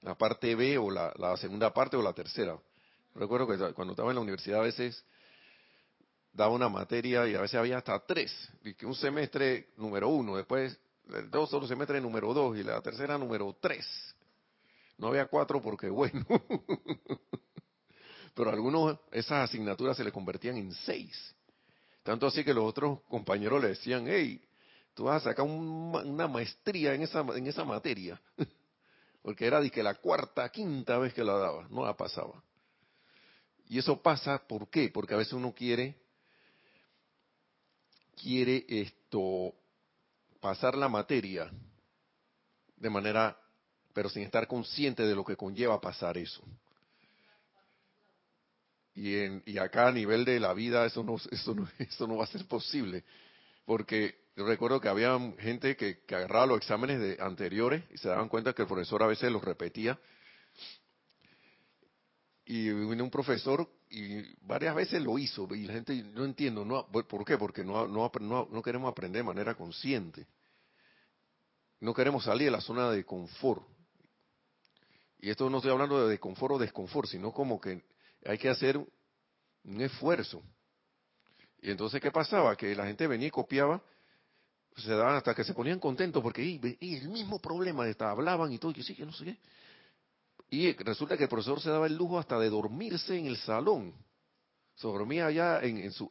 La 0.00 0.16
parte 0.16 0.56
B 0.56 0.76
o 0.78 0.90
la, 0.90 1.12
la 1.16 1.36
segunda 1.36 1.72
parte 1.72 1.96
o 1.96 2.02
la 2.02 2.12
tercera. 2.12 2.58
Recuerdo 3.14 3.46
que 3.46 3.72
cuando 3.74 3.92
estaba 3.92 4.10
en 4.10 4.16
la 4.16 4.22
universidad 4.22 4.58
a 4.58 4.64
veces 4.64 5.04
daba 6.32 6.52
una 6.52 6.68
materia 6.68 7.28
y 7.28 7.36
a 7.36 7.42
veces 7.42 7.60
había 7.60 7.78
hasta 7.78 8.00
tres. 8.00 8.32
Un 8.82 8.96
semestre 8.96 9.68
número 9.76 10.08
uno, 10.08 10.36
después 10.36 10.76
dos 11.30 11.52
otro 11.52 11.68
semestre 11.68 12.00
número 12.00 12.34
dos 12.34 12.56
y 12.56 12.64
la 12.64 12.80
tercera 12.80 13.16
número 13.16 13.56
tres. 13.60 13.86
No 14.98 15.08
había 15.08 15.26
cuatro 15.26 15.60
porque 15.60 15.88
bueno. 15.88 16.24
Pero 18.34 18.50
a 18.50 18.52
algunos 18.52 18.98
esas 19.10 19.48
asignaturas 19.48 19.96
se 19.96 20.04
le 20.04 20.12
convertían 20.12 20.56
en 20.56 20.72
seis. 20.72 21.34
Tanto 22.02 22.26
así 22.26 22.44
que 22.44 22.54
los 22.54 22.64
otros 22.64 23.00
compañeros 23.02 23.62
le 23.62 23.68
decían, 23.68 24.06
hey, 24.08 24.40
tú 24.94 25.04
vas 25.04 25.22
a 25.22 25.30
sacar 25.30 25.46
una 25.46 26.28
maestría 26.28 26.94
en 26.94 27.02
esa, 27.02 27.20
en 27.20 27.46
esa 27.46 27.64
materia. 27.64 28.20
Porque 29.22 29.46
era 29.46 29.62
que 29.70 29.82
la 29.82 29.94
cuarta, 29.94 30.48
quinta 30.48 30.98
vez 30.98 31.14
que 31.14 31.22
la 31.22 31.34
daba, 31.34 31.68
no 31.70 31.84
la 31.84 31.96
pasaba. 31.96 32.42
Y 33.68 33.78
eso 33.78 34.02
pasa, 34.02 34.38
¿por 34.46 34.68
qué? 34.68 34.90
Porque 34.90 35.14
a 35.14 35.16
veces 35.16 35.32
uno 35.32 35.54
quiere, 35.54 35.96
quiere 38.20 38.64
esto, 38.68 39.54
pasar 40.40 40.76
la 40.76 40.88
materia 40.88 41.50
de 42.76 42.90
manera, 42.90 43.38
pero 43.92 44.08
sin 44.08 44.22
estar 44.22 44.46
consciente 44.46 45.04
de 45.04 45.14
lo 45.14 45.24
que 45.24 45.36
conlleva 45.36 45.80
pasar 45.80 46.18
eso. 46.18 46.42
Y, 48.94 49.16
en, 49.16 49.42
y 49.46 49.58
acá 49.58 49.88
a 49.88 49.92
nivel 49.92 50.24
de 50.24 50.38
la 50.38 50.52
vida 50.52 50.84
eso 50.84 51.02
no, 51.02 51.16
eso 51.30 51.54
no, 51.54 51.68
eso 51.78 52.06
no 52.06 52.16
va 52.16 52.24
a 52.24 52.28
ser 52.28 52.46
posible. 52.46 53.04
Porque 53.64 54.22
yo 54.36 54.46
recuerdo 54.46 54.80
que 54.80 54.88
había 54.88 55.18
gente 55.38 55.76
que, 55.76 56.02
agarraba 56.08 56.46
los 56.46 56.58
exámenes 56.58 57.00
de 57.00 57.18
anteriores 57.20 57.84
y 57.92 57.98
se 57.98 58.08
daban 58.08 58.28
cuenta 58.28 58.54
que 58.54 58.62
el 58.62 58.68
profesor 58.68 59.02
a 59.02 59.06
veces 59.06 59.30
los 59.30 59.44
repetía. 59.44 59.98
Y 62.44 62.70
vino 62.70 63.04
un 63.04 63.10
profesor 63.10 63.68
y 63.88 64.22
varias 64.44 64.74
veces 64.74 65.02
lo 65.02 65.18
hizo 65.18 65.46
y 65.54 65.64
la 65.64 65.74
gente 65.74 66.02
no 66.02 66.24
entiendo, 66.24 66.64
no, 66.64 66.86
¿por 66.88 67.24
qué? 67.24 67.38
Porque 67.38 67.62
no, 67.62 67.86
no, 67.86 68.10
no, 68.20 68.62
queremos 68.62 68.90
aprender 68.90 69.20
de 69.20 69.26
manera 69.26 69.54
consciente. 69.54 70.26
No 71.80 71.94
queremos 71.94 72.24
salir 72.24 72.46
de 72.46 72.52
la 72.52 72.60
zona 72.60 72.90
de 72.90 73.04
confort. 73.04 73.62
Y 75.22 75.30
esto 75.30 75.48
no 75.48 75.58
estoy 75.58 75.70
hablando 75.70 76.06
de 76.06 76.18
confort 76.18 76.56
o 76.56 76.58
desconfort, 76.58 77.08
sino 77.08 77.32
como 77.32 77.58
que 77.58 77.82
hay 78.26 78.36
que 78.36 78.50
hacer 78.50 78.76
un 78.76 79.80
esfuerzo. 79.80 80.42
Y 81.62 81.70
entonces, 81.70 82.02
¿qué 82.02 82.10
pasaba? 82.10 82.54
Que 82.56 82.74
la 82.74 82.84
gente 82.84 83.06
venía 83.06 83.28
y 83.28 83.30
copiaba 83.30 83.82
se 84.76 84.90
daban 84.90 85.16
hasta 85.16 85.34
que 85.34 85.44
se 85.44 85.54
ponían 85.54 85.78
contentos 85.78 86.22
porque 86.22 86.42
y, 86.42 86.94
el 86.96 87.08
mismo 87.08 87.38
problema, 87.38 87.84
hablaban 88.00 88.52
y 88.52 88.58
todo, 88.58 88.72
y 88.74 88.82
sí, 88.82 88.94
que 88.94 89.04
no 89.04 89.12
sé 89.12 89.24
qué. 89.24 89.38
Y 90.50 90.72
resulta 90.72 91.16
que 91.16 91.24
el 91.24 91.28
profesor 91.28 91.60
se 91.60 91.70
daba 91.70 91.86
el 91.86 91.96
lujo 91.96 92.18
hasta 92.18 92.38
de 92.38 92.50
dormirse 92.50 93.16
en 93.16 93.26
el 93.26 93.36
salón. 93.36 93.94
Se 94.74 94.86
dormía 94.86 95.26
allá 95.26 95.60
en, 95.60 95.92
su, 95.92 96.08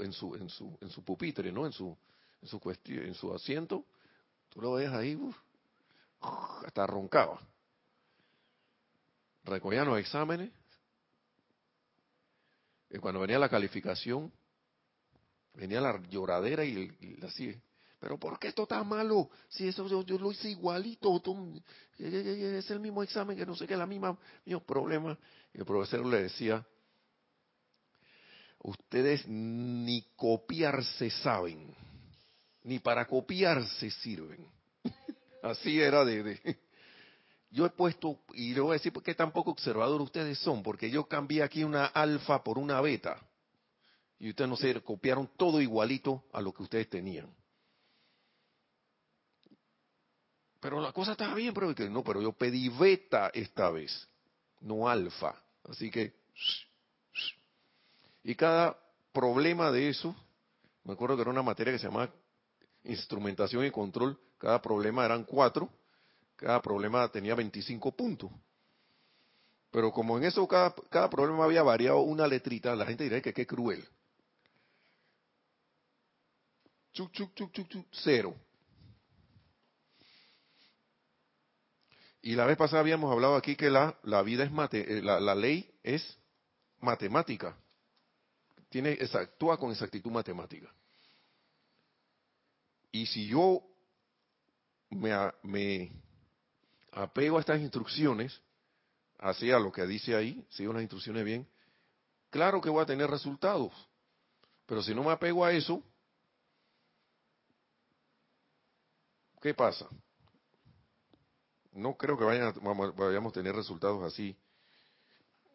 pupitre, 1.05 1.51
¿no? 1.51 1.65
En 1.65 1.71
su, 1.71 1.97
en 2.41 2.47
su, 2.47 2.59
cuestión, 2.59 3.05
en 3.05 3.13
su 3.13 3.33
asiento. 3.33 3.85
Tú 4.49 4.61
lo 4.61 4.73
ves 4.73 4.89
ahí, 4.89 5.19
hasta 6.65 6.87
roncaba. 6.87 7.39
Recogían 9.43 9.87
los 9.87 9.99
exámenes. 9.99 10.51
Y 12.89 12.97
cuando 12.97 13.21
venía 13.21 13.39
la 13.39 13.49
calificación, 13.49 14.31
venía 15.53 15.79
la 15.81 16.01
lloradera 16.09 16.65
y, 16.65 16.91
y 16.99 17.25
así 17.25 17.61
pero 18.01 18.17
¿por 18.17 18.39
qué 18.39 18.47
esto 18.47 18.63
está 18.63 18.83
malo? 18.83 19.29
Si 19.47 19.67
eso 19.67 19.87
yo, 19.87 20.17
lo 20.17 20.31
hice 20.31 20.49
igualito, 20.49 21.21
es 21.99 22.71
el 22.71 22.79
mismo 22.79 23.03
examen, 23.03 23.37
que 23.37 23.45
no 23.45 23.55
sé 23.55 23.67
qué, 23.67 23.77
la 23.77 23.85
misma, 23.85 24.17
mismo 24.43 24.63
problema. 24.63 25.15
Y 25.53 25.59
el 25.59 25.65
profesor 25.65 26.03
le 26.07 26.23
decía, 26.23 26.65
ustedes 28.63 29.27
ni 29.27 30.01
copiarse 30.15 31.11
saben, 31.11 31.75
ni 32.63 32.79
para 32.79 33.05
copiarse 33.05 33.91
sirven. 33.91 34.47
Así 35.43 35.79
era 35.79 36.03
de, 36.03 36.39
Yo 37.51 37.65
he 37.65 37.69
puesto, 37.69 38.19
y 38.33 38.53
le 38.53 38.61
voy 38.61 38.71
a 38.71 38.73
decir 38.73 38.93
por 38.93 39.03
qué 39.03 39.13
tan 39.13 39.31
poco 39.31 39.51
observador 39.51 40.01
ustedes 40.01 40.39
son, 40.39 40.63
porque 40.63 40.89
yo 40.89 41.05
cambié 41.07 41.43
aquí 41.43 41.65
una 41.65 41.85
alfa 41.85 42.43
por 42.43 42.57
una 42.57 42.79
beta. 42.79 43.21
Y 44.19 44.29
ustedes 44.29 44.49
no 44.49 44.55
sé, 44.55 44.81
copiaron 44.81 45.29
todo 45.35 45.59
igualito 45.59 46.23
a 46.31 46.39
lo 46.39 46.53
que 46.53 46.63
ustedes 46.63 46.89
tenían. 46.89 47.29
Pero 50.61 50.79
la 50.79 50.93
cosa 50.93 51.13
estaba 51.13 51.35
bien, 51.35 51.53
pero 51.53 51.73
no, 51.89 52.03
pero 52.03 52.21
yo 52.21 52.31
pedí 52.31 52.69
beta 52.69 53.31
esta 53.33 53.69
vez, 53.69 54.07
no 54.61 54.87
alfa. 54.87 55.35
Así 55.65 55.91
que, 55.91 56.13
y 58.23 58.35
cada 58.35 58.77
problema 59.11 59.71
de 59.71 59.89
eso, 59.89 60.15
me 60.83 60.93
acuerdo 60.93 61.15
que 61.15 61.23
era 61.23 61.31
una 61.31 61.41
materia 61.41 61.73
que 61.73 61.79
se 61.79 61.87
llamaba 61.87 62.13
instrumentación 62.83 63.65
y 63.65 63.71
control, 63.71 64.17
cada 64.37 64.61
problema 64.61 65.03
eran 65.03 65.23
cuatro, 65.25 65.69
cada 66.41 66.61
problema 66.61 67.07
tenía 67.09 67.35
25 67.35 67.91
puntos. 67.91 68.31
Pero 69.69 69.91
como 69.91 70.17
en 70.17 70.25
eso 70.25 70.45
cada, 70.47 70.73
cada 70.89 71.09
problema 71.09 71.45
había 71.45 71.63
variado 71.63 71.99
una 71.99 72.27
letrita, 72.27 72.75
la 72.75 72.85
gente 72.85 73.03
diría 73.03 73.21
que 73.21 73.33
qué 73.33 73.45
cruel. 73.45 73.87
Chuc, 76.93 77.11
chuc, 77.11 77.33
chuc, 77.35 77.51
chuc, 77.53 77.67
chuc, 77.69 77.87
cero. 77.91 78.35
Y 82.23 82.35
la 82.35 82.45
vez 82.45 82.57
pasada 82.57 82.81
habíamos 82.81 83.11
hablado 83.11 83.35
aquí 83.35 83.55
que 83.55 83.69
la, 83.69 83.97
la 84.03 84.21
vida 84.23 84.43
es 84.43 84.51
mate, 84.51 84.97
eh, 84.97 85.01
la, 85.01 85.35
ley 85.35 85.71
es 85.83 86.17
matemática. 86.79 87.55
Tiene, 88.69 88.97
actúa 89.13 89.57
con 89.57 89.71
exactitud 89.71 90.11
matemática. 90.11 90.71
Y 92.91 93.05
si 93.05 93.27
yo 93.27 93.63
me 94.89 95.11
apego 96.91 97.37
a 97.37 97.41
estas 97.41 97.61
instrucciones, 97.61 98.41
hacia 99.19 99.59
lo 99.59 99.71
que 99.71 99.85
dice 99.85 100.15
ahí, 100.15 100.45
sigo 100.49 100.73
las 100.73 100.81
instrucciones 100.81 101.23
bien, 101.23 101.47
claro 102.29 102.61
que 102.61 102.69
voy 102.69 102.81
a 102.81 102.85
tener 102.85 103.09
resultados. 103.09 103.71
Pero 104.65 104.81
si 104.81 104.95
no 104.95 105.03
me 105.03 105.11
apego 105.11 105.43
a 105.45 105.51
eso, 105.51 105.83
¿qué 109.41 109.53
pasa? 109.53 109.87
no 111.73 111.95
creo 111.95 112.17
que 112.17 112.23
vayan 112.23 112.53
vayamos 112.95 113.31
a 113.31 113.33
tener 113.33 113.55
resultados 113.55 114.03
así 114.03 114.35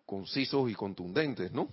concisos 0.05 0.70
y 0.70 0.74
contundentes, 0.74 1.53
¿no? 1.53 1.68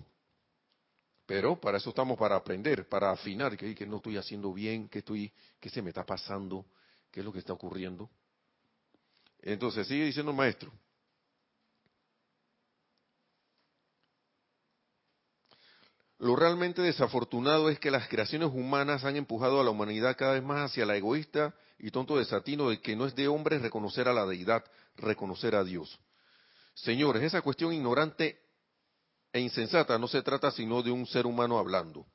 Pero 1.26 1.60
para 1.60 1.78
eso 1.78 1.90
estamos 1.90 2.18
para 2.18 2.36
aprender, 2.36 2.90
para 2.90 3.12
afinar 3.12 3.56
que, 3.56 3.74
que 3.74 3.86
no 3.86 3.98
estoy 3.98 4.18
haciendo 4.18 4.52
bien, 4.52 4.90
que 4.90 5.00
estoy, 5.00 5.32
que 5.60 5.70
se 5.70 5.82
me 5.82 5.90
está 5.90 6.06
pasando, 6.06 6.66
qué 7.12 7.22
es 7.22 7.26
lo 7.26 7.32
que 7.32 7.40
está 7.40 7.54
ocurriendo. 7.54 8.10
Entonces 9.44 9.88
sigue 9.88 10.06
diciendo 10.06 10.32
maestro. 10.32 10.72
Lo 16.18 16.38
realmente 16.38 16.82
desafortunado 16.82 17.70
es 17.70 17.80
que 17.80 17.92
las 17.92 18.08
creaciones 18.08 18.50
humanas 18.54 19.04
han 19.04 19.18
empujado 19.18 19.60
a 19.60 19.64
la 19.64 19.72
humanidad 19.72 20.16
cada 20.16 20.34
vez 20.34 20.44
más 20.44 20.72
hacia 20.72 20.86
la 20.86 20.96
egoísta 20.96 21.54
y 21.78 21.92
tonto 21.92 22.18
desatino 22.18 22.70
de 22.70 22.80
que 22.80 22.96
no 22.96 23.06
es 23.06 23.14
de 23.16 23.28
hombres 23.28 23.62
reconocer 23.62 24.08
a 24.08 24.14
la 24.14 24.26
deidad, 24.26 24.64
reconocer 24.96 25.54
a 25.54 25.66
Dios. 25.66 26.00
Señores, 26.76 27.24
esa 27.24 27.42
cuestión 27.42 27.74
ignorante 27.74 28.40
e 29.34 29.42
insensata 29.42 30.00
no 30.00 30.08
se 30.08 30.22
trata 30.22 30.50
sino 30.52 30.82
de 30.82 30.92
un 30.92 31.06
ser 31.06 31.26
humano 31.26 31.60
hablando. 31.60 32.06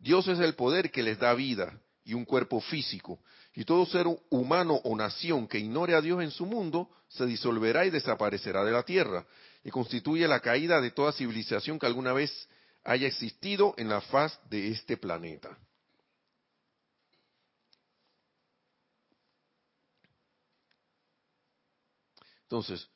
Dios 0.00 0.26
es 0.26 0.40
el 0.40 0.56
poder 0.56 0.90
que 0.90 1.04
les 1.04 1.20
da 1.20 1.32
vida 1.34 1.80
y 2.02 2.14
un 2.14 2.24
cuerpo 2.24 2.60
físico, 2.60 3.20
y 3.58 3.64
todo 3.64 3.84
ser 3.86 4.06
humano 4.30 4.80
o 4.84 4.94
nación 4.94 5.48
que 5.48 5.58
ignore 5.58 5.96
a 5.96 6.00
Dios 6.00 6.22
en 6.22 6.30
su 6.30 6.46
mundo 6.46 6.88
se 7.08 7.26
disolverá 7.26 7.84
y 7.84 7.90
desaparecerá 7.90 8.64
de 8.64 8.70
la 8.70 8.84
tierra, 8.84 9.26
y 9.64 9.70
constituye 9.70 10.28
la 10.28 10.38
caída 10.38 10.80
de 10.80 10.92
toda 10.92 11.10
civilización 11.10 11.76
que 11.76 11.86
alguna 11.86 12.12
vez 12.12 12.30
haya 12.84 13.08
existido 13.08 13.74
en 13.76 13.88
la 13.88 14.00
faz 14.00 14.38
de 14.48 14.68
este 14.68 14.96
planeta. 14.96 15.58
Entonces, 22.42 22.88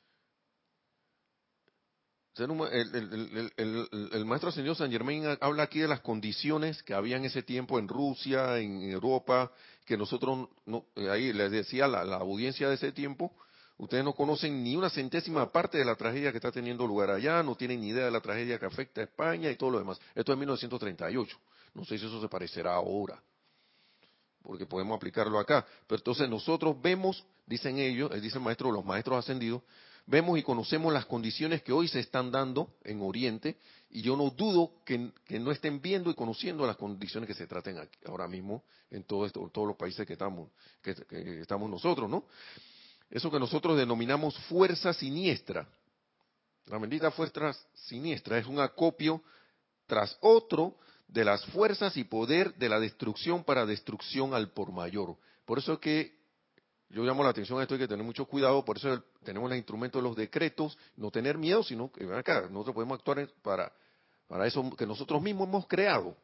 el, 2.37 4.25
maestro 4.25 4.51
señor 4.53 4.77
San 4.77 4.91
Germain 4.91 5.37
habla 5.41 5.65
aquí 5.65 5.81
de 5.81 5.89
las 5.89 6.01
condiciones 6.01 6.83
que 6.83 6.95
había 6.95 7.17
en 7.17 7.25
ese 7.27 7.43
tiempo 7.43 7.79
en 7.79 7.89
Rusia, 7.89 8.59
en 8.59 8.81
Europa, 8.91 9.53
que 9.85 9.97
nosotros, 9.97 10.49
no, 10.67 10.87
ahí 11.11 11.33
les 11.33 11.51
decía 11.51 11.89
la, 11.89 12.03
audiencia 12.17 12.69
de 12.69 12.77
ese 12.77 12.93
tiempo, 12.93 13.33
ustedes 13.79 14.05
no 14.05 14.13
conocen 14.13 14.63
ni 14.63 14.77
una 14.77 14.91
centésima 14.91 15.51
parte 15.51 15.79
de 15.79 15.85
la 15.85 15.97
tragedia 15.97 16.31
que 16.31 16.39
está 16.39 16.53
teniendo 16.53 16.87
lugar 16.87 17.11
allá, 17.11 17.43
no 17.43 17.57
tienen 17.57 17.81
ni 17.81 17.89
idea 17.89 18.05
de 18.05 18.11
la 18.11 18.21
tragedia 18.21 18.59
que 18.59 18.67
afecta 18.67 19.01
a 19.01 19.05
España 19.05 19.51
y 19.51 19.57
todo 19.57 19.71
lo 19.71 19.79
demás. 19.79 20.01
Esto 20.15 20.33
es 20.33 20.39
1938, 20.39 21.37
no 21.75 21.85
sé 21.85 21.99
si 21.99 22.07
eso 22.07 22.21
se 22.21 22.29
parecerá 22.29 22.75
ahora, 22.75 23.23
porque 24.43 24.67
podemos 24.67 24.97
aplicarlo 24.97 25.39
acá. 25.39 25.67
Pero 25.87 25.99
entonces 25.99 26.29
nosotros 26.29 26.81
vemos 26.81 27.25
dicen 27.47 27.79
ellos, 27.79 28.11
eh, 28.13 28.21
dice 28.21 28.39
el 28.39 28.45
maestro, 28.45 28.71
los 28.71 28.85
maestros 28.85 29.19
ascendidos, 29.19 29.63
vemos 30.07 30.39
y 30.39 30.43
conocemos 30.43 30.93
las 30.93 31.07
condiciones 31.07 31.63
que 31.63 31.73
hoy 31.73 31.89
se 31.89 32.01
están 32.01 32.31
dando 32.31 32.75
en 32.85 33.01
Oriente 33.03 33.57
y 33.91 34.03
yo 34.03 34.17
no 34.17 34.31
dudo 34.31 34.73
que, 34.85 35.11
no 35.39 35.51
estén 35.51 35.81
viendo 35.81 36.11
y 36.11 36.15
conociendo 36.15 36.67
las 36.67 36.77
condiciones 36.77 37.29
que 37.29 37.35
se 37.35 37.47
traten 37.47 37.77
ahora 38.07 38.27
mismo 38.27 38.65
en 38.91 39.05
todo 39.05 39.27
esto, 39.27 39.49
todos 39.53 39.69
los 39.69 39.77
países 39.77 40.07
que 40.07 40.15
estamos, 40.15 40.51
que, 40.83 41.41
estamos 41.41 41.71
nosotros, 41.71 42.09
¿no? 42.09 42.25
Eso 43.11 43.31
que 43.31 43.39
nosotros 43.39 43.77
denominamos 43.77 44.37
fuerza 44.47 44.95
siniestra. 44.95 45.69
La 46.67 46.79
bendita 46.79 47.11
fuerza 47.11 47.53
siniestra 47.75 48.39
es 48.39 48.47
un 48.47 48.61
acopio 48.61 49.23
tras 49.87 50.17
otro 50.23 50.77
de 51.07 51.25
las 51.25 51.45
fuerzas 51.47 51.97
y 51.99 52.05
poder 52.05 52.55
de 52.55 52.71
la 52.71 52.81
destrucción 52.81 53.45
para 53.45 53.67
destrucción 53.67 54.33
al 54.33 54.51
por 54.53 54.73
mayor. 54.73 55.17
Por 55.45 55.59
eso 55.59 55.75
es 55.75 55.79
que 55.81 56.22
yo 56.93 57.03
llamo 57.05 57.25
la 57.25 57.31
atención 57.31 57.59
a 57.59 57.63
esto, 57.63 57.75
hay 57.75 57.81
que 57.81 57.89
tener 57.89 58.05
mucho 58.05 58.27
cuidado, 58.27 58.63
por 58.65 58.77
eso 58.77 59.03
tenemos 59.25 59.51
el 59.51 59.57
instrumento 59.57 59.99
de 59.99 60.05
los 60.05 60.15
decretos, 60.15 60.77
no 60.97 61.11
tener 61.11 61.39
miedo, 61.39 61.63
sino 61.63 61.91
que 61.91 62.05
acá, 62.15 62.49
nosotros 62.51 62.75
podemos 62.75 62.99
actuar 62.99 63.27
para, 63.43 63.73
para 64.29 64.47
eso 64.47 64.71
que 64.77 64.87
nosotros 64.87 65.23
mismos 65.23 65.49
hemos 65.49 65.67
creado, 65.67 66.15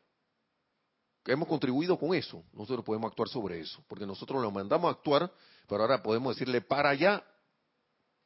que 1.24 1.32
hemos 1.32 1.48
contribuido 1.48 1.98
con 1.98 2.14
eso, 2.14 2.44
nosotros 2.52 2.84
podemos 2.84 3.10
actuar 3.10 3.28
sobre 3.28 3.60
eso, 3.60 3.82
porque 3.88 4.06
nosotros 4.06 4.42
lo 4.42 4.50
mandamos 4.50 4.88
a 4.88 4.92
actuar, 4.92 5.32
pero 5.66 5.82
ahora 5.82 6.02
podemos 6.02 6.36
decirle 6.36 6.60
para 6.60 6.90
allá, 6.90 7.24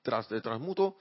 tras, 0.02 0.28
de 0.28 0.40
transmuto, 0.40 0.96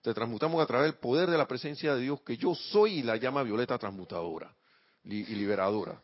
te 0.00 0.14
transmutamos 0.14 0.62
a 0.62 0.66
través 0.66 0.92
del 0.92 1.00
poder 1.00 1.28
de 1.28 1.36
la 1.36 1.48
presencia 1.48 1.96
de 1.96 2.02
Dios 2.02 2.20
que 2.20 2.36
yo 2.36 2.54
soy 2.54 3.02
la 3.02 3.16
llama 3.16 3.42
violeta 3.42 3.76
transmutadora 3.78 4.54
y 5.02 5.24
liberadora. 5.34 6.00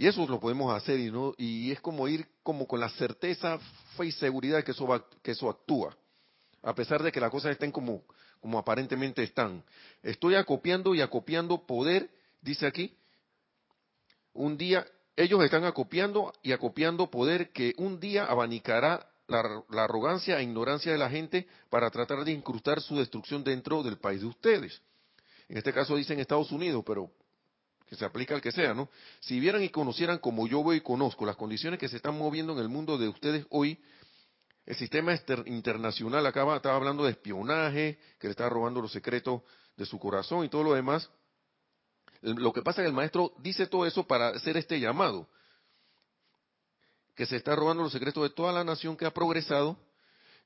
Y 0.00 0.06
eso 0.06 0.26
lo 0.26 0.40
podemos 0.40 0.74
hacer 0.74 0.98
y 0.98 1.10
no 1.10 1.34
y 1.36 1.70
es 1.70 1.78
como 1.82 2.08
ir 2.08 2.26
como 2.42 2.66
con 2.66 2.80
la 2.80 2.88
certeza, 2.88 3.58
fe 3.98 4.06
y 4.06 4.12
seguridad 4.12 4.64
que 4.64 4.70
eso 4.70 4.86
va, 4.86 5.04
que 5.22 5.32
eso 5.32 5.50
actúa, 5.50 5.94
a 6.62 6.74
pesar 6.74 7.02
de 7.02 7.12
que 7.12 7.20
las 7.20 7.30
cosas 7.30 7.52
estén 7.52 7.70
como 7.70 8.04
como 8.40 8.58
aparentemente 8.58 9.22
están. 9.22 9.62
Estoy 10.02 10.36
acopiando 10.36 10.94
y 10.94 11.02
acopiando 11.02 11.66
poder, 11.66 12.08
dice 12.40 12.66
aquí. 12.66 12.96
Un 14.32 14.56
día 14.56 14.86
ellos 15.16 15.44
están 15.44 15.64
acopiando 15.64 16.32
y 16.42 16.52
acopiando 16.52 17.10
poder 17.10 17.50
que 17.50 17.74
un 17.76 18.00
día 18.00 18.24
abanicará 18.24 19.06
la, 19.28 19.84
arrogancia 19.84 20.38
e 20.38 20.44
ignorancia 20.44 20.92
de 20.92 20.98
la 20.98 21.10
gente 21.10 21.46
para 21.68 21.90
tratar 21.90 22.24
de 22.24 22.32
incrustar 22.32 22.80
su 22.80 22.96
destrucción 22.96 23.44
dentro 23.44 23.82
del 23.82 23.98
país 23.98 24.22
de 24.22 24.28
ustedes. 24.28 24.80
En 25.46 25.58
este 25.58 25.74
caso 25.74 25.94
dicen 25.94 26.20
Estados 26.20 26.52
Unidos, 26.52 26.82
pero 26.86 27.10
que 27.90 27.96
se 27.96 28.04
aplica 28.04 28.36
al 28.36 28.40
que 28.40 28.52
sea, 28.52 28.72
¿no? 28.72 28.88
Si 29.18 29.40
vieran 29.40 29.64
y 29.64 29.68
conocieran 29.68 30.18
como 30.18 30.46
yo 30.46 30.62
voy 30.62 30.76
y 30.76 30.80
conozco 30.80 31.26
las 31.26 31.34
condiciones 31.34 31.80
que 31.80 31.88
se 31.88 31.96
están 31.96 32.16
moviendo 32.16 32.52
en 32.52 32.60
el 32.60 32.68
mundo 32.68 32.96
de 32.96 33.08
ustedes 33.08 33.44
hoy, 33.50 33.82
el 34.64 34.76
sistema 34.76 35.12
internacional 35.46 36.24
acaba, 36.24 36.54
estaba 36.54 36.76
hablando 36.76 37.02
de 37.02 37.10
espionaje, 37.10 37.98
que 38.20 38.28
le 38.28 38.30
está 38.30 38.48
robando 38.48 38.80
los 38.80 38.92
secretos 38.92 39.42
de 39.76 39.86
su 39.86 39.98
corazón 39.98 40.44
y 40.44 40.48
todo 40.48 40.62
lo 40.62 40.74
demás. 40.74 41.10
Lo 42.22 42.52
que 42.52 42.62
pasa 42.62 42.80
es 42.80 42.84
que 42.84 42.90
el 42.90 42.94
maestro 42.94 43.32
dice 43.38 43.66
todo 43.66 43.84
eso 43.84 44.06
para 44.06 44.28
hacer 44.28 44.56
este 44.56 44.78
llamado, 44.78 45.28
que 47.16 47.26
se 47.26 47.34
está 47.34 47.56
robando 47.56 47.82
los 47.82 47.92
secretos 47.92 48.22
de 48.22 48.30
toda 48.30 48.52
la 48.52 48.62
nación 48.62 48.96
que 48.96 49.04
ha 49.04 49.10
progresado, 49.12 49.76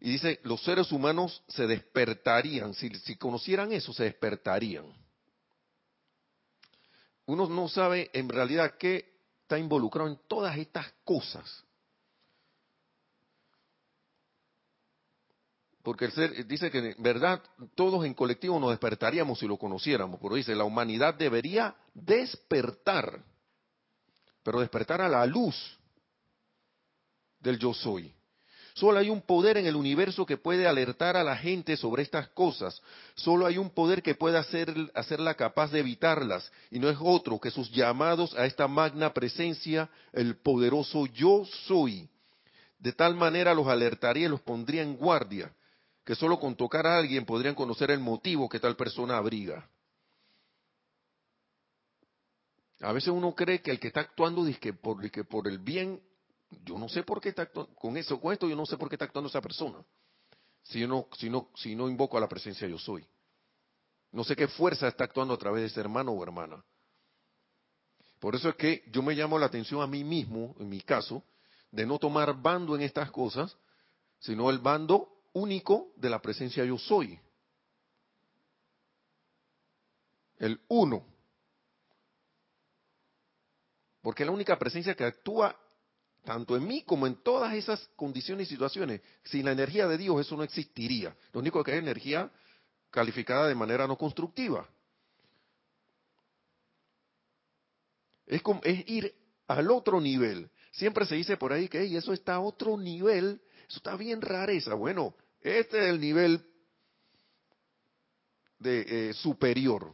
y 0.00 0.12
dice, 0.12 0.40
los 0.44 0.62
seres 0.62 0.90
humanos 0.92 1.42
se 1.48 1.66
despertarían, 1.66 2.72
si, 2.72 2.88
si 3.00 3.16
conocieran 3.16 3.70
eso, 3.70 3.92
se 3.92 4.04
despertarían 4.04 5.03
uno 7.26 7.48
no 7.48 7.68
sabe 7.68 8.10
en 8.12 8.28
realidad 8.28 8.74
qué 8.78 9.14
está 9.42 9.58
involucrado 9.58 10.08
en 10.08 10.18
todas 10.28 10.56
estas 10.56 10.92
cosas. 11.04 11.64
Porque 15.82 16.06
el 16.06 16.12
ser 16.12 16.46
dice 16.46 16.70
que 16.70 16.78
en 16.78 17.02
verdad 17.02 17.42
todos 17.74 18.06
en 18.06 18.14
colectivo 18.14 18.58
nos 18.58 18.70
despertaríamos 18.70 19.38
si 19.38 19.46
lo 19.46 19.58
conociéramos, 19.58 20.18
pero 20.20 20.34
dice, 20.34 20.54
la 20.54 20.64
humanidad 20.64 21.14
debería 21.14 21.76
despertar, 21.92 23.22
pero 24.42 24.60
despertar 24.60 25.02
a 25.02 25.08
la 25.10 25.26
luz 25.26 25.54
del 27.38 27.58
yo 27.58 27.74
soy. 27.74 28.14
Solo 28.74 28.98
hay 28.98 29.08
un 29.08 29.22
poder 29.22 29.56
en 29.56 29.66
el 29.66 29.76
universo 29.76 30.26
que 30.26 30.36
puede 30.36 30.66
alertar 30.66 31.16
a 31.16 31.22
la 31.22 31.36
gente 31.36 31.76
sobre 31.76 32.02
estas 32.02 32.28
cosas. 32.30 32.82
Solo 33.14 33.46
hay 33.46 33.56
un 33.56 33.70
poder 33.70 34.02
que 34.02 34.16
puede 34.16 34.36
hacer, 34.36 34.74
hacerla 34.94 35.34
capaz 35.34 35.70
de 35.70 35.78
evitarlas. 35.78 36.50
Y 36.72 36.80
no 36.80 36.90
es 36.90 36.98
otro 37.00 37.38
que 37.38 37.52
sus 37.52 37.70
llamados 37.70 38.34
a 38.34 38.46
esta 38.46 38.66
magna 38.66 39.14
presencia, 39.14 39.88
el 40.12 40.36
poderoso 40.38 41.06
yo 41.06 41.44
soy. 41.68 42.08
De 42.80 42.92
tal 42.92 43.14
manera 43.14 43.54
los 43.54 43.68
alertaría 43.68 44.26
y 44.26 44.28
los 44.28 44.40
pondría 44.40 44.82
en 44.82 44.96
guardia, 44.96 45.52
que 46.04 46.16
solo 46.16 46.40
con 46.40 46.56
tocar 46.56 46.84
a 46.84 46.98
alguien 46.98 47.24
podrían 47.24 47.54
conocer 47.54 47.92
el 47.92 48.00
motivo 48.00 48.48
que 48.48 48.58
tal 48.58 48.74
persona 48.74 49.16
abriga. 49.16 49.68
A 52.80 52.92
veces 52.92 53.10
uno 53.10 53.36
cree 53.36 53.62
que 53.62 53.70
el 53.70 53.78
que 53.78 53.86
está 53.86 54.00
actuando 54.00 54.44
dice 54.44 54.72
por, 54.72 55.08
que 55.12 55.22
por 55.22 55.46
el 55.46 55.58
bien 55.58 56.00
yo 56.64 56.78
no 56.78 56.88
sé 56.88 57.02
por 57.02 57.20
qué 57.20 57.30
está 57.30 57.42
actuando, 57.42 57.74
con 57.74 57.96
eso, 57.96 58.20
con 58.20 58.32
esto 58.32 58.48
yo 58.48 58.56
no 58.56 58.66
sé 58.66 58.76
por 58.76 58.88
qué 58.88 58.96
está 58.96 59.06
actuando 59.06 59.28
esa 59.28 59.40
persona. 59.40 59.84
Si 60.62 60.86
no, 60.86 61.08
si 61.18 61.28
no, 61.28 61.50
si 61.54 61.74
no 61.74 61.88
invoco 61.88 62.16
a 62.16 62.20
la 62.20 62.28
presencia 62.28 62.66
yo 62.66 62.78
soy. 62.78 63.06
No 64.12 64.24
sé 64.24 64.36
qué 64.36 64.48
fuerza 64.48 64.88
está 64.88 65.04
actuando 65.04 65.34
a 65.34 65.38
través 65.38 65.62
de 65.62 65.66
ese 65.66 65.80
hermano 65.80 66.12
o 66.12 66.22
hermana. 66.22 66.64
Por 68.20 68.34
eso 68.34 68.48
es 68.48 68.54
que 68.54 68.84
yo 68.90 69.02
me 69.02 69.14
llamo 69.14 69.38
la 69.38 69.46
atención 69.46 69.82
a 69.82 69.86
mí 69.86 70.04
mismo, 70.04 70.54
en 70.58 70.68
mi 70.68 70.80
caso, 70.80 71.22
de 71.70 71.84
no 71.84 71.98
tomar 71.98 72.40
bando 72.40 72.74
en 72.74 72.82
estas 72.82 73.10
cosas, 73.10 73.56
sino 74.18 74.48
el 74.48 74.58
bando 74.58 75.08
único 75.34 75.92
de 75.96 76.08
la 76.08 76.22
presencia 76.22 76.64
yo 76.64 76.78
soy. 76.78 77.18
El 80.38 80.60
uno. 80.68 81.04
Porque 84.00 84.24
la 84.24 84.30
única 84.30 84.58
presencia 84.58 84.94
que 84.94 85.04
actúa 85.04 85.58
tanto 86.24 86.56
en 86.56 86.66
mí 86.66 86.82
como 86.82 87.06
en 87.06 87.16
todas 87.22 87.54
esas 87.54 87.88
condiciones 87.96 88.48
y 88.48 88.50
situaciones. 88.50 89.00
Sin 89.24 89.44
la 89.44 89.52
energía 89.52 89.86
de 89.86 89.98
Dios 89.98 90.20
eso 90.20 90.36
no 90.36 90.42
existiría. 90.42 91.16
Lo 91.32 91.40
único 91.40 91.62
que 91.62 91.72
es 91.72 91.78
energía 91.78 92.30
calificada 92.90 93.46
de 93.46 93.54
manera 93.54 93.86
no 93.86 93.96
constructiva. 93.96 94.68
Es, 98.26 98.42
como, 98.42 98.60
es 98.64 98.88
ir 98.88 99.14
al 99.46 99.70
otro 99.70 100.00
nivel. 100.00 100.50
Siempre 100.72 101.04
se 101.04 101.14
dice 101.14 101.36
por 101.36 101.52
ahí 101.52 101.68
que 101.68 101.84
eso 101.96 102.12
está 102.12 102.36
a 102.36 102.40
otro 102.40 102.76
nivel, 102.76 103.40
eso 103.68 103.76
está 103.76 103.96
bien 103.96 104.20
rareza. 104.20 104.74
Bueno, 104.74 105.14
este 105.40 105.78
es 105.78 105.90
el 105.90 106.00
nivel 106.00 106.44
de, 108.58 109.10
eh, 109.10 109.14
superior 109.14 109.92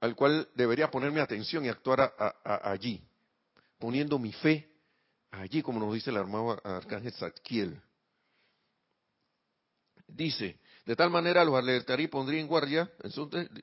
al 0.00 0.14
cual 0.14 0.46
debería 0.54 0.90
ponerme 0.90 1.22
atención 1.22 1.64
y 1.64 1.70
actuar 1.70 2.14
allí 2.44 3.02
poniendo 3.84 4.18
mi 4.18 4.32
fe 4.32 4.66
allí, 5.30 5.60
como 5.60 5.78
nos 5.78 5.92
dice 5.92 6.08
el 6.08 6.16
hermano 6.16 6.56
Arcángel 6.64 7.12
Zadkiel. 7.12 7.78
Dice, 10.08 10.58
de 10.86 10.96
tal 10.96 11.10
manera 11.10 11.44
los 11.44 11.54
alertaría 11.54 12.06
y 12.06 12.08
pondría 12.08 12.40
en 12.40 12.46
guardia. 12.46 12.90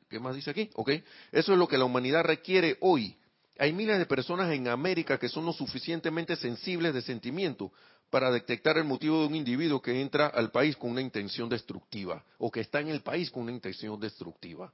¿qué 0.08 0.20
más 0.20 0.36
dice 0.36 0.52
aquí? 0.52 0.70
Ok, 0.76 0.92
eso 1.32 1.54
es 1.54 1.58
lo 1.58 1.68
que 1.68 1.76
la 1.76 1.86
humanidad 1.86 2.24
requiere 2.24 2.78
hoy. 2.82 3.18
Hay 3.58 3.74
miles 3.74 3.98
de 3.98 4.06
personas 4.06 4.54
en 4.54 4.68
América 4.68 5.18
que 5.18 5.28
son 5.28 5.44
lo 5.44 5.54
suficientemente 5.54 6.36
sensibles 6.36 6.94
de 6.94 7.02
sentimiento 7.02 7.72
para 8.12 8.30
detectar 8.30 8.78
el 8.78 8.84
motivo 8.84 9.22
de 9.22 9.26
un 9.26 9.34
individuo 9.34 9.82
que 9.82 10.02
entra 10.02 10.28
al 10.28 10.52
país 10.52 10.78
con 10.78 10.92
una 10.92 11.02
intención 11.02 11.50
destructiva 11.50 12.24
o 12.38 12.52
que 12.52 12.60
está 12.60 12.80
en 12.80 12.90
el 12.90 13.02
país 13.02 13.32
con 13.32 13.42
una 13.42 13.54
intención 13.54 14.00
destructiva. 14.00 14.72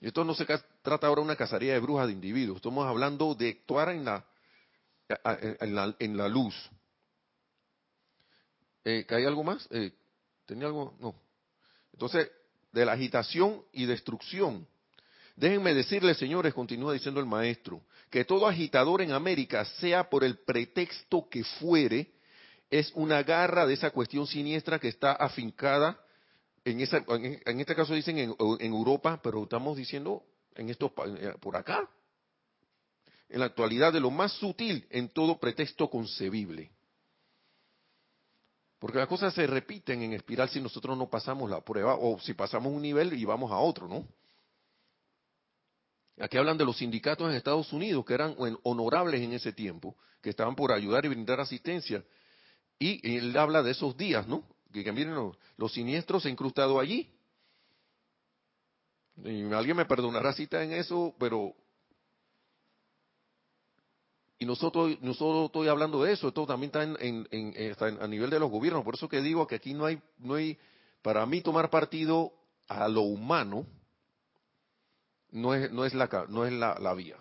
Esto 0.00 0.24
no 0.24 0.34
se 0.34 0.46
trata 0.82 1.06
ahora 1.06 1.20
de 1.20 1.26
una 1.26 1.36
cacería 1.36 1.72
de 1.72 1.80
brujas 1.80 2.06
de 2.06 2.12
individuos, 2.12 2.56
estamos 2.56 2.86
hablando 2.86 3.34
de 3.34 3.48
actuar 3.48 3.90
en 3.90 4.04
la, 4.04 4.24
en 5.98 6.16
la, 6.16 6.28
luz. 6.28 6.54
Eh, 8.84 9.04
¿Hay 9.08 9.24
algo 9.24 9.42
más? 9.42 9.66
Eh, 9.70 9.92
¿Tenía 10.46 10.66
algo? 10.66 10.94
No. 11.00 11.14
Entonces, 11.92 12.30
de 12.72 12.84
la 12.84 12.92
agitación 12.92 13.62
y 13.72 13.86
destrucción. 13.86 14.66
Déjenme 15.34 15.74
decirles, 15.74 16.16
señores, 16.16 16.54
continúa 16.54 16.92
diciendo 16.92 17.20
el 17.20 17.26
maestro, 17.26 17.82
que 18.10 18.24
todo 18.24 18.46
agitador 18.46 19.02
en 19.02 19.12
América, 19.12 19.64
sea 19.64 20.08
por 20.08 20.22
el 20.22 20.38
pretexto 20.38 21.28
que 21.28 21.44
fuere, 21.44 22.12
es 22.70 22.92
una 22.94 23.22
garra 23.22 23.66
de 23.66 23.74
esa 23.74 23.90
cuestión 23.90 24.26
siniestra 24.26 24.78
que 24.78 24.88
está 24.88 25.12
afincada 25.12 25.98
en, 26.70 26.80
esa, 26.80 27.04
en, 27.08 27.60
este 27.60 27.74
caso 27.74 27.94
dicen 27.94 28.18
en, 28.18 28.72
Europa, 28.72 29.20
pero 29.22 29.42
estamos 29.42 29.76
diciendo 29.76 30.22
en 30.54 30.70
estos, 30.70 30.92
eh, 31.18 31.34
por 31.40 31.56
acá. 31.56 31.88
En 33.28 33.40
la 33.40 33.46
actualidad 33.46 33.92
de 33.92 34.00
lo 34.00 34.10
más 34.10 34.32
sutil 34.32 34.86
en 34.90 35.08
todo 35.10 35.38
pretexto 35.38 35.90
concebible. 35.90 36.70
Porque 38.78 38.98
las 38.98 39.08
cosas 39.08 39.34
se 39.34 39.46
repiten 39.46 40.02
en 40.02 40.12
espiral 40.12 40.48
si 40.48 40.60
nosotros 40.60 40.96
no 40.96 41.10
pasamos 41.10 41.50
la 41.50 41.60
prueba 41.60 41.96
o 41.96 42.18
si 42.20 42.34
pasamos 42.34 42.72
un 42.72 42.82
nivel 42.82 43.12
y 43.12 43.24
vamos 43.24 43.50
a 43.50 43.58
otro, 43.58 43.88
¿no? 43.88 44.06
Aquí 46.20 46.36
hablan 46.36 46.58
de 46.58 46.64
los 46.64 46.78
sindicatos 46.78 47.28
en 47.28 47.36
Estados 47.36 47.72
Unidos 47.72 48.04
que 48.04 48.14
eran 48.14 48.36
honorables 48.62 49.20
en 49.20 49.32
ese 49.32 49.52
tiempo, 49.52 49.96
que 50.20 50.30
estaban 50.30 50.54
por 50.54 50.72
ayudar 50.72 51.04
y 51.04 51.08
brindar 51.08 51.40
asistencia. 51.40 52.04
Y 52.78 53.16
él 53.16 53.36
habla 53.36 53.62
de 53.62 53.72
esos 53.72 53.96
días, 53.96 54.26
¿no? 54.26 54.44
Que 54.72 54.92
miren 54.92 55.14
los, 55.56 55.72
siniestros 55.72 56.22
se 56.22 56.28
han 56.28 56.32
incrustado 56.32 56.78
allí. 56.78 57.10
Y 59.24 59.52
alguien 59.52 59.76
me 59.76 59.86
perdonará 59.86 60.32
si 60.32 60.44
está 60.44 60.62
en 60.62 60.72
eso, 60.72 61.14
pero 61.18 61.54
y 64.40 64.46
nosotros 64.46 65.00
nosotros 65.00 65.46
estoy 65.46 65.66
hablando 65.66 66.04
de 66.04 66.12
eso, 66.12 66.28
esto 66.28 66.46
también 66.46 66.68
está, 66.68 66.84
en, 66.84 67.26
en, 67.30 68.00
a 68.00 68.06
nivel 68.06 68.30
de 68.30 68.38
los 68.38 68.50
gobiernos, 68.50 68.84
por 68.84 68.94
eso 68.94 69.08
que 69.08 69.20
digo 69.20 69.48
que 69.48 69.56
aquí 69.56 69.74
no 69.74 69.84
hay 69.84 70.00
no 70.18 70.34
hay 70.34 70.56
para 71.02 71.26
mí 71.26 71.40
tomar 71.40 71.70
partido 71.70 72.32
a 72.68 72.86
lo 72.86 73.02
humano, 73.02 73.66
no 75.30 75.54
es, 75.54 75.70
no 75.72 75.84
es, 75.84 75.94
la, 75.94 76.26
no 76.28 76.44
es 76.44 76.52
la, 76.52 76.78
la 76.78 76.94
vía. 76.94 77.16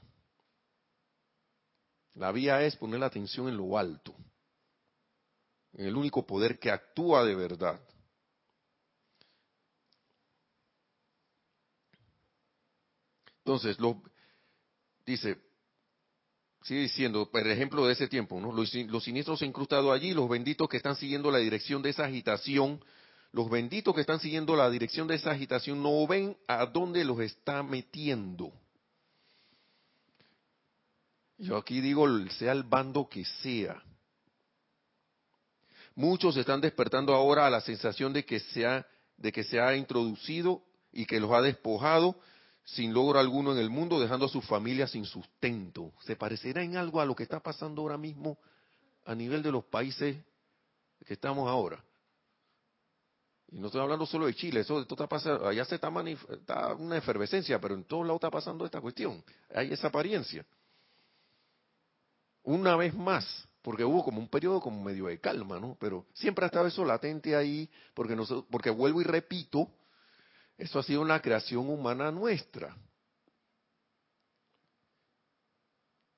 La 2.15 2.31
vía 2.31 2.63
es 2.63 2.75
poner 2.75 2.99
la 2.99 3.05
atención 3.07 3.47
en 3.47 3.57
lo 3.57 3.77
alto, 3.77 4.13
en 5.77 5.85
el 5.85 5.95
único 5.95 6.25
poder 6.25 6.59
que 6.59 6.71
actúa 6.71 7.23
de 7.23 7.35
verdad. 7.35 7.79
Entonces, 13.39 13.79
lo, 13.79 14.01
dice, 15.05 15.37
sigue 16.63 16.81
diciendo, 16.81 17.31
por 17.31 17.47
ejemplo 17.47 17.85
de 17.85 17.93
ese 17.93 18.07
tiempo, 18.07 18.41
¿no? 18.41 18.51
los, 18.51 18.73
los 18.73 19.03
siniestros 19.03 19.41
incrustados 19.43 19.93
allí, 19.93 20.13
los 20.13 20.27
benditos 20.27 20.67
que 20.67 20.77
están 20.77 20.97
siguiendo 20.97 21.31
la 21.31 21.37
dirección 21.37 21.81
de 21.81 21.91
esa 21.91 22.05
agitación, 22.05 22.83
los 23.31 23.49
benditos 23.49 23.93
que 23.95 24.01
están 24.01 24.19
siguiendo 24.19 24.55
la 24.55 24.69
dirección 24.69 25.07
de 25.07 25.15
esa 25.15 25.31
agitación 25.31 25.81
no 25.81 26.05
ven 26.07 26.35
a 26.47 26.65
dónde 26.65 27.05
los 27.05 27.19
está 27.21 27.61
metiendo. 27.63 28.51
Yo 31.37 31.55
aquí 31.55 31.81
digo, 31.81 32.07
sea 32.31 32.51
el 32.51 32.63
bando 32.63 33.07
que 33.07 33.23
sea. 33.23 33.81
Muchos 35.97 36.37
están 36.37 36.61
despertando 36.61 37.11
ahora 37.15 37.47
a 37.47 37.49
la 37.49 37.59
sensación 37.59 38.13
de 38.13 38.23
que 38.23 38.39
se 38.39 38.67
ha, 38.67 38.85
de 39.17 39.31
que 39.31 39.43
se 39.43 39.59
ha 39.59 39.75
introducido 39.75 40.61
y 40.91 41.07
que 41.07 41.19
los 41.19 41.31
ha 41.31 41.41
despojado 41.41 42.19
sin 42.63 42.93
logro 42.93 43.17
alguno 43.17 43.51
en 43.51 43.57
el 43.57 43.71
mundo, 43.71 43.99
dejando 43.99 44.27
a 44.27 44.29
sus 44.29 44.45
familias 44.45 44.91
sin 44.91 45.05
sustento. 45.05 45.91
¿Se 46.01 46.15
parecerá 46.15 46.61
en 46.61 46.77
algo 46.77 47.01
a 47.01 47.05
lo 47.07 47.15
que 47.15 47.23
está 47.23 47.39
pasando 47.39 47.81
ahora 47.81 47.97
mismo 47.97 48.37
a 49.05 49.15
nivel 49.15 49.41
de 49.41 49.51
los 49.51 49.65
países 49.65 50.17
que 51.03 51.13
estamos 51.15 51.49
ahora? 51.49 51.83
Y 53.47 53.57
no 53.57 53.65
estoy 53.65 53.81
hablando 53.81 54.05
solo 54.05 54.27
de 54.27 54.35
Chile, 54.35 54.59
eso 54.59 54.79
está 54.81 55.07
pasando, 55.07 55.47
allá 55.47 55.65
se 55.65 55.73
está, 55.73 55.91
está 56.29 56.75
una 56.75 56.97
efervescencia, 56.97 57.59
pero 57.59 57.73
en 57.73 57.85
todos 57.85 58.05
lados 58.05 58.17
está 58.17 58.29
pasando 58.29 58.65
esta 58.65 58.81
cuestión. 58.81 59.23
Hay 59.51 59.73
esa 59.73 59.87
apariencia. 59.87 60.45
Una 62.43 62.75
vez 62.75 62.93
más, 62.93 63.47
porque 63.61 63.83
hubo 63.83 64.03
como 64.03 64.19
un 64.19 64.29
periodo 64.29 64.61
como 64.61 64.83
medio 64.83 65.07
de 65.07 65.19
calma, 65.19 65.59
¿no? 65.59 65.77
Pero 65.79 66.05
siempre 66.13 66.45
ha 66.45 66.47
estado 66.47 66.67
eso 66.67 66.85
latente 66.85 67.35
ahí, 67.35 67.69
porque, 67.93 68.15
no, 68.15 68.25
porque 68.49 68.69
vuelvo 68.69 69.01
y 69.01 69.03
repito, 69.03 69.69
eso 70.57 70.79
ha 70.79 70.83
sido 70.83 71.01
una 71.01 71.21
creación 71.21 71.69
humana 71.69 72.11
nuestra. 72.11 72.75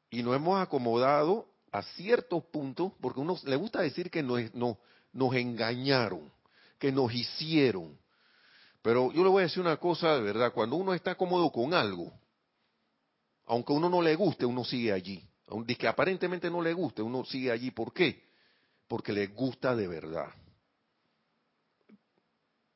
Y 0.10 0.24
nos 0.24 0.36
hemos 0.36 0.60
acomodado 0.60 1.48
a 1.72 1.84
ciertos 1.84 2.44
puntos, 2.46 2.94
porque 3.00 3.20
uno 3.20 3.38
le 3.44 3.56
gusta 3.56 3.82
decir 3.82 4.10
que 4.10 4.24
nos, 4.24 4.42
nos 4.54 5.36
engañaron, 5.36 6.32
que 6.80 6.92
nos 6.92 7.14
hicieron. 7.14 7.98
Pero 8.82 9.12
yo 9.12 9.24
le 9.24 9.30
voy 9.30 9.42
a 9.42 9.48
decir 9.48 9.62
una 9.62 9.78
cosa 9.78 10.16
de 10.16 10.22
verdad, 10.22 10.54
cuando 10.54 10.78
uno 10.78 10.94
está 10.94 11.16
cómodo 11.16 11.52
con 11.52 11.74
algo, 11.74 12.12
aunque 13.46 13.74
a 13.74 13.76
uno 13.76 13.90
no 13.90 14.02
le 14.02 14.16
guste, 14.16 14.46
uno 14.46 14.64
sigue 14.64 14.92
allí. 14.92 15.29
Aunque 15.50 15.76
que 15.76 15.88
aparentemente 15.88 16.50
no 16.50 16.62
le 16.62 16.74
guste, 16.74 17.02
uno 17.02 17.26
sigue 17.26 17.52
allí. 17.52 17.72
¿Por 17.72 17.92
qué? 17.92 18.24
Porque 18.88 19.12
le 19.12 19.28
gusta 19.28 19.76
de 19.76 19.88
verdad. 19.88 20.32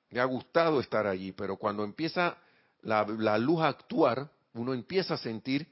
Me 0.10 0.20
ha 0.20 0.26
gustado 0.26 0.80
estar 0.80 1.06
allí, 1.08 1.32
pero 1.32 1.58
cuando 1.58 1.84
empieza 1.84 2.38
la, 2.82 3.38
luz 3.38 3.62
a 3.62 3.68
actuar, 3.68 4.32
uno 4.54 4.74
empieza 4.74 5.16
a 5.16 5.18
sentir 5.18 5.68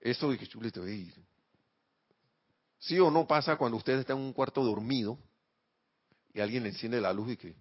eso 0.00 0.30
de 0.30 0.38
que 0.38 0.46
chulito, 0.46 0.82
sí 2.78 2.98
o 2.98 3.10
no 3.10 3.26
pasa 3.26 3.56
cuando 3.56 3.78
usted 3.78 3.98
está 3.98 4.12
en 4.12 4.18
un 4.18 4.32
cuarto 4.32 4.62
dormido 4.62 5.18
y 6.32 6.40
alguien 6.40 6.62
le 6.62 6.70
enciende 6.70 7.00
la 7.00 7.12
luz 7.12 7.32
y 7.32 7.36
que 7.36 7.54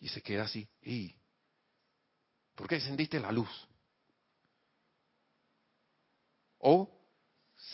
y 0.00 0.08
se 0.08 0.20
queda 0.20 0.44
así, 0.44 0.68
¿y 0.82 1.14
por 2.54 2.68
qué 2.68 2.74
encendiste 2.76 3.18
la 3.20 3.32
luz? 3.32 3.48
O 6.58 6.93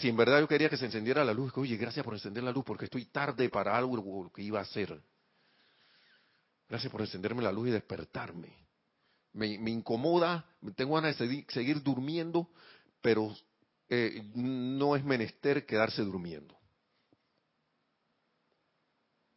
si 0.00 0.08
en 0.08 0.16
verdad 0.16 0.40
yo 0.40 0.48
quería 0.48 0.70
que 0.70 0.78
se 0.78 0.86
encendiera 0.86 1.24
la 1.24 1.34
luz, 1.34 1.52
que 1.52 1.60
oye, 1.60 1.76
gracias 1.76 2.04
por 2.04 2.14
encender 2.14 2.42
la 2.42 2.52
luz 2.52 2.64
porque 2.64 2.86
estoy 2.86 3.04
tarde 3.06 3.50
para 3.50 3.76
algo 3.76 4.32
que 4.32 4.42
iba 4.42 4.58
a 4.58 4.62
hacer. 4.62 4.98
Gracias 6.68 6.90
por 6.90 7.02
encenderme 7.02 7.42
la 7.42 7.52
luz 7.52 7.68
y 7.68 7.72
despertarme. 7.72 8.56
Me, 9.32 9.46
incomoda, 9.70 10.44
tengo 10.74 10.94
ganas 10.94 11.18
de 11.18 11.44
seguir, 11.48 11.82
durmiendo, 11.82 12.48
pero 13.00 13.36
eh, 13.88 14.22
no 14.34 14.96
es 14.96 15.04
menester 15.04 15.66
quedarse 15.66 16.02
durmiendo 16.02 16.56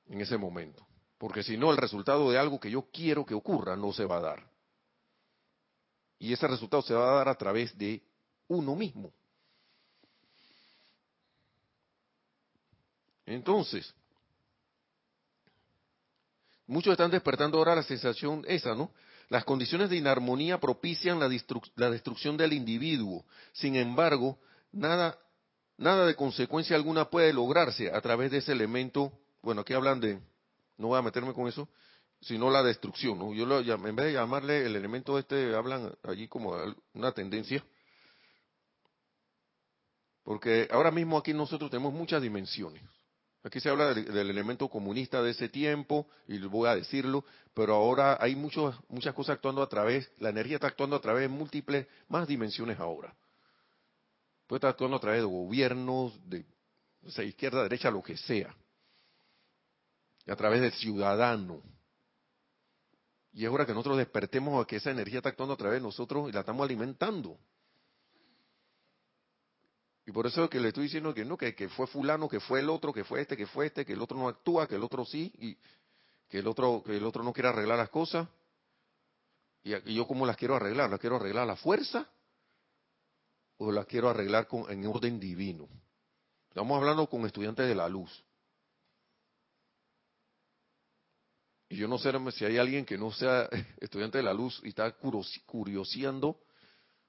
en 0.07 0.21
ese 0.21 0.37
momento. 0.37 0.85
Porque 1.17 1.43
si 1.43 1.57
no, 1.57 1.71
el 1.71 1.77
resultado 1.77 2.31
de 2.31 2.37
algo 2.37 2.59
que 2.59 2.71
yo 2.71 2.89
quiero 2.91 3.25
que 3.25 3.33
ocurra 3.33 3.75
no 3.75 3.91
se 3.93 4.05
va 4.05 4.17
a 4.17 4.21
dar. 4.21 4.51
Y 6.19 6.31
ese 6.31 6.47
resultado 6.47 6.81
se 6.83 6.93
va 6.93 7.11
a 7.11 7.15
dar 7.15 7.29
a 7.29 7.35
través 7.35 7.77
de 7.77 8.01
uno 8.47 8.75
mismo. 8.75 9.13
Entonces, 13.25 13.93
Muchos 16.67 16.93
están 16.93 17.11
despertando 17.11 17.57
ahora 17.57 17.75
la 17.75 17.83
sensación 17.83 18.43
esa, 18.47 18.73
¿no? 18.73 18.91
Las 19.29 19.43
condiciones 19.43 19.89
de 19.89 19.97
inarmonía 19.97 20.59
propician 20.59 21.19
la, 21.19 21.27
destrucción 21.89 22.37
del 22.37 22.53
individuo. 22.53 23.25
Sin 23.51 23.75
embargo, 23.75 24.37
nada, 24.71 25.17
nada 25.77 26.05
de 26.05 26.15
consecuencia 26.15 26.75
alguna 26.75 27.09
puede 27.09 27.33
lograrse 27.33 27.91
a 27.91 27.99
través 28.01 28.31
de 28.31 28.37
ese 28.37 28.53
elemento. 28.53 29.11
Bueno, 29.41 29.61
aquí 29.61 29.73
hablan 29.73 29.99
de, 29.99 30.19
no 30.77 30.87
voy 30.87 30.99
a 30.99 31.01
meterme 31.01 31.33
con 31.33 31.47
eso, 31.47 31.67
sino 32.21 32.49
la 32.49 32.63
destrucción, 32.63 33.19
¿no? 33.19 33.33
Yo 33.33 33.45
lo, 33.45 33.59
en 33.59 33.95
vez 33.95 34.05
de 34.05 34.13
llamarle 34.13 34.65
el 34.65 34.75
elemento 34.75 35.19
este, 35.19 35.55
hablan 35.55 35.93
allí 36.03 36.27
como 36.27 36.55
una 36.93 37.11
tendencia. 37.11 37.63
Porque 40.23 40.69
ahora 40.71 40.91
mismo 40.91 41.17
aquí 41.17 41.33
nosotros 41.33 41.69
tenemos 41.69 41.93
muchas 41.93 42.21
dimensiones. 42.21 42.81
Aquí 43.43 43.59
se 43.59 43.69
habla 43.69 43.93
del, 43.93 44.29
elemento 44.29 44.69
comunista 44.69 45.21
de 45.21 45.31
ese 45.31 45.49
tiempo, 45.49 46.07
y 46.27 46.39
voy 46.39 46.69
a 46.69 46.75
decirlo, 46.75 47.25
pero 47.53 47.75
ahora 47.75 48.17
hay 48.21 48.37
muchos, 48.37 48.73
muchas 48.87 49.13
cosas 49.13 49.35
actuando 49.35 49.61
a 49.61 49.67
través, 49.67 50.09
la 50.19 50.29
energía 50.29 50.55
está 50.55 50.67
actuando 50.67 50.95
a 50.95 51.01
través 51.01 51.23
de 51.23 51.27
múltiples, 51.27 51.87
más 52.07 52.25
dimensiones 52.25 52.79
ahora. 52.79 53.13
Puede 54.47 54.59
estar 54.59 54.69
actuando 54.69 54.95
a 54.95 54.99
través 55.01 55.19
de 55.19 55.25
gobiernos, 55.25 56.13
de 56.29 56.45
izquierda, 57.25 57.63
derecha, 57.63 57.91
lo 57.91 58.01
que 58.01 58.15
sea. 58.15 58.55
A 60.27 60.35
través 60.37 60.61
del 60.61 60.71
ciudadano. 60.71 61.61
Y 63.33 63.43
es 63.43 63.51
hora 63.51 63.65
que 63.65 63.73
nosotros 63.73 63.97
despertemos 63.97 64.63
a 64.63 64.67
que 64.67 64.77
esa 64.77 64.91
energía 64.91 65.17
está 65.17 65.29
actuando 65.29 65.55
a 65.55 65.57
través 65.57 65.79
de 65.79 65.83
nosotros 65.83 66.29
y 66.29 66.31
la 66.31 66.41
estamos 66.41 66.63
alimentando. 66.63 67.37
Y 70.05 70.11
por 70.11 70.27
eso 70.27 70.43
es 70.43 70.49
que 70.49 70.59
le 70.59 70.69
estoy 70.69 70.83
diciendo 70.83 71.13
que 71.13 71.23
no, 71.23 71.37
que, 71.37 71.53
fue 71.69 71.87
fulano, 71.87 72.27
que 72.27 72.39
fue 72.39 72.59
el 72.59 72.69
otro, 72.69 72.91
que 72.91 73.05
fue 73.05 73.21
este, 73.21 73.37
que 73.37 73.47
fue 73.47 73.67
este, 73.67 73.85
que 73.85 73.93
el 73.93 74.01
otro 74.01 74.17
no 74.17 74.27
actúa, 74.27 74.67
que 74.67 74.75
el 74.75 74.83
otro 74.83 75.05
sí, 75.05 75.31
y 75.37 75.57
que 76.27 76.39
el 76.39 76.47
otro, 76.47 76.83
que 76.85 76.97
el 76.97 77.05
otro 77.05 77.23
no 77.23 77.31
quiere 77.31 77.49
arreglar 77.49 77.77
las 77.77 77.89
cosas. 77.89 78.27
Y, 79.63 79.93
yo 79.93 80.05
cómo 80.05 80.25
las 80.25 80.35
quiero 80.35 80.55
arreglar, 80.55 80.89
las 80.89 80.99
quiero 80.99 81.15
arreglar 81.15 81.43
a 81.43 81.47
la 81.47 81.55
fuerza 81.55 82.09
o 83.57 83.71
las 83.71 83.85
quiero 83.85 84.09
arreglar 84.09 84.47
con, 84.47 84.69
en 84.69 84.85
orden 84.85 85.19
divino. 85.19 85.69
Estamos 86.49 86.77
hablando 86.77 87.07
con 87.07 87.25
estudiantes 87.25 87.65
de 87.65 87.75
la 87.75 87.87
luz. 87.87 88.25
Y 91.69 91.77
yo 91.77 91.87
no 91.87 91.97
sé 91.97 92.11
si 92.33 92.43
hay 92.43 92.57
alguien 92.57 92.85
que 92.85 92.97
no 92.97 93.09
sea 93.13 93.47
estudiante 93.79 94.17
de 94.17 94.23
la 94.25 94.33
luz 94.33 94.59
y 94.65 94.69
está 94.69 94.93
curioseando, 95.45 96.37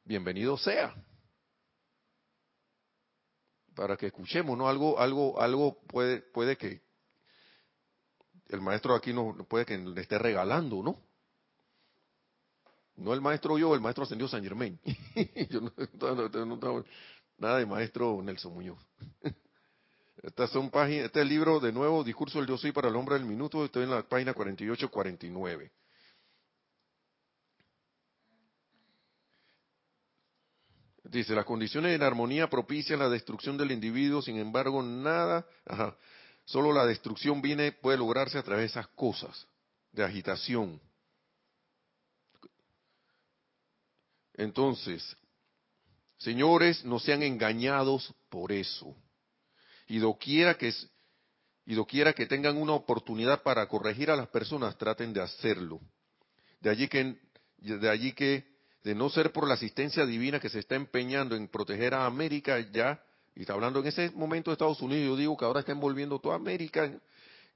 bienvenido 0.04 0.56
sea 0.56 0.94
para 3.74 3.96
que 3.96 4.06
escuchemos, 4.06 4.56
¿no? 4.56 4.68
Algo, 4.68 4.98
algo, 4.98 5.40
algo 5.40 5.78
puede, 5.86 6.20
puede 6.20 6.56
que 6.56 6.82
el 8.48 8.60
maestro 8.60 8.94
aquí 8.94 9.12
no 9.12 9.36
puede 9.48 9.66
que 9.66 9.76
le 9.78 10.00
esté 10.00 10.18
regalando, 10.18 10.82
¿no? 10.82 11.00
No 12.96 13.12
el 13.12 13.20
maestro 13.20 13.58
yo, 13.58 13.74
el 13.74 13.80
maestro 13.80 14.04
ascendió 14.04 14.28
San 14.28 14.42
Germain. 14.42 14.78
yo 15.50 15.60
no, 15.60 15.70
tengo 16.30 16.84
nada 17.38 17.58
de 17.58 17.66
maestro 17.66 18.22
Nelson 18.22 18.54
Muñoz. 18.54 18.78
Estas 20.22 20.50
son 20.50 20.70
páginas, 20.70 21.06
este 21.06 21.18
es 21.18 21.22
el 21.24 21.28
libro 21.28 21.60
de 21.60 21.70
nuevo, 21.70 22.02
Discurso 22.02 22.38
del 22.38 22.48
Yo 22.48 22.56
Soy 22.56 22.72
para 22.72 22.88
el 22.88 22.96
Hombre 22.96 23.16
del 23.16 23.26
Minuto, 23.26 23.62
estoy 23.62 23.82
en 23.82 23.90
la 23.90 24.02
página 24.02 24.34
48-49. 24.34 25.70
Dice, 31.04 31.34
las 31.34 31.44
condiciones 31.44 31.90
de 31.90 31.96
inarmonía 31.96 32.48
propician 32.48 32.98
la 32.98 33.10
destrucción 33.10 33.58
del 33.58 33.72
individuo, 33.72 34.22
sin 34.22 34.38
embargo, 34.38 34.82
nada, 34.82 35.46
ajá, 35.66 35.96
solo 36.46 36.72
la 36.72 36.86
destrucción 36.86 37.42
viene, 37.42 37.72
puede 37.72 37.98
lograrse 37.98 38.38
a 38.38 38.42
través 38.42 38.62
de 38.62 38.80
esas 38.80 38.88
cosas, 38.94 39.46
de 39.92 40.02
agitación. 40.02 40.80
Entonces, 44.32 45.16
señores, 46.16 46.82
no 46.86 46.98
sean 46.98 47.22
engañados 47.22 48.12
por 48.30 48.50
eso. 48.50 48.96
Y 49.86 49.98
doquiera 49.98 50.56
que, 50.56 50.72
y 51.66 51.74
doquiera 51.74 52.14
que 52.14 52.24
tengan 52.24 52.56
una 52.56 52.72
oportunidad 52.72 53.42
para 53.42 53.68
corregir 53.68 54.10
a 54.10 54.16
las 54.16 54.28
personas, 54.28 54.78
traten 54.78 55.12
de 55.12 55.20
hacerlo. 55.20 55.80
De 56.60 56.70
allí 56.70 56.88
que, 56.88 57.18
de 57.58 57.90
allí 57.90 58.12
que 58.14 58.53
de 58.84 58.94
no 58.94 59.08
ser 59.08 59.32
por 59.32 59.48
la 59.48 59.54
asistencia 59.54 60.04
divina 60.04 60.38
que 60.38 60.50
se 60.50 60.58
está 60.58 60.74
empeñando 60.74 61.34
en 61.34 61.48
proteger 61.48 61.94
a 61.94 62.04
América 62.04 62.60
ya, 62.70 63.02
y 63.34 63.40
está 63.40 63.54
hablando 63.54 63.80
en 63.80 63.86
ese 63.86 64.10
momento 64.10 64.50
de 64.50 64.52
Estados 64.52 64.82
Unidos, 64.82 65.06
yo 65.08 65.16
digo 65.16 65.36
que 65.36 65.44
ahora 65.46 65.60
está 65.60 65.72
envolviendo 65.72 66.18
toda 66.18 66.36
América, 66.36 66.92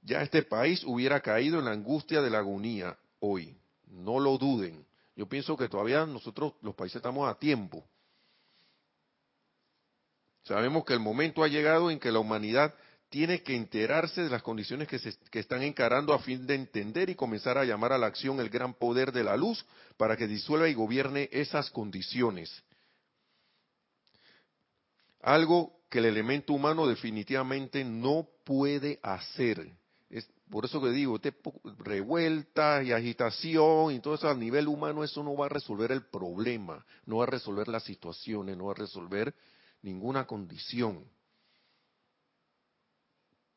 ya 0.01 0.23
este 0.23 0.41
país 0.41 0.83
hubiera 0.85 1.21
caído 1.21 1.59
en 1.59 1.65
la 1.65 1.71
angustia 1.71 2.21
de 2.21 2.29
la 2.31 2.39
agonía 2.39 2.97
hoy. 3.19 3.55
No 3.87 4.19
lo 4.19 4.37
duden. 4.37 4.85
Yo 5.15 5.27
pienso 5.27 5.55
que 5.55 5.67
todavía 5.67 6.05
nosotros, 6.05 6.53
los 6.61 6.73
países, 6.73 6.97
estamos 6.97 7.29
a 7.29 7.37
tiempo. 7.37 7.85
Sabemos 10.43 10.83
que 10.85 10.93
el 10.93 10.99
momento 10.99 11.43
ha 11.43 11.47
llegado 11.47 11.91
en 11.91 11.99
que 11.99 12.11
la 12.11 12.19
humanidad 12.19 12.73
tiene 13.09 13.41
que 13.41 13.55
enterarse 13.55 14.23
de 14.23 14.29
las 14.29 14.43
condiciones 14.43 14.87
que, 14.87 14.99
se, 14.99 15.13
están 15.33 15.63
encarando 15.63 16.13
a 16.13 16.19
fin 16.19 16.45
de 16.45 16.55
entender 16.55 17.09
y 17.09 17.15
comenzar 17.15 17.57
a 17.57 17.65
llamar 17.65 17.91
a 17.91 17.97
la 17.97 18.07
acción 18.07 18.39
el 18.39 18.49
gran 18.49 18.75
poder 18.75 19.11
de 19.11 19.23
la 19.23 19.35
luz 19.35 19.65
para 19.97 20.15
que 20.15 20.27
disuelva 20.27 20.69
y 20.69 20.75
gobierne 20.75 21.27
esas 21.31 21.71
condiciones. 21.71 22.63
Algo 25.21 25.73
que 25.89 25.99
el 25.99 26.05
elemento 26.05 26.53
humano 26.53 26.87
definitivamente 26.87 27.83
no 27.83 28.27
puede 28.45 28.99
hacer. 29.01 29.71
Es 30.11 30.29
por 30.49 30.65
eso 30.65 30.79
que 30.79 30.89
digo, 30.89 31.15
este 31.15 31.33
revuelta 31.79 32.83
y 32.83 32.91
agitación 32.91 33.93
y 33.93 33.99
todo 33.99 34.15
eso 34.15 34.29
a 34.29 34.35
nivel 34.35 34.67
humano, 34.67 35.03
eso 35.03 35.23
no 35.23 35.35
va 35.35 35.47
a 35.47 35.49
resolver 35.49 35.91
el 35.91 36.03
problema, 36.03 36.85
no 37.05 37.17
va 37.17 37.23
a 37.23 37.27
resolver 37.27 37.67
las 37.67 37.83
situaciones, 37.83 38.55
no 38.55 38.65
va 38.65 38.73
a 38.73 38.75
resolver 38.75 39.33
ninguna 39.81 40.25
condición. 40.25 41.03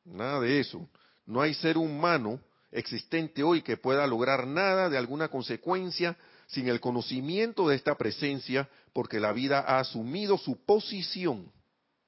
Nada 0.05 0.41
de 0.41 0.61
eso. 0.61 0.89
No 1.27 1.41
hay 1.41 1.55
ser 1.55 1.79
humano 1.79 2.41
existente 2.71 3.43
hoy 3.43 3.63
que 3.63 3.77
pueda 3.77 4.07
lograr 4.07 4.47
nada 4.47 4.89
de 4.89 4.99
alguna 4.99 5.29
consecuencia 5.29 6.17
sin 6.47 6.69
el 6.69 6.81
conocimiento 6.81 7.69
de 7.69 7.77
esta 7.77 7.97
presencia, 7.97 8.69
porque 8.93 9.21
la 9.21 9.33
vida 9.33 9.61
ha 9.61 9.79
asumido 9.79 10.37
su 10.37 10.65
posición. 10.65 11.51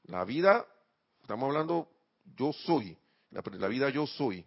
La 0.05 0.25
vida, 0.25 0.67
estamos 1.23 1.49
hablando, 1.49 1.89
yo 2.37 2.53
soy, 2.53 2.97
la, 3.31 3.69
vida 3.69 3.89
yo 3.89 4.07
soy, 4.07 4.45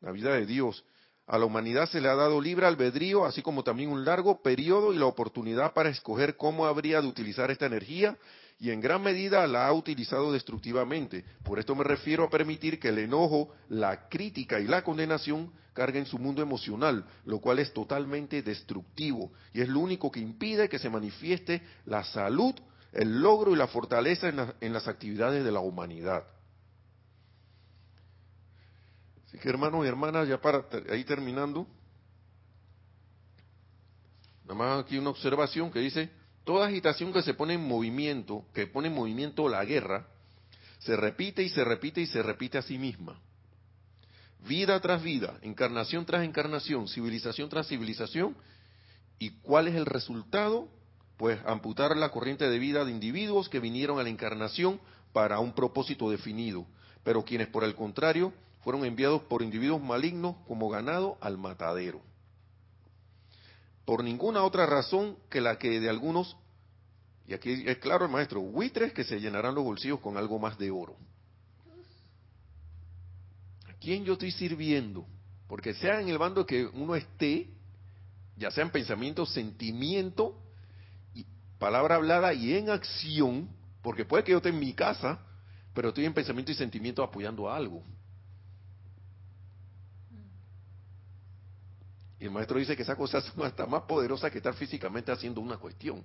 la 0.00 0.10
vida 0.10 0.34
de 0.34 0.46
Dios. 0.46 0.84
A 1.26 1.38
la 1.38 1.44
humanidad 1.44 1.88
se 1.88 2.00
le 2.00 2.08
ha 2.08 2.14
dado 2.14 2.40
libre 2.40 2.66
albedrío, 2.66 3.24
así 3.24 3.42
como 3.42 3.62
también 3.62 3.90
un 3.90 4.04
largo 4.04 4.42
periodo 4.42 4.92
y 4.92 4.98
la 4.98 5.06
oportunidad 5.06 5.74
para 5.74 5.90
escoger 5.90 6.36
cómo 6.36 6.66
habría 6.66 7.00
de 7.00 7.06
utilizar 7.06 7.50
esta 7.50 7.66
energía 7.66 8.16
y 8.60 8.70
en 8.70 8.80
gran 8.80 9.02
medida 9.02 9.46
la 9.46 9.66
ha 9.66 9.72
utilizado 9.72 10.32
destructivamente. 10.32 11.24
Por 11.44 11.58
esto 11.58 11.74
me 11.74 11.84
refiero 11.84 12.24
a 12.24 12.30
permitir 12.30 12.80
que 12.80 12.88
el 12.88 12.98
enojo, 12.98 13.54
la 13.68 14.08
crítica 14.08 14.58
y 14.58 14.66
la 14.66 14.82
condenación 14.82 15.52
carguen 15.72 16.06
su 16.06 16.18
mundo 16.18 16.42
emocional, 16.42 17.04
lo 17.24 17.38
cual 17.38 17.60
es 17.60 17.72
totalmente 17.72 18.42
destructivo 18.42 19.30
y 19.52 19.60
es 19.60 19.68
lo 19.68 19.78
único 19.78 20.10
que 20.10 20.18
impide 20.18 20.68
que 20.68 20.80
se 20.80 20.90
manifieste 20.90 21.62
la 21.86 22.02
salud, 22.02 22.52
el 22.92 23.20
logro 23.20 23.52
y 23.52 23.56
la 23.56 23.68
fortaleza 23.68 24.28
en, 24.60 24.72
las 24.72 24.88
actividades 24.88 25.44
de 25.44 25.52
la 25.52 25.60
humanidad. 25.60 26.24
Así 29.24 29.38
que 29.38 29.48
hermanos 29.48 29.84
y 29.84 29.88
hermanas, 29.88 30.26
ya 30.26 30.40
para 30.40 30.64
ahí 30.90 31.04
terminando, 31.04 31.64
nada 34.42 34.54
más 34.54 34.84
aquí 34.84 34.98
una 34.98 35.10
observación 35.10 35.70
que 35.70 35.78
dice, 35.78 36.10
Toda 36.48 36.66
agitación 36.66 37.12
que 37.12 37.20
se 37.20 37.34
pone 37.34 37.52
en 37.52 37.68
movimiento, 37.68 38.46
que 38.54 38.66
pone 38.66 38.88
en 38.88 38.94
movimiento 38.94 39.50
la 39.50 39.62
guerra, 39.66 40.06
se 40.78 40.96
repite 40.96 41.42
y 41.42 41.50
se 41.50 41.62
repite 41.62 42.00
y 42.00 42.06
se 42.06 42.22
repite 42.22 42.56
a 42.56 42.62
sí 42.62 42.78
misma. 42.78 43.20
Vida 44.48 44.80
tras 44.80 45.02
vida, 45.02 45.36
encarnación 45.42 46.06
tras 46.06 46.24
encarnación, 46.24 46.88
civilización 46.88 47.50
tras 47.50 47.68
civilización. 47.68 48.34
¿Y 49.18 49.32
cuál 49.42 49.68
es 49.68 49.74
el 49.74 49.84
resultado? 49.84 50.70
Pues 51.18 51.38
amputar 51.44 51.94
la 51.98 52.08
corriente 52.08 52.48
de 52.48 52.58
vida 52.58 52.86
de 52.86 52.92
individuos 52.92 53.50
que 53.50 53.60
vinieron 53.60 53.98
a 53.98 54.02
la 54.02 54.08
encarnación 54.08 54.80
para 55.12 55.40
un 55.40 55.52
propósito 55.52 56.08
definido, 56.08 56.64
pero 57.04 57.26
quienes 57.26 57.48
por 57.48 57.62
el 57.62 57.74
contrario 57.74 58.32
fueron 58.64 58.86
enviados 58.86 59.20
por 59.24 59.42
individuos 59.42 59.82
malignos 59.82 60.36
como 60.46 60.70
ganado 60.70 61.18
al 61.20 61.36
matadero 61.36 62.07
por 63.88 64.04
ninguna 64.04 64.44
otra 64.44 64.66
razón 64.66 65.16
que 65.30 65.40
la 65.40 65.58
que 65.58 65.80
de 65.80 65.88
algunos, 65.88 66.36
y 67.26 67.32
aquí 67.32 67.64
es 67.66 67.78
claro 67.78 68.04
el 68.04 68.10
maestro, 68.10 68.42
buitres 68.42 68.92
que 68.92 69.02
se 69.02 69.18
llenarán 69.18 69.54
los 69.54 69.64
bolsillos 69.64 69.98
con 70.00 70.18
algo 70.18 70.38
más 70.38 70.58
de 70.58 70.70
oro. 70.70 70.94
¿A 73.66 73.72
quién 73.80 74.04
yo 74.04 74.12
estoy 74.12 74.30
sirviendo? 74.30 75.06
Porque 75.46 75.72
sea 75.72 76.02
en 76.02 76.10
el 76.10 76.18
bando 76.18 76.44
que 76.44 76.66
uno 76.66 76.96
esté, 76.96 77.48
ya 78.36 78.50
sea 78.50 78.64
en 78.64 78.72
pensamiento, 78.72 79.24
sentimiento, 79.24 80.38
y 81.14 81.24
palabra 81.58 81.94
hablada 81.94 82.34
y 82.34 82.56
en 82.56 82.68
acción, 82.68 83.48
porque 83.80 84.04
puede 84.04 84.22
que 84.22 84.32
yo 84.32 84.36
esté 84.36 84.50
en 84.50 84.58
mi 84.58 84.74
casa, 84.74 85.18
pero 85.72 85.88
estoy 85.88 86.04
en 86.04 86.12
pensamiento 86.12 86.52
y 86.52 86.56
sentimiento 86.56 87.02
apoyando 87.02 87.48
a 87.48 87.56
algo. 87.56 87.82
Y 92.20 92.24
el 92.24 92.30
maestro 92.30 92.58
dice 92.58 92.76
que 92.76 92.82
esa 92.82 92.96
cosa 92.96 93.18
es 93.18 93.32
hasta 93.42 93.66
más 93.66 93.82
poderosa 93.82 94.30
que 94.30 94.38
estar 94.38 94.54
físicamente 94.54 95.12
haciendo 95.12 95.40
una 95.40 95.56
cuestión. 95.56 96.02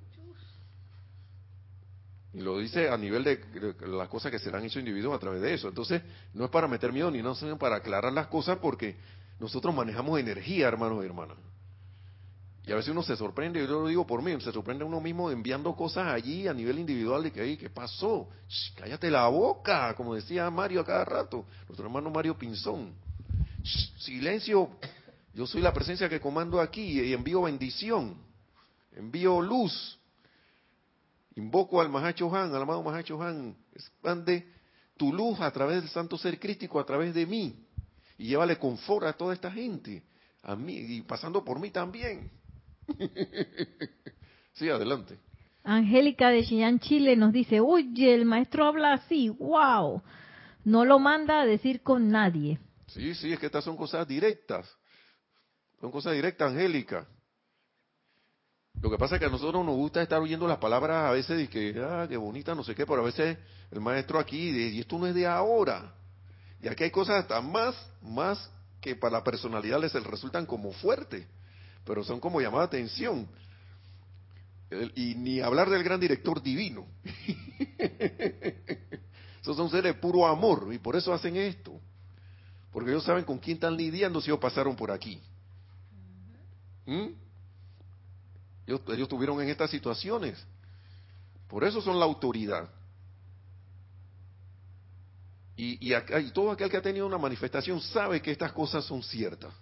Y 2.34 2.42
lo 2.42 2.58
dice 2.58 2.90
a 2.90 2.98
nivel 2.98 3.24
de 3.24 3.76
las 3.88 4.10
cosas 4.10 4.32
que 4.32 4.40
serán 4.40 4.64
hechos 4.64 4.80
individuos 4.80 5.16
a 5.16 5.20
través 5.20 5.42
de 5.42 5.54
eso. 5.54 5.68
Entonces, 5.68 6.02
no 6.34 6.46
es 6.46 6.52
para 6.52 6.68
meter 6.68 6.92
miedo 6.92 7.12
ni 7.12 7.22
no, 7.22 7.36
sino 7.36 7.58
para 7.58 7.78
aclarar 7.78 8.12
las 8.12 8.28
cosas 8.28 8.58
porque 8.58 8.96
nosotros 9.40 9.74
manejamos 9.74 10.20
energía, 10.20 10.68
hermanos 10.68 11.04
y 11.04 11.06
hermanas. 11.06 11.38
Y 12.66 12.72
a 12.72 12.76
veces 12.76 12.92
uno 12.92 13.04
se 13.04 13.18
sorprende, 13.18 13.60
yo 13.60 13.82
lo 13.82 13.88
digo 13.88 14.08
por 14.08 14.22
mí, 14.22 14.40
se 14.40 14.52
sorprende 14.52 14.86
uno 14.86 15.02
mismo 15.02 15.30
enviando 15.30 15.76
cosas 15.76 16.08
allí 16.08 16.48
a 16.48 16.54
nivel 16.54 16.80
individual 16.80 17.22
de 17.24 17.32
que, 17.32 17.58
¿qué 17.58 17.70
pasó? 17.70 18.30
cállate 18.76 19.12
la 19.12 19.28
boca, 19.28 19.94
como 19.96 20.16
decía 20.16 20.50
Mario 20.50 20.82
a 20.82 20.86
cada 20.86 21.04
rato, 21.04 21.46
nuestro 21.68 21.86
hermano 21.86 22.10
Mario 22.10 22.38
Pinzón. 22.38 22.94
silencio, 23.98 24.70
yo 25.34 25.48
soy 25.48 25.62
la 25.62 25.74
presencia 25.74 26.08
que 26.08 26.20
comando 26.20 26.62
aquí 26.62 27.02
y 27.02 27.14
envío 27.14 27.42
bendición, 27.42 28.16
envío 28.96 29.42
luz. 29.42 30.00
Invoco 31.36 31.82
al 31.82 31.90
Mahacho 31.90 32.34
Han, 32.36 32.54
al 32.54 32.62
amado 32.62 32.84
Mahacho 32.84 33.22
Han, 33.22 33.56
expande 33.74 34.48
tu 34.96 35.12
luz 35.12 35.42
a 35.42 35.52
través 35.52 35.82
del 35.82 35.90
santo 35.90 36.18
ser 36.18 36.40
crítico, 36.40 36.80
a 36.80 36.86
través 36.86 37.16
de 37.16 37.26
mí. 37.26 37.56
Y 38.20 38.28
llévale 38.28 38.58
confort 38.58 39.08
a 39.08 39.14
toda 39.14 39.34
esta 39.34 39.50
gente, 39.50 40.04
a 40.44 40.56
mí 40.56 40.76
y 40.76 41.02
pasando 41.02 41.44
por 41.44 41.60
mí 41.60 41.72
también. 41.72 42.30
sí, 44.54 44.70
adelante. 44.70 45.18
Angélica 45.64 46.30
de 46.30 46.44
Chillán, 46.44 46.80
Chile 46.80 47.16
nos 47.16 47.34
dice, 47.34 47.60
oye, 47.60 48.14
el 48.14 48.26
maestro 48.26 48.66
habla 48.66 48.94
así, 48.94 49.30
wow, 49.30 50.04
no 50.66 50.86
lo 50.86 51.00
manda 51.00 51.42
a 51.42 51.46
decir 51.46 51.82
con 51.82 52.10
nadie. 52.10 52.60
Sí, 52.88 53.16
sí, 53.16 53.32
es 53.34 53.40
que 53.40 53.48
estas 53.48 53.64
son 53.64 53.76
cosas 53.76 54.08
directas. 54.08 54.70
Son 55.84 55.92
cosas 55.92 56.14
directas, 56.14 56.50
Angélica. 56.50 57.06
Lo 58.80 58.90
que 58.90 58.98
pasa 58.98 59.16
es 59.16 59.20
que 59.20 59.26
a 59.26 59.30
nosotros 59.30 59.66
nos 59.66 59.76
gusta 59.76 60.02
estar 60.02 60.22
oyendo 60.22 60.48
las 60.48 60.58
palabras 60.58 61.10
a 61.10 61.12
veces 61.12 61.44
y 61.44 61.50
que, 61.50 61.76
ah, 61.78 62.06
qué 62.08 62.16
bonita, 62.16 62.56
no 62.56 62.64
sé 62.64 62.74
qué, 62.74 62.86
pero 62.86 63.02
a 63.02 63.04
veces 63.06 63.38
el 63.70 63.82
maestro 63.82 64.18
aquí, 64.18 64.50
y 64.50 64.80
esto 64.80 64.98
no 64.98 65.08
es 65.08 65.14
de 65.14 65.28
ahora. 65.28 65.94
Y 66.62 66.70
aquí 66.70 66.86
hay 66.86 66.90
cosas 66.90 67.20
hasta 67.20 67.42
más, 67.42 67.76
más 68.02 68.50
que 68.80 68.96
para 68.96 69.18
la 69.18 69.26
personalidad 69.26 69.82
les 69.82 69.92
resultan 69.92 70.46
como 70.46 70.72
fuertes, 70.72 71.28
pero 71.84 72.02
son 72.02 72.22
como 72.22 72.40
llamada 72.40 72.64
atención. 72.64 73.28
y 74.96 75.16
ni 75.16 75.42
hablar 75.42 75.70
del 75.70 75.84
gran 75.84 76.00
director 76.00 76.42
divino. 76.42 76.88
Esos 79.42 79.58
son 79.58 79.70
seres 79.70 79.96
de 79.96 80.00
puro 80.00 80.26
amor 80.26 80.70
y 80.72 80.78
por 80.78 80.96
eso 80.96 81.14
hacen 81.14 81.36
esto. 81.36 81.78
Porque 82.72 82.92
ellos 82.92 83.04
saben 83.04 83.26
con 83.26 83.38
quién 83.38 83.56
están 83.56 83.76
lidiando 83.76 84.22
si 84.22 84.30
ellos 84.30 84.40
pasaron 84.40 84.78
por 84.78 84.90
aquí. 84.90 85.22
¿Mm? 86.86 87.08
Ellos, 88.68 88.82
estuvieron 88.88 89.42
en 89.42 89.50
estas 89.50 89.70
situaciones. 89.70 90.44
Por 91.48 91.64
eso 91.64 91.82
son 91.82 92.00
la 92.00 92.06
autoridad. 92.06 92.70
Y, 95.56 95.94
y, 95.94 96.32
todo 96.32 96.52
aquel 96.52 96.70
que 96.70 96.78
ha 96.78 96.82
tenido 96.82 97.06
una 97.06 97.18
manifestación 97.18 97.80
sabe 97.80 98.22
que 98.22 98.32
estas 98.32 98.52
cosas 98.52 98.86
son 98.86 99.04
ciertas. 99.04 99.54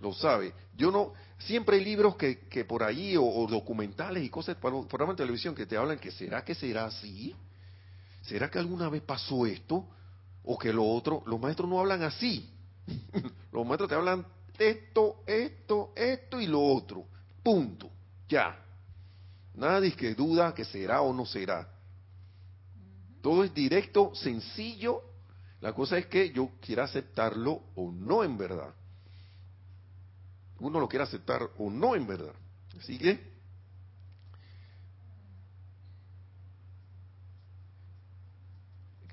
Lo 0.00 0.12
sabe. 0.12 0.52
Yo 0.76 0.90
no, 0.90 1.14
siempre 1.38 1.76
hay 1.76 1.84
libros 1.84 2.16
que, 2.16 2.64
por 2.68 2.82
ahí, 2.82 3.16
o, 3.16 3.46
documentales 3.48 4.22
y 4.22 4.28
cosas, 4.28 4.56
programas 4.56 5.14
en 5.14 5.16
televisión 5.16 5.54
que 5.54 5.66
te 5.66 5.76
hablan 5.76 5.98
que 5.98 6.10
será 6.10 6.44
que 6.44 6.54
será 6.54 6.84
así. 6.84 7.34
¿Será 8.22 8.50
que 8.50 8.58
alguna 8.58 8.88
vez 8.88 9.02
pasó 9.02 9.46
esto? 9.46 9.88
O 10.44 10.58
que 10.58 10.72
lo 10.72 10.84
otro, 10.84 11.22
los 11.26 11.40
maestros 11.40 11.68
no 11.68 11.80
hablan 11.80 12.02
así. 12.02 12.50
los 13.52 13.66
maestros 13.66 13.88
te 13.88 13.94
hablan 13.94 14.26
esto, 14.58 15.22
esto, 15.26 15.92
esto 15.96 16.40
y 16.40 16.46
lo 16.46 16.62
otro. 16.62 17.06
Punto. 17.42 17.90
Ya. 18.28 18.58
Nadie 19.54 19.92
que 19.92 20.14
duda 20.14 20.54
que 20.54 20.64
será 20.64 21.00
o 21.02 21.12
no 21.12 21.26
será. 21.26 21.68
Todo 23.20 23.44
es 23.44 23.54
directo, 23.54 24.14
sencillo. 24.14 25.02
La 25.60 25.72
cosa 25.72 25.98
es 25.98 26.06
que 26.06 26.30
yo 26.30 26.50
quiera 26.60 26.84
aceptarlo 26.84 27.62
o 27.74 27.90
no 27.90 28.22
en 28.22 28.36
verdad. 28.36 28.74
Uno 30.58 30.80
lo 30.80 30.88
quiere 30.88 31.04
aceptar 31.04 31.42
o 31.58 31.70
no 31.70 31.94
en 31.94 32.06
verdad. 32.06 32.34
Así 32.78 32.98
que... 32.98 33.34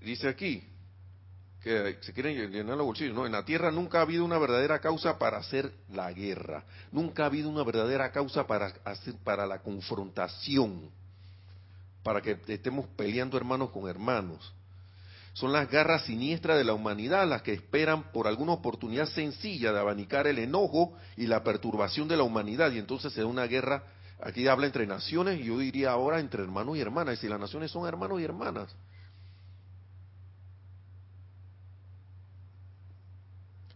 Dice 0.02 0.28
aquí, 0.28 0.71
que 1.62 1.98
se 2.02 2.12
quieren 2.14 2.52
llenar 2.52 2.76
los 2.76 2.86
bolsillos. 2.86 3.16
No, 3.16 3.26
en 3.26 3.32
la 3.32 3.46
tierra 3.46 3.72
nunca 3.72 4.00
ha 4.00 4.02
habido 4.02 4.26
una 4.26 4.40
verdadera 4.40 4.80
causa 4.80 5.20
para 5.20 5.38
hacer 5.38 5.72
la 5.94 6.12
guerra. 6.12 6.64
Nunca 6.92 7.24
ha 7.24 7.26
habido 7.28 7.50
una 7.50 7.64
verdadera 7.64 8.12
causa 8.12 8.48
para, 8.48 8.74
hacer, 8.84 9.14
para 9.24 9.46
la 9.46 9.60
confrontación. 9.60 10.90
Para 12.04 12.22
que 12.22 12.38
estemos 12.48 12.88
peleando 12.96 13.38
hermanos 13.38 13.70
con 13.70 13.88
hermanos. 13.88 14.54
Son 15.34 15.54
las 15.54 15.70
garras 15.70 16.04
siniestras 16.06 16.58
de 16.58 16.64
la 16.64 16.74
humanidad 16.74 17.28
las 17.28 17.44
que 17.44 17.54
esperan 17.54 18.12
por 18.12 18.28
alguna 18.28 18.54
oportunidad 18.54 19.06
sencilla 19.06 19.72
de 19.72 19.80
abanicar 19.80 20.28
el 20.28 20.40
enojo 20.40 20.94
y 21.16 21.28
la 21.28 21.44
perturbación 21.44 22.08
de 22.08 22.18
la 22.18 22.24
humanidad. 22.24 22.72
Y 22.72 22.80
entonces 22.80 23.14
se 23.14 23.22
da 23.22 23.28
una 23.28 23.46
guerra, 23.46 23.84
aquí 24.20 24.48
habla 24.48 24.66
entre 24.66 24.88
naciones, 24.88 25.40
y 25.40 25.44
yo 25.44 25.60
diría 25.60 25.92
ahora 25.92 26.20
entre 26.20 26.42
hermanos 26.42 26.76
y 26.76 26.82
hermanas. 26.82 27.20
Y 27.20 27.22
si 27.22 27.28
las 27.30 27.40
naciones 27.40 27.70
son 27.70 27.88
hermanos 27.88 28.20
y 28.20 28.24
hermanas. 28.24 28.76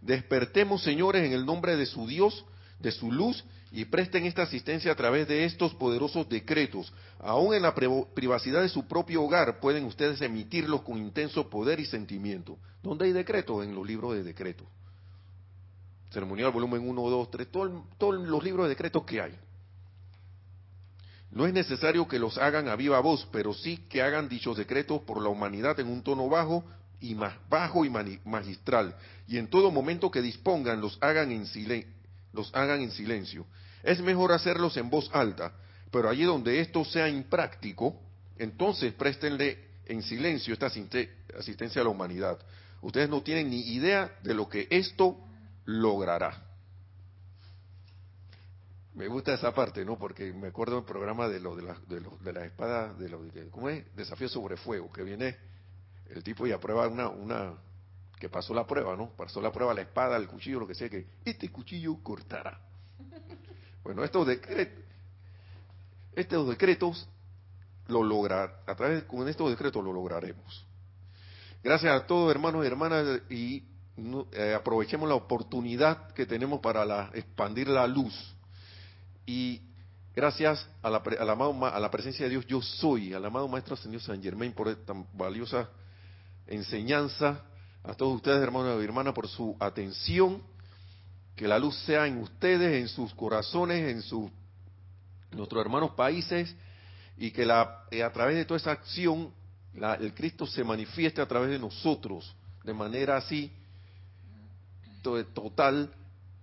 Despertemos, 0.06 0.84
señores, 0.84 1.26
en 1.26 1.34
el 1.34 1.45
nombre 1.47 1.76
de 1.76 1.88
su 1.88 2.06
Dios, 2.06 2.45
de 2.80 2.91
su 2.91 3.12
luz, 3.12 3.43
y 3.72 3.86
presten 3.86 4.26
esta 4.26 4.43
asistencia 4.43 4.91
a 4.91 4.95
través 4.95 5.28
de 5.28 5.45
estos 5.45 5.74
poderosos 5.74 6.30
decretos. 6.30 6.93
Aún 7.20 7.56
en 7.56 7.64
la 7.64 7.74
privacidad 7.74 8.62
de 8.62 8.70
su 8.70 8.88
propio 8.88 9.24
hogar 9.24 9.60
pueden 9.60 9.84
ustedes 9.86 10.22
emitirlos 10.22 10.84
con 10.84 10.97
intenso 10.97 11.49
poder 11.49 11.80
y 11.80 11.86
sentimiento. 11.86 12.60
¿Dónde 12.84 13.06
hay 13.06 13.14
decretos? 13.14 13.66
En 13.66 13.74
los 13.74 13.86
libros 13.86 14.14
de 14.14 14.24
decretos. 14.24 14.68
Ceremonial, 16.12 16.51
volumen 16.51 16.88
1, 16.88 17.10
2, 17.10 17.32
3, 17.32 17.47
todos 17.97 18.16
los 18.16 18.43
libros 18.43 18.66
de 18.66 18.70
decretos 18.70 19.03
que 19.06 19.22
hay. 19.22 19.36
No 21.32 21.47
es 21.47 21.53
necesario 21.53 22.08
que 22.08 22.20
los 22.20 22.38
hagan 22.38 22.68
a 22.70 22.76
viva 22.76 22.99
voz, 22.99 23.28
pero 23.32 23.56
sí 23.56 23.78
que 23.89 24.03
hagan 24.03 24.30
dichos 24.30 24.56
decretos 24.56 25.01
por 25.01 25.22
la 25.22 25.30
humanidad 25.30 25.80
en 25.80 25.88
un 25.88 26.03
tono 26.03 26.30
bajo, 26.30 26.64
y 26.99 27.15
más 27.15 27.35
bajo 27.49 27.85
y 27.85 27.89
magistral, 27.89 28.95
y 29.27 29.37
en 29.37 29.47
todo 29.47 29.71
momento 29.71 30.11
que 30.11 30.21
dispongan 30.21 30.81
los 30.81 30.97
hagan 31.01 31.31
en, 31.31 31.45
los 32.33 32.53
hagan 32.53 32.81
en 32.81 32.91
silencio. 32.91 33.45
Es 33.83 34.01
mejor 34.01 34.31
hacerlos 34.31 34.77
en 34.77 34.89
voz 34.89 35.09
alta, 35.13 35.53
pero 35.91 36.09
allí 36.09 36.23
donde 36.23 36.59
esto 36.59 36.83
sea 36.83 37.07
impráctico, 37.07 38.01
entonces 38.37 38.93
préstenle 38.93 39.59
en 39.85 40.01
silencio 40.01 40.53
esta 40.53 40.67
asistencia 41.37 41.81
a 41.81 41.83
la 41.83 41.89
humanidad. 41.89 42.39
Ustedes 42.81 43.09
no 43.09 43.21
tienen 43.21 43.49
ni 43.49 43.61
idea 43.73 44.17
de 44.23 44.33
lo 44.33 44.49
que 44.49 44.67
esto 44.69 45.17
logrará. 45.65 46.43
Me 48.93 49.07
gusta 49.07 49.33
esa 49.33 49.53
parte, 49.53 49.83
¿no? 49.83 49.97
Porque 49.97 50.31
me 50.31 50.47
acuerdo 50.47 50.75
del 50.75 50.85
programa 50.85 51.27
de 51.27 51.39
lo 51.39 51.55
de 51.55 51.63
la, 51.63 51.77
de, 51.87 52.01
de 52.21 52.33
la 52.33 52.45
espada, 52.45 52.93
de 52.93 53.09
lo 53.09 53.23
de, 53.23 53.49
¿cómo 53.49 53.69
es? 53.69 53.83
Desafío 53.95 54.29
sobre 54.29 54.55
fuego, 54.55 54.91
que 54.91 55.03
viene 55.03 55.37
el 56.10 56.24
tipo 56.24 56.45
y 56.47 56.51
aprueba 56.51 56.88
una, 56.88 57.10
una, 57.10 57.53
que 58.20 58.30
pasó 58.30 58.53
la 58.53 58.66
prueba, 58.66 58.95
¿no? 58.95 59.10
Pasó 59.10 59.41
la 59.41 59.51
prueba 59.51 59.74
la 59.74 59.82
espada, 59.82 60.18
el 60.18 60.28
cuchillo, 60.28 60.60
lo 60.60 60.68
que 60.68 60.76
sea, 60.76 60.89
que 60.89 61.08
este 61.24 61.49
cuchillo 61.49 61.97
cortará. 62.01 62.60
Bueno, 63.84 64.03
estos 64.03 64.26
decretos, 64.26 64.84
estos 66.16 66.49
decretos 66.49 67.08
lo 67.88 68.03
lograr, 68.03 68.64
a 68.66 68.76
través 68.76 69.03
con 69.03 69.28
estos 69.28 69.49
decretos 69.49 69.84
lo 69.84 69.93
lograremos. 69.93 70.66
Gracias 71.64 71.93
a 71.93 72.06
todos 72.06 72.32
hermanos 72.32 72.64
y 72.64 72.68
hermanas 72.68 73.22
y 73.30 73.64
eh, 74.32 74.53
aprovechemos 74.56 75.08
la 75.08 75.16
oportunidad 75.16 76.12
que 76.14 76.26
tenemos 76.26 76.60
para 76.60 76.86
la, 76.86 77.12
expandir 77.14 77.68
la 77.68 77.88
luz 77.88 78.36
y 79.26 79.62
gracias 80.16 80.68
a 80.82 80.89
la, 80.89 80.97
a, 80.97 81.68
a 81.70 81.80
la 81.80 81.91
presencia 81.91 82.26
de 82.26 82.32
Dios 82.32 82.45
yo 82.45 82.62
soy, 82.62 83.14
al 83.14 83.26
amado 83.26 83.47
Maestro 83.47 83.76
Señor 83.76 84.01
San 84.01 84.22
Germain 84.22 84.53
por 84.53 84.68
esta 84.68 84.93
valiosa 85.14 85.70
enseñanza, 86.47 87.43
a 87.83 87.93
todos 87.93 88.15
ustedes, 88.15 88.41
hermanos 88.41 88.81
y 88.81 88.85
hermanas, 88.85 89.13
por 89.13 89.27
su 89.27 89.55
atención. 89.59 90.41
Que 91.35 91.47
la 91.47 91.59
luz 91.59 91.77
sea 91.83 92.07
en 92.07 92.17
ustedes, 92.17 92.81
en 92.81 92.87
sus 92.87 93.13
corazones, 93.13 93.91
en 93.91 94.01
sus 94.01 94.31
nuestros 95.31 95.61
hermanos 95.61 95.91
países, 95.91 96.55
y 97.17 97.31
que 97.31 97.45
la, 97.45 97.83
eh, 97.91 98.03
a 98.03 98.11
través 98.11 98.37
de 98.37 98.45
toda 98.45 98.57
esa 98.57 98.71
acción 98.71 99.33
el 99.99 100.13
Cristo 100.13 100.45
se 100.47 100.63
manifieste 100.63 101.21
a 101.21 101.27
través 101.27 101.49
de 101.49 101.59
nosotros, 101.59 102.33
de 102.63 102.73
manera 102.73 103.17
así 103.17 103.51
total, 105.01 105.93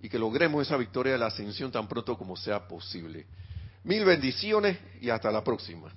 y 0.01 0.09
que 0.09 0.19
logremos 0.19 0.67
esa 0.67 0.77
victoria 0.77 1.13
de 1.13 1.19
la 1.19 1.27
ascensión 1.27 1.73
tan 1.73 1.89
pronto 1.89 2.17
como 2.19 2.37
sea 2.37 2.69
posible. 2.69 3.27
Mil 3.85 4.05
bendiciones 4.05 4.79
y 5.01 5.11
hasta 5.11 5.33
la 5.33 5.43
próxima. 5.43 5.93